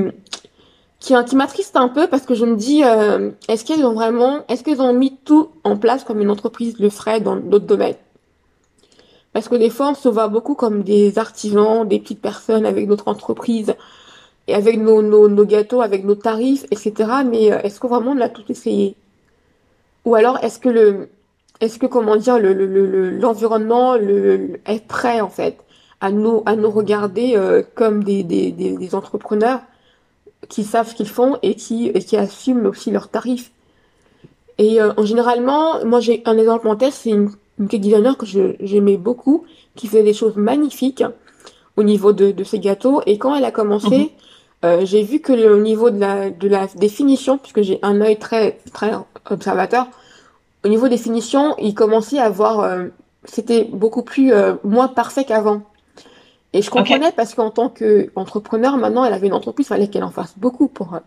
qui, 1.00 1.13
qui 1.26 1.36
m'attriste 1.36 1.76
un 1.76 1.89
peu 1.89 2.08
parce 2.08 2.26
que 2.26 2.36
je 2.36 2.45
me 2.45 2.56
dis 2.56 2.84
euh, 2.84 3.32
est-ce 3.47 3.65
qu'elles 3.65 3.86
ont 3.86 3.93
vraiment 3.93 4.45
est-ce 4.47 4.63
qu'elles 4.63 4.82
ont 4.82 4.93
mis 4.93 5.17
tout 5.26 5.50
en 5.63 5.78
place 5.78 6.04
comme 6.04 6.21
une 6.21 6.30
entreprise 6.30 6.78
le 6.80 6.89
ferait 6.89 7.19
dans 7.21 7.36
d'autres 7.36 7.65
domaines? 7.65 7.95
Parce 9.34 9.47
que 9.47 9.56
des 9.56 9.69
fois, 9.69 9.91
on 9.91 9.95
se 9.95 10.10
voit 10.10 10.28
beaucoup 10.28 10.56
comme 10.56 10.84
des 10.84 11.17
artisans, 11.17 11.88
des 11.88 12.00
petites 12.00 12.21
personnes 12.21 12.65
avec 12.65 12.88
notre 12.88 13.08
entreprise 13.08 13.76
avec 14.54 14.78
nos, 14.80 15.02
nos, 15.02 15.46
gâteaux, 15.46 15.82
avec 15.82 16.04
nos 16.04 16.16
tarifs, 16.16 16.66
etc. 16.72 16.94
Mais 17.26 17.52
euh, 17.52 17.60
est-ce 17.62 17.80
que 17.80 17.88
vraiment 17.88 18.12
on 18.12 18.30
tout 18.30 18.44
essayé? 18.50 18.96
Ou 20.06 20.16
alors 20.16 20.38
est-ce 20.44 20.60
que 20.60 20.70
le, 20.70 21.10
est-ce 21.60 21.78
que 21.80 21.86
comment 21.86 22.16
dire, 22.16 22.40
le, 22.40 22.54
le, 22.54 23.10
l'environnement 23.12 23.96
le, 23.96 24.60
est 24.66 24.86
prêt 24.88 25.22
en 25.22 25.30
fait 25.30 25.58
à 26.00 26.12
nous 26.12 26.42
à 26.46 26.56
nous 26.56 26.72
regarder 26.72 27.34
euh, 27.36 27.62
comme 27.76 28.04
des, 28.04 28.24
des, 28.24 28.52
des, 28.52 28.96
entrepreneurs 28.96 29.60
qui 30.50 30.64
savent 30.64 30.90
ce 30.90 30.96
qu'ils 30.96 31.08
font 31.08 31.38
et 31.44 31.56
qui 31.56 31.88
et 31.88 32.00
qui 32.00 32.18
assument 32.18 32.66
aussi 32.66 32.92
leurs 32.92 33.10
tarifs? 33.10 33.52
Et 34.58 34.82
euh, 34.82 34.92
en 34.98 35.06
généralement, 35.06 35.86
moi 35.86 36.00
j'ai 36.00 36.24
un 36.26 36.38
exemple 36.38 36.68
en 36.68 36.76
tête, 36.76 36.94
c'est 36.94 37.12
une 37.12 37.32
une 37.62 37.68
cake 37.68 37.82
designer 37.82 38.18
que 38.18 38.26
j'aimais 38.26 38.98
beaucoup, 38.98 39.46
qui 39.76 39.88
faisait 39.88 40.04
des 40.04 40.14
choses 40.14 40.36
magnifiques 40.36 41.04
au 41.78 41.84
niveau 41.84 42.12
de, 42.12 42.32
de 42.32 42.44
ses 42.44 42.60
gâteaux. 42.60 43.02
Et 43.06 43.18
quand 43.18 43.36
elle 43.36 43.46
a 43.46 43.52
commencé, 43.52 43.98
mhm. 43.98 44.10
Euh, 44.63 44.86
j'ai 44.86 45.04
vu 45.04 45.19
que 45.19 45.34
le, 45.34 45.56
au 45.56 45.62
niveau 45.62 45.89
de 45.89 46.00
la, 46.00 46.30
de 46.30 46.47
la 46.47 46.67
définition, 46.67 47.38
puisque 47.38 47.62
j'ai 47.62 47.80
un 47.82 48.02
œil 48.02 48.17
très, 48.17 48.60
très 48.74 48.91
observateur, 49.30 49.88
au 50.63 50.67
niveau 50.67 50.88
des 50.88 50.97
finitions, 50.97 51.56
il 51.58 51.74
commençait 51.74 52.19
à 52.19 52.30
voir, 52.30 52.60
euh, 52.60 52.88
c'était 53.24 53.63
beaucoup 53.65 54.04
plus, 54.04 54.34
euh, 54.34 54.56
moins 54.63 54.88
parfait 54.88 55.24
qu'avant. 55.24 55.63
Et 56.54 56.62
je 56.62 56.69
comprenais 56.69 57.12
parce 57.12 57.34
qu'en 57.34 57.50
tant 57.50 57.69
qu'entrepreneur, 57.69 58.78
maintenant, 58.78 59.06
elle 59.06 59.13
avait 59.13 59.28
une 59.28 59.34
entreprise, 59.34 59.67
il 59.67 59.69
fallait 59.69 59.88
qu'elle 59.88 60.04
en 60.04 60.12
fasse 60.12 60.34
beaucoup 60.38 60.67
pour, 60.67 61.00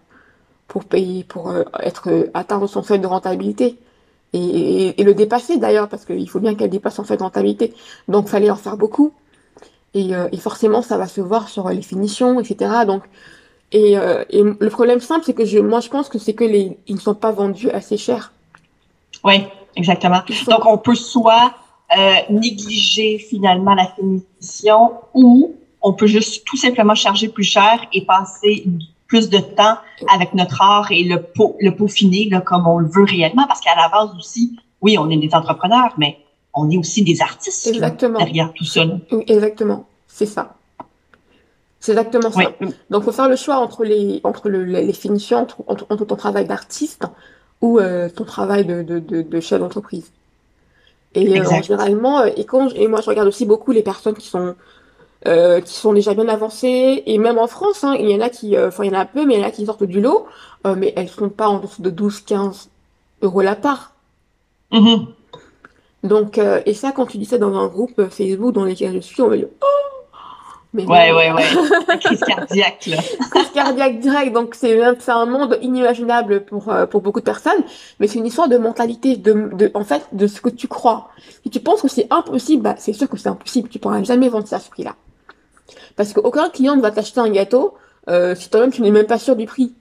pour 0.68 0.84
payer, 0.84 1.22
pour 1.22 1.54
être, 1.80 2.30
atteindre 2.32 2.66
son 2.66 2.82
seuil 2.82 2.98
de 2.98 3.06
rentabilité 3.06 3.78
et, 4.34 5.00
et, 5.00 5.04
le 5.04 5.14
dépasser 5.14 5.58
d'ailleurs, 5.58 5.88
parce 5.88 6.04
qu'il 6.04 6.28
faut 6.28 6.40
bien 6.40 6.56
qu'elle 6.56 6.70
dépasse 6.70 6.98
en 6.98 7.04
fait 7.04 7.20
rentabilité. 7.20 7.72
Donc, 8.08 8.26
fallait 8.26 8.50
en 8.50 8.56
faire 8.56 8.76
beaucoup. 8.76 9.12
Et, 9.94 10.14
euh, 10.16 10.28
et, 10.32 10.38
forcément, 10.38 10.82
ça 10.82 10.98
va 10.98 11.06
se 11.06 11.20
voir 11.20 11.48
sur 11.48 11.68
les 11.68 11.82
finitions, 11.82 12.40
etc. 12.40 12.84
Donc, 12.84 13.04
et, 13.74 13.98
euh, 13.98 14.24
et 14.30 14.40
le 14.40 14.70
problème 14.70 15.00
simple, 15.00 15.24
c'est 15.26 15.34
que 15.34 15.44
je, 15.44 15.58
moi, 15.58 15.80
je 15.80 15.88
pense 15.88 16.08
que 16.08 16.20
c'est 16.20 16.32
que 16.32 16.44
les, 16.44 16.78
ils 16.86 16.94
ne 16.94 17.00
sont 17.00 17.16
pas 17.16 17.32
vendus 17.32 17.70
assez 17.70 17.96
cher. 17.96 18.32
Oui, 19.24 19.42
exactement. 19.74 20.20
Donc, 20.48 20.64
on 20.64 20.78
peut 20.78 20.94
soit 20.94 21.52
euh, 21.98 22.14
négliger 22.30 23.18
finalement 23.18 23.74
la 23.74 23.88
finition 23.88 24.92
ou 25.12 25.56
on 25.82 25.92
peut 25.92 26.06
juste 26.06 26.44
tout 26.46 26.56
simplement 26.56 26.94
charger 26.94 27.28
plus 27.28 27.42
cher 27.42 27.84
et 27.92 28.06
passer 28.06 28.64
plus 29.08 29.28
de 29.28 29.38
temps 29.38 29.76
avec 30.08 30.34
notre 30.34 30.62
art 30.62 30.92
et 30.92 31.02
le, 31.02 31.20
pot, 31.20 31.56
le 31.60 31.74
peaufiner 31.74 32.28
là, 32.30 32.40
comme 32.40 32.68
on 32.68 32.78
le 32.78 32.86
veut 32.86 33.04
réellement. 33.04 33.46
Parce 33.48 33.60
qu'à 33.60 33.74
la 33.74 33.88
base 33.88 34.14
aussi, 34.16 34.56
oui, 34.82 34.96
on 34.98 35.10
est 35.10 35.16
des 35.16 35.34
entrepreneurs, 35.34 35.94
mais 35.98 36.18
on 36.54 36.70
est 36.70 36.78
aussi 36.78 37.02
des 37.02 37.20
artistes 37.20 37.66
exactement. 37.66 38.20
derrière 38.20 38.52
tout 38.52 38.64
ça. 38.64 38.84
exactement, 39.26 39.84
c'est 40.06 40.26
ça. 40.26 40.54
C'est 41.84 41.92
exactement 41.92 42.30
ça. 42.30 42.50
Donc, 42.88 43.02
faut 43.02 43.12
faire 43.12 43.28
le 43.28 43.36
choix 43.36 43.56
entre 43.56 43.84
les 43.84 44.22
entre 44.24 44.48
le, 44.48 44.64
les 44.64 44.92
finitions, 44.94 45.46
entre, 45.66 45.84
entre, 45.90 46.06
ton 46.06 46.16
travail 46.16 46.46
d'artiste 46.46 47.04
ou 47.60 47.78
euh, 47.78 48.08
ton 48.08 48.24
travail 48.24 48.64
de, 48.64 48.82
de, 48.82 49.00
de, 49.00 49.20
de 49.20 49.40
chef 49.40 49.60
d'entreprise. 49.60 50.10
Et 51.14 51.38
euh, 51.38 51.44
généralement, 51.62 52.20
euh, 52.20 52.30
et 52.38 52.44
quand 52.44 52.70
et 52.74 52.88
moi 52.88 53.02
je 53.02 53.10
regarde 53.10 53.28
aussi 53.28 53.44
beaucoup 53.44 53.70
les 53.70 53.82
personnes 53.82 54.14
qui 54.14 54.28
sont 54.28 54.54
euh, 55.26 55.60
qui 55.60 55.74
sont 55.74 55.92
déjà 55.92 56.14
bien 56.14 56.26
avancées 56.26 57.02
et 57.04 57.18
même 57.18 57.36
en 57.36 57.48
France 57.48 57.84
hein, 57.84 57.94
il 58.00 58.08
y 58.08 58.14
en 58.14 58.20
a 58.22 58.30
qui 58.30 58.58
enfin 58.58 58.84
il 58.84 58.90
y 58.90 58.96
en 58.96 58.98
a 58.98 59.02
un 59.02 59.04
peu 59.04 59.26
mais 59.26 59.34
il 59.34 59.40
y 59.40 59.44
en 59.44 59.46
a 59.46 59.50
qui 59.50 59.66
sortent 59.66 59.84
du 59.84 60.00
lot 60.00 60.26
mais 60.64 60.94
elles 60.96 61.10
sont 61.10 61.28
pas 61.28 61.48
en 61.48 61.58
dessous 61.58 61.82
de 61.82 61.90
12 61.90 62.20
15 62.20 62.70
euros 63.22 63.42
la 63.42 63.56
part 63.56 63.92
mm-hmm. 64.72 65.06
donc 66.02 66.38
et 66.38 66.74
ça 66.74 66.92
quand 66.92 67.06
tu 67.06 67.18
dis 67.18 67.26
ça 67.26 67.38
dans 67.38 67.54
un 67.54 67.68
groupe 67.68 68.08
Facebook 68.10 68.52
dans 68.52 68.64
lequel 68.64 68.94
je 68.94 69.00
suis 69.00 69.22
on 69.22 69.28
va 69.28 69.36
dire 69.36 69.48
oh 69.62 69.83
mais 70.74 70.84
ouais, 70.84 71.12
ouais, 71.12 71.32
ouais, 71.32 71.98
Crise 72.00 72.20
cardiaque, 72.20 72.86
là. 72.86 72.98
Crise 73.30 73.50
cardiaque 73.54 74.00
direct. 74.00 74.32
Donc, 74.32 74.54
c'est, 74.54 74.78
un 75.08 75.26
monde 75.26 75.58
inimaginable 75.62 76.44
pour, 76.44 76.72
pour 76.90 77.00
beaucoup 77.00 77.20
de 77.20 77.24
personnes. 77.24 77.62
Mais 78.00 78.06
c'est 78.06 78.18
une 78.18 78.26
histoire 78.26 78.48
de 78.48 78.58
mentalité, 78.58 79.16
de, 79.16 79.50
de, 79.54 79.70
en 79.74 79.84
fait, 79.84 80.02
de 80.12 80.26
ce 80.26 80.40
que 80.40 80.50
tu 80.50 80.68
crois. 80.68 81.08
Si 81.44 81.50
tu 81.50 81.60
penses 81.60 81.80
que 81.80 81.88
c'est 81.88 82.08
impossible, 82.10 82.62
bah, 82.62 82.74
c'est 82.76 82.92
sûr 82.92 83.08
que 83.08 83.16
c'est 83.16 83.28
impossible. 83.28 83.68
Tu 83.68 83.78
pourras 83.78 84.02
jamais 84.02 84.28
vendre 84.28 84.46
ça 84.46 84.56
à 84.56 84.60
ce 84.60 84.68
prix-là. 84.68 84.96
Parce 85.96 86.12
qu'aucun 86.12 86.50
client 86.50 86.76
ne 86.76 86.82
va 86.82 86.90
t'acheter 86.90 87.20
un 87.20 87.30
gâteau 87.30 87.74
euh, 88.08 88.34
si 88.34 88.50
toi-même 88.50 88.70
tu 88.70 88.82
n'es 88.82 88.90
même 88.90 89.06
pas 89.06 89.18
sûr 89.18 89.36
du 89.36 89.46
prix. 89.46 89.74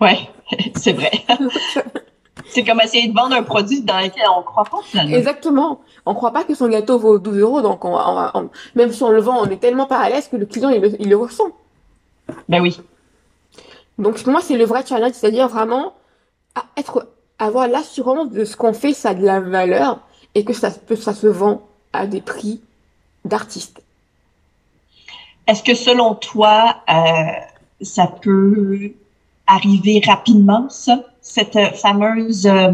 ouais, 0.00 0.18
c'est 0.76 0.92
vrai. 0.92 1.12
c'est 2.44 2.64
comme 2.64 2.80
essayer 2.80 3.08
de 3.08 3.14
vendre 3.14 3.34
un 3.34 3.42
produit 3.42 3.82
dans 3.82 3.98
lequel 3.98 4.24
on 4.36 4.42
croit 4.42 4.64
pas 4.64 4.78
finalement. 4.84 5.16
Exactement. 5.16 5.80
On 6.04 6.14
croit 6.14 6.32
pas 6.32 6.44
que 6.44 6.54
son 6.54 6.68
gâteau 6.68 6.98
vaut 6.98 7.18
12 7.18 7.38
euros, 7.38 7.62
donc 7.62 7.84
on, 7.84 7.96
on, 7.96 8.50
même 8.74 8.92
si 8.92 9.02
on 9.02 9.10
le 9.10 9.20
vend, 9.20 9.40
on 9.40 9.46
est 9.46 9.56
tellement 9.56 9.86
pas 9.86 9.98
à 9.98 10.08
l'aise 10.08 10.28
que 10.28 10.36
le 10.36 10.46
client 10.46 10.68
il 10.70 10.80
le, 10.80 11.00
il 11.00 11.08
le 11.08 11.16
ressent. 11.16 11.50
Ben 12.48 12.60
oui. 12.60 12.80
Donc 13.98 14.22
pour 14.22 14.32
moi 14.32 14.40
c'est 14.42 14.56
le 14.56 14.64
vrai 14.64 14.84
challenge, 14.86 15.12
c'est-à-dire 15.12 15.48
vraiment 15.48 15.94
être 16.76 17.08
avoir 17.38 17.68
l'assurance 17.68 18.30
de 18.30 18.44
ce 18.44 18.56
qu'on 18.56 18.72
fait, 18.72 18.92
ça 18.92 19.10
a 19.10 19.14
de 19.14 19.24
la 19.24 19.40
valeur 19.40 20.00
et 20.34 20.44
que 20.44 20.52
ça, 20.52 20.70
ça 20.70 21.14
se 21.14 21.26
vend 21.26 21.66
à 21.92 22.06
des 22.06 22.20
prix 22.20 22.60
d'artistes. 23.24 23.82
Est-ce 25.46 25.62
que 25.62 25.74
selon 25.74 26.14
toi, 26.14 26.76
euh, 26.88 27.82
ça 27.82 28.06
peut 28.06 28.92
arriver 29.46 30.02
rapidement, 30.06 30.68
ça, 30.68 31.00
cette 31.20 31.58
fameuse 31.76 32.46
euh, 32.46 32.72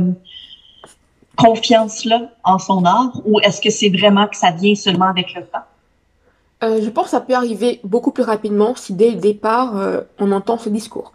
confiance-là 1.37 2.31
en 2.45 2.59
son 2.59 2.85
art, 2.85 3.21
ou 3.25 3.41
est-ce 3.41 3.61
que 3.61 3.71
c'est 3.71 3.89
vraiment 3.89 4.27
que 4.27 4.37
ça 4.37 4.51
vient 4.51 4.75
seulement 4.75 5.07
avec 5.07 5.35
le 5.35 5.43
temps? 5.43 5.65
Euh, 6.63 6.81
je 6.81 6.89
pense 6.91 7.07
que 7.07 7.11
ça 7.11 7.21
peut 7.21 7.35
arriver 7.35 7.81
beaucoup 7.83 8.13
plus 8.13 8.23
rapidement 8.23 8.75
si 8.77 8.93
dès 8.93 9.11
le 9.11 9.17
départ, 9.17 9.77
euh, 9.77 10.03
on 10.19 10.31
entend 10.31 10.59
ce 10.59 10.69
discours. 10.69 11.13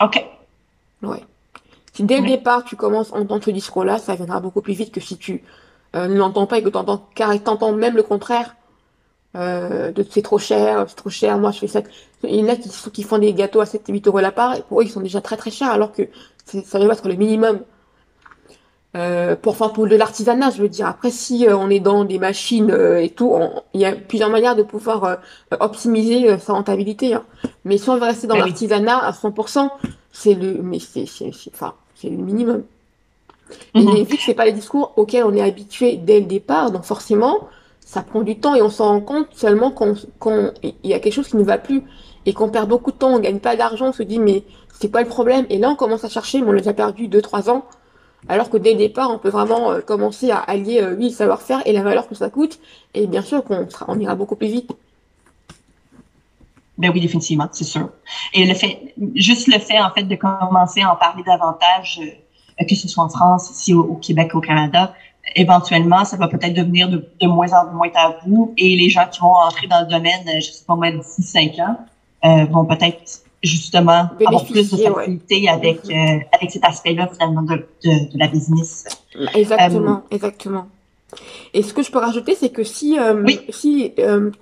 OK. 0.00 0.24
Ouais. 1.02 1.22
Si 1.92 2.02
dès 2.04 2.20
le 2.20 2.26
départ, 2.26 2.64
tu 2.64 2.76
commences 2.76 3.12
à 3.12 3.16
entendre 3.16 3.44
ce 3.44 3.50
discours-là, 3.50 3.98
ça 3.98 4.14
viendra 4.14 4.40
beaucoup 4.40 4.62
plus 4.62 4.72
vite 4.72 4.92
que 4.92 5.00
si 5.00 5.18
tu 5.18 5.42
euh, 5.96 6.06
ne 6.06 6.16
l'entends 6.16 6.46
pas 6.46 6.58
et 6.58 6.62
que 6.62 6.68
tu 6.68 6.76
entends, 6.78 7.08
entends 7.46 7.72
même 7.72 7.96
le 7.96 8.02
contraire. 8.02 8.56
Euh, 9.36 9.92
de 9.92 10.04
c'est 10.08 10.22
trop 10.22 10.38
cher, 10.38 10.86
c'est 10.88 10.96
trop 10.96 11.10
cher, 11.10 11.38
moi 11.38 11.50
je 11.50 11.58
fais 11.58 11.66
ça. 11.66 11.82
Il 12.24 12.34
y 12.34 12.42
en 12.42 12.48
a 12.48 12.56
qui, 12.56 12.70
qui 12.90 13.02
font 13.02 13.18
des 13.18 13.34
gâteaux 13.34 13.60
à 13.60 13.64
7-8 13.64 14.08
euros 14.08 14.20
la 14.20 14.32
part, 14.32 14.56
et 14.56 14.62
pour 14.62 14.80
eux 14.80 14.84
ils 14.84 14.90
sont 14.90 15.02
déjà 15.02 15.20
très 15.20 15.36
très 15.36 15.50
chers, 15.50 15.70
alors 15.70 15.92
que 15.92 16.02
ça 16.46 16.78
devrait 16.78 16.94
être 16.94 17.08
le 17.08 17.14
minimum. 17.14 17.60
Euh, 18.96 19.36
pour, 19.36 19.52
enfin, 19.52 19.68
pour 19.68 19.86
de 19.86 19.94
l'artisanat, 19.94 20.50
je 20.50 20.62
veux 20.62 20.68
dire. 20.68 20.86
Après, 20.86 21.10
si 21.10 21.46
euh, 21.46 21.56
on 21.56 21.68
est 21.68 21.80
dans 21.80 22.04
des 22.04 22.18
machines 22.18 22.70
euh, 22.70 23.02
et 23.02 23.10
tout, 23.10 23.34
il 23.74 23.80
y 23.80 23.84
a 23.84 23.92
plusieurs 23.92 24.30
manières 24.30 24.56
de 24.56 24.62
pouvoir 24.62 25.04
euh, 25.04 25.16
optimiser 25.60 26.38
sa 26.38 26.54
rentabilité. 26.54 27.14
Hein. 27.14 27.24
Mais 27.64 27.76
si 27.76 27.90
on 27.90 27.96
veut 27.96 28.04
rester 28.04 28.26
dans 28.26 28.34
ben 28.34 28.46
l'artisanat 28.46 28.98
à 28.98 29.12
100%, 29.12 29.68
c'est 30.10 30.34
le, 30.34 30.62
mais 30.62 30.78
c'est, 30.78 31.04
c'est, 31.04 31.30
enfin, 31.52 31.74
c'est 31.94 32.08
le 32.08 32.16
minimum. 32.16 32.64
Et 33.74 33.80
mhm. 33.80 34.04
vu 34.04 34.16
que 34.16 34.22
c'est 34.22 34.34
pas 34.34 34.46
les 34.46 34.52
discours 34.52 34.92
auxquels 34.96 35.24
on 35.24 35.34
est 35.34 35.42
habitué 35.42 35.96
dès 35.96 36.20
le 36.20 36.26
départ, 36.26 36.70
donc 36.70 36.84
forcément, 36.84 37.48
ça 37.88 38.02
prend 38.02 38.20
du 38.20 38.38
temps 38.38 38.54
et 38.54 38.60
on 38.60 38.68
s'en 38.68 38.88
rend 38.88 39.00
compte 39.00 39.28
seulement 39.32 39.70
quand, 39.70 39.94
il 40.62 40.74
y 40.84 40.92
a 40.92 40.98
quelque 40.98 41.14
chose 41.14 41.28
qui 41.28 41.36
ne 41.36 41.42
va 41.42 41.56
plus 41.56 41.82
et 42.26 42.34
qu'on 42.34 42.50
perd 42.50 42.68
beaucoup 42.68 42.92
de 42.92 42.98
temps, 42.98 43.14
on 43.14 43.18
gagne 43.18 43.38
pas 43.38 43.56
d'argent, 43.56 43.88
on 43.88 43.92
se 43.94 44.02
dit 44.02 44.18
mais 44.18 44.42
c'est 44.78 44.90
pas 44.90 45.00
le 45.00 45.08
problème. 45.08 45.46
Et 45.48 45.56
là, 45.56 45.70
on 45.70 45.74
commence 45.74 46.04
à 46.04 46.10
chercher, 46.10 46.42
mais 46.42 46.48
on 46.48 46.52
l'a 46.52 46.58
déjà 46.58 46.74
perdu 46.74 47.08
2-3 47.08 47.48
ans 47.48 47.64
alors 48.28 48.50
que 48.50 48.58
dès 48.58 48.72
le 48.72 48.78
départ, 48.78 49.10
on 49.10 49.18
peut 49.18 49.30
vraiment 49.30 49.70
euh, 49.70 49.80
commencer 49.80 50.30
à 50.30 50.38
allier, 50.38 50.82
euh, 50.82 50.96
oui, 50.98 51.04
le 51.04 51.14
savoir-faire 51.14 51.62
et 51.64 51.72
la 51.72 51.82
valeur 51.82 52.08
que 52.08 52.14
ça 52.14 52.28
coûte. 52.28 52.58
Et 52.92 53.06
bien 53.06 53.22
sûr 53.22 53.42
qu'on 53.42 53.66
on 53.86 53.98
ira 53.98 54.16
beaucoup 54.16 54.36
plus 54.36 54.48
vite. 54.48 54.70
Ben 56.76 56.90
oui, 56.92 57.00
définitivement, 57.00 57.48
c'est 57.52 57.64
sûr. 57.64 57.88
Et 58.34 58.44
le 58.44 58.54
fait, 58.54 58.94
juste 59.14 59.46
le 59.46 59.58
fait, 59.58 59.80
en 59.80 59.90
fait, 59.90 60.02
de 60.02 60.14
commencer 60.14 60.82
à 60.82 60.92
en 60.92 60.96
parler 60.96 61.22
davantage, 61.24 62.00
euh, 62.02 62.64
que 62.68 62.74
ce 62.74 62.86
soit 62.86 63.04
en 63.04 63.08
France, 63.08 63.50
ici 63.50 63.72
au, 63.72 63.94
Québec, 63.94 64.34
au 64.34 64.40
Canada, 64.40 64.94
éventuellement, 65.36 66.04
ça 66.04 66.16
va 66.16 66.28
peut-être 66.28 66.54
devenir 66.54 66.88
de, 66.88 67.26
moins 67.26 67.52
en 67.52 67.72
moins 67.72 67.88
tabou 67.88 68.54
et 68.56 68.76
les 68.76 68.88
gens 68.88 69.06
qui 69.10 69.20
vont 69.20 69.34
entrer 69.34 69.66
dans 69.66 69.80
le 69.80 69.86
domaine, 69.86 70.22
je 70.36 70.50
sais 70.50 70.64
pas 70.66 70.74
moi, 70.74 70.90
d'ici 70.90 71.22
cinq 71.22 71.58
ans, 71.58 71.76
vont 72.50 72.64
peut-être 72.64 73.22
justement 73.42 74.08
avoir 74.26 74.44
plus 74.44 74.70
de 74.70 74.76
facilité 74.76 75.48
avec 75.48 75.80
euh, 75.88 76.18
avec 76.32 76.50
cet 76.50 76.64
aspect-là 76.64 77.08
finalement 77.12 77.42
de, 77.42 77.54
de, 77.84 78.12
de, 78.12 78.18
la 78.18 78.28
business. 78.28 78.84
Exactement, 79.34 80.02
euh, 80.10 80.14
exactement. 80.14 80.68
Et 81.54 81.62
ce 81.62 81.72
que 81.72 81.82
je 81.82 81.90
peux 81.90 81.98
rajouter, 81.98 82.34
c'est 82.34 82.50
que 82.50 82.64
si 82.64 82.98
euh, 82.98 83.24
si 83.50 83.92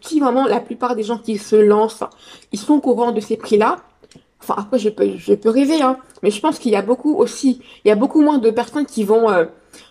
si 0.00 0.20
vraiment 0.20 0.46
la 0.46 0.60
plupart 0.60 0.96
des 0.96 1.02
gens 1.02 1.18
qui 1.18 1.36
se 1.38 1.56
lancent, 1.56 2.04
ils 2.52 2.58
sont 2.58 2.74
au 2.74 2.80
courant 2.80 3.12
de 3.12 3.20
ces 3.20 3.36
prix-là. 3.36 3.76
Enfin 4.42 4.54
après 4.58 4.78
je 4.78 4.88
peux 4.88 5.16
je 5.16 5.34
peux 5.34 5.50
rêver 5.50 5.82
hein, 5.82 5.96
mais 6.22 6.30
je 6.30 6.40
pense 6.40 6.58
qu'il 6.58 6.72
y 6.72 6.76
a 6.76 6.82
beaucoup 6.82 7.14
aussi, 7.16 7.60
il 7.84 7.88
y 7.88 7.90
a 7.90 7.96
beaucoup 7.96 8.22
moins 8.22 8.38
de 8.38 8.50
personnes 8.50 8.86
qui 8.86 9.02
vont 9.02 9.28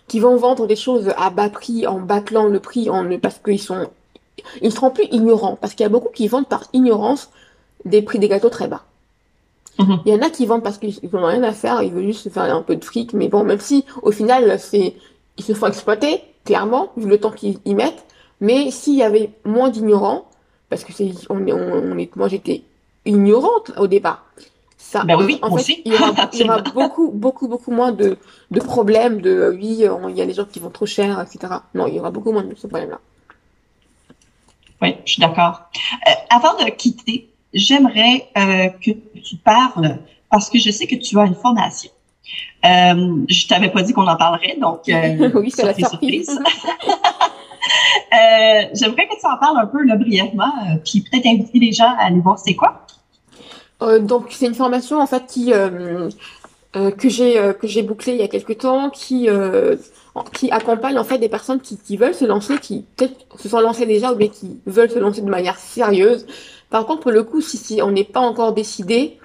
qui 0.08 0.20
vont 0.20 0.36
vendre 0.36 0.66
des 0.66 0.76
choses 0.76 1.12
à 1.16 1.30
bas 1.30 1.48
prix 1.48 1.86
en 1.86 2.00
bâclant 2.00 2.46
le 2.46 2.60
prix 2.60 2.90
en 2.90 3.06
parce 3.18 3.38
qu'ils 3.38 3.60
sont 3.60 3.88
ils 4.62 4.72
seront 4.72 4.90
plus 4.90 5.06
ignorants 5.10 5.56
parce 5.60 5.74
qu'il 5.74 5.84
y 5.84 5.86
a 5.86 5.90
beaucoup 5.90 6.10
qui 6.12 6.28
vendent 6.28 6.48
par 6.48 6.64
ignorance 6.72 7.30
des 7.84 8.02
prix 8.02 8.18
des 8.18 8.28
gâteaux 8.28 8.50
très 8.50 8.68
bas. 8.68 8.84
Mhm. 9.78 10.00
Il 10.06 10.12
y 10.12 10.16
en 10.16 10.22
a 10.22 10.30
qui 10.30 10.46
vendent 10.46 10.62
parce 10.62 10.78
qu'ils 10.78 10.98
n'ont 11.12 11.26
rien 11.26 11.42
à 11.42 11.52
faire, 11.52 11.82
ils 11.82 11.92
veulent 11.92 12.06
juste 12.06 12.22
se 12.22 12.28
faire 12.28 12.42
un 12.54 12.62
peu 12.62 12.76
de 12.76 12.84
fric, 12.84 13.12
mais 13.12 13.28
bon, 13.28 13.44
même 13.44 13.60
si 13.60 13.84
au 14.02 14.10
final, 14.10 14.58
c'est, 14.58 14.94
ils 15.36 15.44
se 15.44 15.52
font 15.52 15.66
exploiter, 15.66 16.22
clairement, 16.44 16.92
vu 16.96 17.08
le 17.08 17.18
temps 17.18 17.30
qu'ils 17.30 17.58
y 17.64 17.74
mettent. 17.74 18.04
Mais 18.40 18.70
s'il 18.70 18.96
y 18.96 19.02
avait 19.02 19.30
moins 19.44 19.68
d'ignorants, 19.68 20.28
parce 20.68 20.84
que 20.84 20.92
c'est, 20.92 21.10
on, 21.30 21.36
on, 21.48 21.98
est, 21.98 22.14
moi 22.16 22.28
j'étais 22.28 22.62
ignorante 23.04 23.72
au 23.78 23.86
départ. 23.86 24.24
Ça, 24.88 25.02
ben 25.02 25.16
oui, 25.16 25.40
en 25.42 25.56
fait, 25.56 25.82
il 25.84 25.92
y, 25.92 26.44
aura, 26.44 26.62
beaucoup, 26.74 27.10
beaucoup, 27.10 27.48
beaucoup 27.48 27.72
moins 27.72 27.90
de, 27.90 28.18
de 28.52 28.60
problèmes 28.60 29.20
de, 29.20 29.52
oui, 29.52 29.80
il 29.80 30.16
y 30.16 30.22
a 30.22 30.26
des 30.26 30.32
gens 30.32 30.44
qui 30.44 30.60
vont 30.60 30.70
trop 30.70 30.86
cher, 30.86 31.20
etc. 31.20 31.54
Non, 31.74 31.88
il 31.88 31.94
y 31.96 31.98
aura 31.98 32.12
beaucoup 32.12 32.30
moins 32.30 32.44
de 32.44 32.54
ce 32.54 32.68
problème-là. 32.68 33.00
Oui, 34.80 34.94
je 35.04 35.12
suis 35.14 35.20
d'accord. 35.20 35.62
Euh, 36.06 36.12
avant 36.30 36.54
de 36.64 36.70
quitter, 36.70 37.28
j'aimerais 37.52 38.28
euh, 38.38 38.68
que 38.80 38.92
tu 39.20 39.36
parles, 39.36 39.98
parce 40.30 40.48
que 40.50 40.60
je 40.60 40.70
sais 40.70 40.86
que 40.86 40.94
tu 40.94 41.18
as 41.18 41.24
une 41.24 41.34
formation. 41.34 41.90
Euh, 42.64 43.24
je 43.28 43.48
t'avais 43.48 43.70
pas 43.70 43.82
dit 43.82 43.92
qu'on 43.92 44.06
en 44.06 44.16
parlerait, 44.16 44.56
donc 44.60 44.88
euh, 44.88 45.32
oui, 45.40 45.50
c'est 45.50 45.64
la 45.64 45.74
surprise. 45.74 46.30
euh, 48.12 48.62
j'aimerais 48.72 49.08
que 49.08 49.18
tu 49.18 49.26
en 49.26 49.36
parles 49.38 49.58
un 49.58 49.66
peu 49.66 49.82
là, 49.84 49.96
brièvement, 49.96 50.52
euh, 50.70 50.76
puis 50.84 51.00
peut-être 51.00 51.26
inviter 51.26 51.58
les 51.58 51.72
gens 51.72 51.92
à 51.98 52.04
aller 52.04 52.20
voir 52.20 52.38
c'est 52.38 52.54
quoi. 52.54 52.86
Euh, 53.82 53.98
donc 53.98 54.28
c'est 54.30 54.46
une 54.46 54.54
formation 54.54 55.00
en 55.00 55.06
fait 55.06 55.26
qui 55.26 55.52
que 56.72 57.08
j'ai 57.08 57.52
que 57.58 57.66
j'ai 57.66 57.82
bouclée 57.82 58.12
il 58.12 58.18
y 58.18 58.22
a 58.22 58.28
quelques 58.28 58.58
temps, 58.58 58.90
qui 58.90 59.28
qui 60.32 60.50
accompagne 60.50 60.98
en 60.98 61.04
fait 61.04 61.18
des 61.18 61.28
personnes 61.28 61.60
qui, 61.60 61.76
qui 61.78 61.96
veulent 61.96 62.14
se 62.14 62.24
lancer, 62.24 62.58
qui 62.58 62.84
peut-être 62.96 63.14
se 63.38 63.48
sont 63.48 63.60
lancées 63.60 63.86
déjà 63.86 64.12
ou 64.12 64.16
bien 64.16 64.28
qui 64.28 64.60
veulent 64.66 64.90
se 64.90 64.98
lancer 64.98 65.20
de 65.20 65.28
manière 65.28 65.58
sérieuse, 65.58 66.26
par 66.70 66.86
contre, 66.86 67.02
pour 67.02 67.10
le 67.10 67.22
coup, 67.22 67.40
si, 67.40 67.56
si 67.56 67.80
on 67.82 67.90
n'est 67.92 68.04
pas 68.04 68.20
encore 68.20 68.52
décidé, 68.52 69.18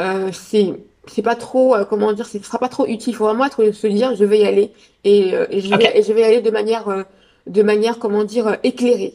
euh, 0.00 0.30
c'est 0.32 0.74
c'est 1.06 1.22
pas 1.22 1.34
trop 1.34 1.74
euh, 1.74 1.84
comment 1.84 2.12
dire, 2.12 2.26
ce 2.26 2.38
sera 2.38 2.58
pas 2.58 2.68
trop 2.68 2.86
utile. 2.86 3.12
Il 3.12 3.16
faut 3.16 3.24
vraiment 3.24 3.44
être 3.44 3.72
se 3.72 3.86
dire 3.86 4.14
je 4.16 4.24
vais 4.24 4.38
y 4.40 4.46
aller 4.46 4.72
et, 5.04 5.34
euh, 5.34 5.46
et 5.50 5.60
je 5.60 5.74
vais 5.74 5.98
et 5.98 6.02
je 6.02 6.12
vais 6.12 6.20
y 6.22 6.24
aller 6.24 6.40
de 6.40 6.50
manière 6.50 6.88
euh, 6.88 7.02
de 7.46 7.62
manière 7.62 7.98
comment 7.98 8.24
dire 8.24 8.46
euh, 8.46 8.54
éclairée. 8.62 9.14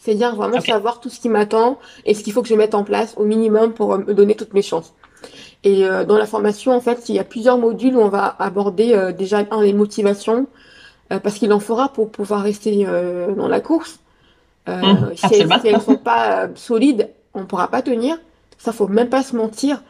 C'est-à-dire 0.00 0.34
vraiment 0.34 0.60
savoir 0.60 1.00
tout 1.00 1.10
ce 1.10 1.20
qui 1.20 1.28
m'attend 1.28 1.78
et 2.06 2.14
ce 2.14 2.24
qu'il 2.24 2.32
faut 2.32 2.42
que 2.42 2.48
je 2.48 2.54
mette 2.54 2.74
en 2.74 2.84
place 2.84 3.14
au 3.16 3.24
minimum 3.24 3.74
pour 3.74 3.98
me 3.98 4.14
donner 4.14 4.34
toutes 4.34 4.54
mes 4.54 4.62
chances. 4.62 4.94
Et 5.62 5.84
dans 6.08 6.16
la 6.16 6.24
formation, 6.24 6.72
en 6.72 6.80
fait, 6.80 7.10
il 7.10 7.16
y 7.16 7.18
a 7.18 7.24
plusieurs 7.24 7.58
modules 7.58 7.94
où 7.94 8.00
on 8.00 8.08
va 8.08 8.34
aborder 8.38 9.12
déjà 9.16 9.44
un 9.50 9.62
les 9.62 9.74
motivations 9.74 10.46
parce 11.10 11.34
qu'il 11.34 11.52
en 11.52 11.60
fera 11.60 11.92
pour 11.92 12.10
pouvoir 12.10 12.42
rester 12.42 12.86
dans 13.36 13.46
la 13.46 13.60
course. 13.60 14.00
Euh, 14.68 14.80
mmh, 14.80 15.16
si, 15.16 15.34
elles, 15.34 15.74
ne 15.74 15.80
sont 15.80 15.96
pas 15.96 16.44
euh, 16.44 16.48
solides, 16.54 17.08
on 17.34 17.44
pourra 17.44 17.68
pas 17.68 17.82
tenir. 17.82 18.18
Ça, 18.58 18.72
faut 18.72 18.88
même 18.88 19.08
pas 19.08 19.22
se 19.22 19.34
mentir. 19.34 19.82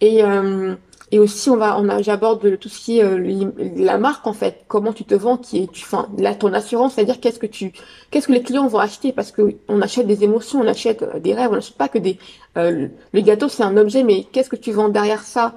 Et 0.00 0.22
euh, 0.22 0.74
et 1.12 1.18
aussi, 1.18 1.50
on 1.50 1.56
va, 1.56 1.78
on 1.78 1.88
a, 1.88 2.02
j'aborde 2.02 2.58
tout 2.58 2.68
ce 2.68 2.80
qui 2.80 2.98
est 2.98 3.04
euh, 3.04 3.50
la 3.76 3.98
marque 3.98 4.26
en 4.26 4.32
fait. 4.32 4.64
Comment 4.68 4.92
tu 4.92 5.04
te 5.04 5.14
vends, 5.14 5.36
qui 5.36 5.64
est, 5.64 5.72
tu, 5.72 5.84
enfin, 5.84 6.08
là, 6.18 6.34
ton 6.34 6.52
assurance, 6.52 6.94
c'est-à-dire 6.94 7.20
qu'est-ce 7.20 7.38
que 7.38 7.46
tu, 7.46 7.72
qu'est-ce 8.10 8.28
que 8.28 8.32
les 8.32 8.42
clients 8.42 8.66
vont 8.68 8.78
acheter? 8.78 9.12
Parce 9.12 9.32
que 9.32 9.56
on 9.68 9.80
achète 9.82 10.06
des 10.06 10.24
émotions, 10.24 10.60
on 10.60 10.66
achète 10.66 11.04
des 11.20 11.34
rêves, 11.34 11.50
on 11.50 11.54
n'achète 11.54 11.76
pas 11.76 11.88
que 11.88 11.98
des. 11.98 12.18
le 12.56 12.90
gâteau, 13.14 13.48
c'est 13.48 13.62
un 13.62 13.76
objet, 13.76 14.02
mais 14.04 14.24
qu'est-ce 14.32 14.50
que 14.50 14.56
tu 14.56 14.72
vends 14.72 14.88
derrière 14.88 15.22
ça? 15.22 15.54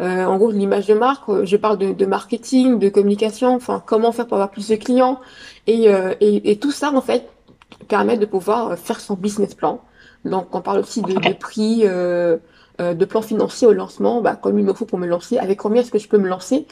En 0.00 0.38
gros, 0.38 0.50
l'image 0.50 0.86
de 0.86 0.94
marque. 0.94 1.44
Je 1.44 1.56
parle 1.58 1.76
de, 1.76 1.92
de, 1.92 2.06
marketing, 2.06 2.78
de 2.78 2.88
communication. 2.88 3.54
Enfin, 3.54 3.82
comment 3.84 4.12
faire 4.12 4.26
pour 4.26 4.38
avoir 4.38 4.50
plus 4.50 4.68
de 4.68 4.76
clients 4.76 5.20
et, 5.66 5.88
et, 6.20 6.50
et 6.50 6.56
tout 6.58 6.72
ça 6.72 6.90
en 6.94 7.02
fait 7.02 7.28
permettre 7.88 8.20
de 8.20 8.26
pouvoir 8.26 8.70
euh, 8.70 8.76
faire 8.76 9.00
son 9.00 9.14
business 9.14 9.54
plan. 9.54 9.80
Donc, 10.24 10.54
on 10.54 10.60
parle 10.60 10.80
aussi 10.80 11.02
de, 11.02 11.14
de 11.14 11.32
prix, 11.32 11.82
euh, 11.84 12.36
euh, 12.80 12.94
de 12.94 13.04
plan 13.04 13.20
financier 13.20 13.66
au 13.66 13.74
lancement, 13.74 14.22
bah, 14.22 14.36
comme 14.36 14.58
il 14.58 14.64
me 14.64 14.72
faut 14.72 14.86
pour 14.86 14.98
me 14.98 15.06
lancer, 15.06 15.36
avec 15.36 15.58
combien 15.58 15.82
est-ce 15.82 15.90
que 15.90 15.98
je 15.98 16.08
peux 16.08 16.16
me 16.16 16.28
lancer, 16.28 16.66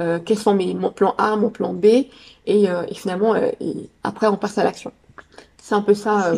euh, 0.00 0.18
quels 0.18 0.38
sont 0.38 0.54
mes, 0.54 0.74
mon 0.74 0.90
plan 0.90 1.14
A, 1.18 1.36
mon 1.36 1.50
plan 1.50 1.72
B, 1.72 1.84
et, 1.84 2.08
euh, 2.48 2.82
et 2.88 2.94
finalement, 2.94 3.36
et 3.36 3.54
après, 4.02 4.26
on 4.26 4.36
passe 4.36 4.58
à 4.58 4.64
l'action. 4.64 4.90
C'est 5.58 5.76
un 5.76 5.82
peu 5.82 5.94
ça. 5.94 6.32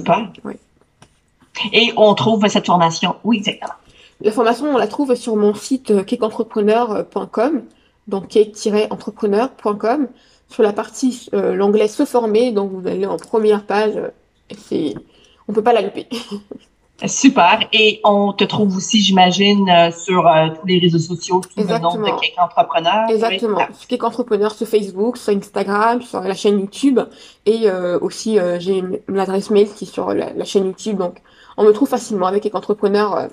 Ouais. 0.44 0.58
Et 1.72 1.92
on 1.96 2.12
trouve 2.14 2.46
cette 2.48 2.66
formation 2.66 3.16
Oui, 3.24 3.38
exactement? 3.38 3.72
La 4.20 4.30
formation, 4.30 4.66
on 4.66 4.76
la 4.76 4.88
trouve 4.88 5.14
sur 5.14 5.36
mon 5.36 5.54
site 5.54 6.04
cakeentrepreneur.com, 6.04 7.62
donc 8.08 8.28
cake-entrepreneur.com 8.28 10.08
sur 10.50 10.62
la 10.62 10.74
partie 10.74 11.30
l'onglet 11.32 11.88
se 11.88 12.04
former, 12.04 12.52
donc 12.52 12.72
vous 12.72 12.86
allez 12.86 13.06
en 13.06 13.16
première 13.16 13.64
page, 13.64 13.94
c'est 14.56 14.94
on 15.48 15.54
peut 15.54 15.62
pas 15.62 15.72
la 15.72 15.80
louper. 15.80 16.08
Super. 17.06 17.68
Et 17.72 18.00
on 18.04 18.32
te 18.32 18.44
trouve 18.44 18.76
aussi, 18.76 19.00
j'imagine, 19.00 19.68
euh, 19.68 19.90
sur 19.90 20.30
tous 20.58 20.66
les 20.66 20.78
réseaux 20.78 20.98
sociaux 20.98 21.42
sous 21.42 21.60
Exactement. 21.60 21.96
le 21.96 22.00
nom 22.00 22.14
de 22.14 22.20
Cake 22.20 22.34
Entrepreneur. 22.38 23.10
Exactement. 23.10 23.58
Oui. 23.58 23.86
Cake 23.88 24.04
Entrepreneur 24.04 24.52
sur 24.52 24.66
Facebook, 24.66 25.16
sur 25.16 25.34
Instagram, 25.34 26.02
sur 26.02 26.20
la 26.20 26.34
chaîne 26.34 26.60
YouTube. 26.60 27.00
Et 27.46 27.68
aussi, 28.00 28.38
j'ai 28.58 28.82
l'adresse 29.08 29.50
mail 29.50 29.68
qui 29.74 29.84
est 29.84 29.92
sur 29.92 30.14
la, 30.14 30.32
la, 30.32 30.44
chaîne 30.44 30.66
YouTube. 30.66 30.98
Donc, 30.98 31.16
on 31.56 31.64
me 31.64 31.72
trouve 31.72 31.88
facilement 31.88 32.26
avec 32.26 32.42
Cake 32.44 32.54
Entrepreneur 32.54 33.28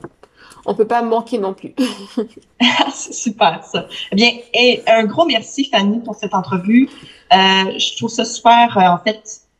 on 0.65 0.75
peut 0.75 0.85
pas 0.85 1.01
manquer 1.01 1.39
non 1.39 1.53
plus. 1.53 1.73
c'est 2.93 3.13
super 3.13 3.63
ça. 3.63 3.87
Eh 4.11 4.15
bien, 4.15 4.31
et 4.53 4.81
un 4.87 5.05
gros 5.05 5.25
merci 5.25 5.65
Fanny 5.65 5.99
pour 5.99 6.15
cette 6.15 6.33
entrevue. 6.33 6.89
je 7.31 7.97
trouve 7.97 8.09
ça 8.09 8.25
super, 8.25 8.77
en 8.77 8.99
fait, 9.03 9.23
euh, 9.23 9.50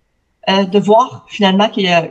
de 0.47 0.79
voir 0.79 1.25
finalement 1.29 1.69
qu'il 1.69 1.83
n'y 1.83 1.89
a, 1.89 2.09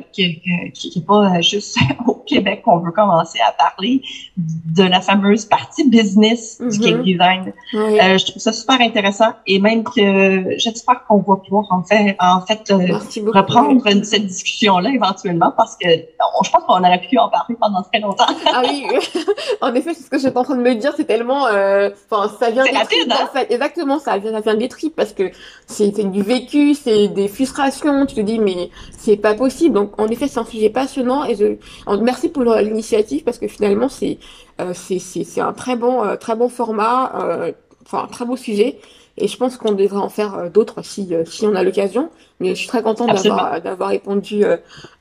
pas 1.06 1.36
euh, 1.36 1.42
juste 1.42 1.78
au 2.06 2.19
Québec 2.30 2.62
qu'on 2.64 2.78
veut 2.78 2.92
commencer 2.92 3.38
à 3.46 3.52
parler 3.52 4.02
de 4.36 4.82
la 4.82 5.00
fameuse 5.00 5.44
partie 5.44 5.88
business 5.88 6.60
du 6.60 6.78
cake 6.78 6.96
mm-hmm. 6.96 7.02
design. 7.02 7.52
Euh, 7.74 8.18
je 8.18 8.26
trouve 8.26 8.42
ça 8.42 8.52
super 8.52 8.80
intéressant 8.80 9.32
et 9.46 9.58
même 9.58 9.84
que 9.84 10.56
j'espère 10.56 11.04
qu'on 11.06 11.18
va 11.18 11.36
pouvoir 11.36 11.66
en 11.70 11.82
fait, 11.82 12.16
en 12.20 12.40
fait 12.42 12.62
reprendre 12.70 13.82
cette 14.04 14.26
discussion-là 14.26 14.90
éventuellement 14.90 15.52
parce 15.56 15.76
que 15.76 15.88
je 15.88 16.50
pense 16.50 16.64
qu'on 16.66 16.78
aurait 16.78 17.00
pu 17.00 17.18
en 17.18 17.28
parler 17.28 17.56
pendant 17.60 17.82
très 17.82 18.00
longtemps. 18.00 18.24
ah 18.52 18.62
oui, 18.64 18.86
en 19.60 19.74
effet, 19.74 19.94
c'est 19.94 20.04
ce 20.04 20.10
que 20.10 20.18
j'étais 20.18 20.36
en 20.36 20.44
train 20.44 20.56
de 20.56 20.62
me 20.62 20.74
dire, 20.74 20.92
c'est 20.96 21.04
tellement, 21.04 21.44
enfin, 21.44 22.30
ça 22.38 22.50
vient 22.50 22.64
des 22.64 22.72
tripes, 22.72 23.12
hein? 23.12 23.44
Exactement, 23.50 23.98
ça 23.98 24.18
vient, 24.18 24.32
ça 24.32 24.40
vient 24.40 24.54
des 24.54 24.68
tripes 24.68 24.94
parce 24.94 25.12
que 25.12 25.30
c'est 25.66 25.90
du 26.10 26.22
vécu, 26.22 26.74
c'est 26.74 27.08
des 27.08 27.28
frustrations, 27.28 28.06
tu 28.06 28.22
dis 28.22 28.38
mais 28.38 28.70
c'est 28.96 29.16
pas 29.16 29.34
possible. 29.34 29.74
Donc 29.74 30.00
en 30.00 30.06
effet, 30.08 30.28
c'est 30.28 30.38
un 30.38 30.44
sujet 30.44 30.70
passionnant 30.70 31.24
et 31.24 31.34
je 31.34 31.56
merci 32.00 32.19
pour 32.28 32.44
l'initiative 32.44 33.24
parce 33.24 33.38
que 33.38 33.48
finalement 33.48 33.88
c'est 33.88 34.18
euh, 34.60 34.72
c'est 34.74 34.98
c'est 34.98 35.40
un 35.40 35.52
très 35.52 35.76
bon 35.76 36.04
euh, 36.04 36.16
très 36.16 36.36
bon 36.36 36.48
format, 36.48 37.12
euh, 37.14 37.52
enfin 37.84 38.04
un 38.04 38.06
très 38.06 38.24
beau 38.24 38.36
sujet. 38.36 38.78
Et 39.16 39.28
je 39.28 39.36
pense 39.36 39.56
qu'on 39.56 39.72
devrait 39.72 39.98
en 39.98 40.08
faire 40.08 40.50
d'autres 40.50 40.82
si, 40.82 41.12
si 41.26 41.46
on 41.46 41.54
a 41.54 41.62
l'occasion. 41.62 42.10
Mais 42.38 42.50
je 42.50 42.54
suis 42.54 42.68
très 42.68 42.82
contente 42.82 43.08
d'avoir 43.08 43.60
d'avoir 43.60 43.90
répondu 43.90 44.44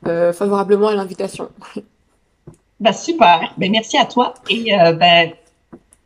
favorablement 0.03 0.87
à 0.87 0.95
l'invitation. 0.95 1.49
Bah 2.81 2.93
super. 2.93 3.53
Ben, 3.57 3.69
merci 3.69 3.97
à 3.97 4.05
toi. 4.05 4.33
Et 4.49 4.71
ben, 4.97 5.31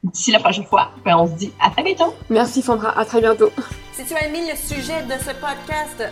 d'ici 0.04 0.32
la 0.32 0.40
prochaine 0.40 0.64
fois, 0.64 0.90
ben, 1.06 1.16
on 1.18 1.28
se 1.28 1.34
dit 1.34 1.52
à 1.62 1.70
très 1.70 1.84
bientôt. 1.84 2.16
Merci 2.32 2.64
Sandra. 2.64 2.98
À 2.98 3.06
très 3.06 3.22
bientôt. 3.22 3.52
Si 3.94 4.04
tu 4.04 4.16
as 4.16 4.26
aimé 4.26 4.40
le 4.50 4.58
sujet 4.58 5.04
de 5.04 5.14
ce 5.24 5.36
podcast, 5.36 6.12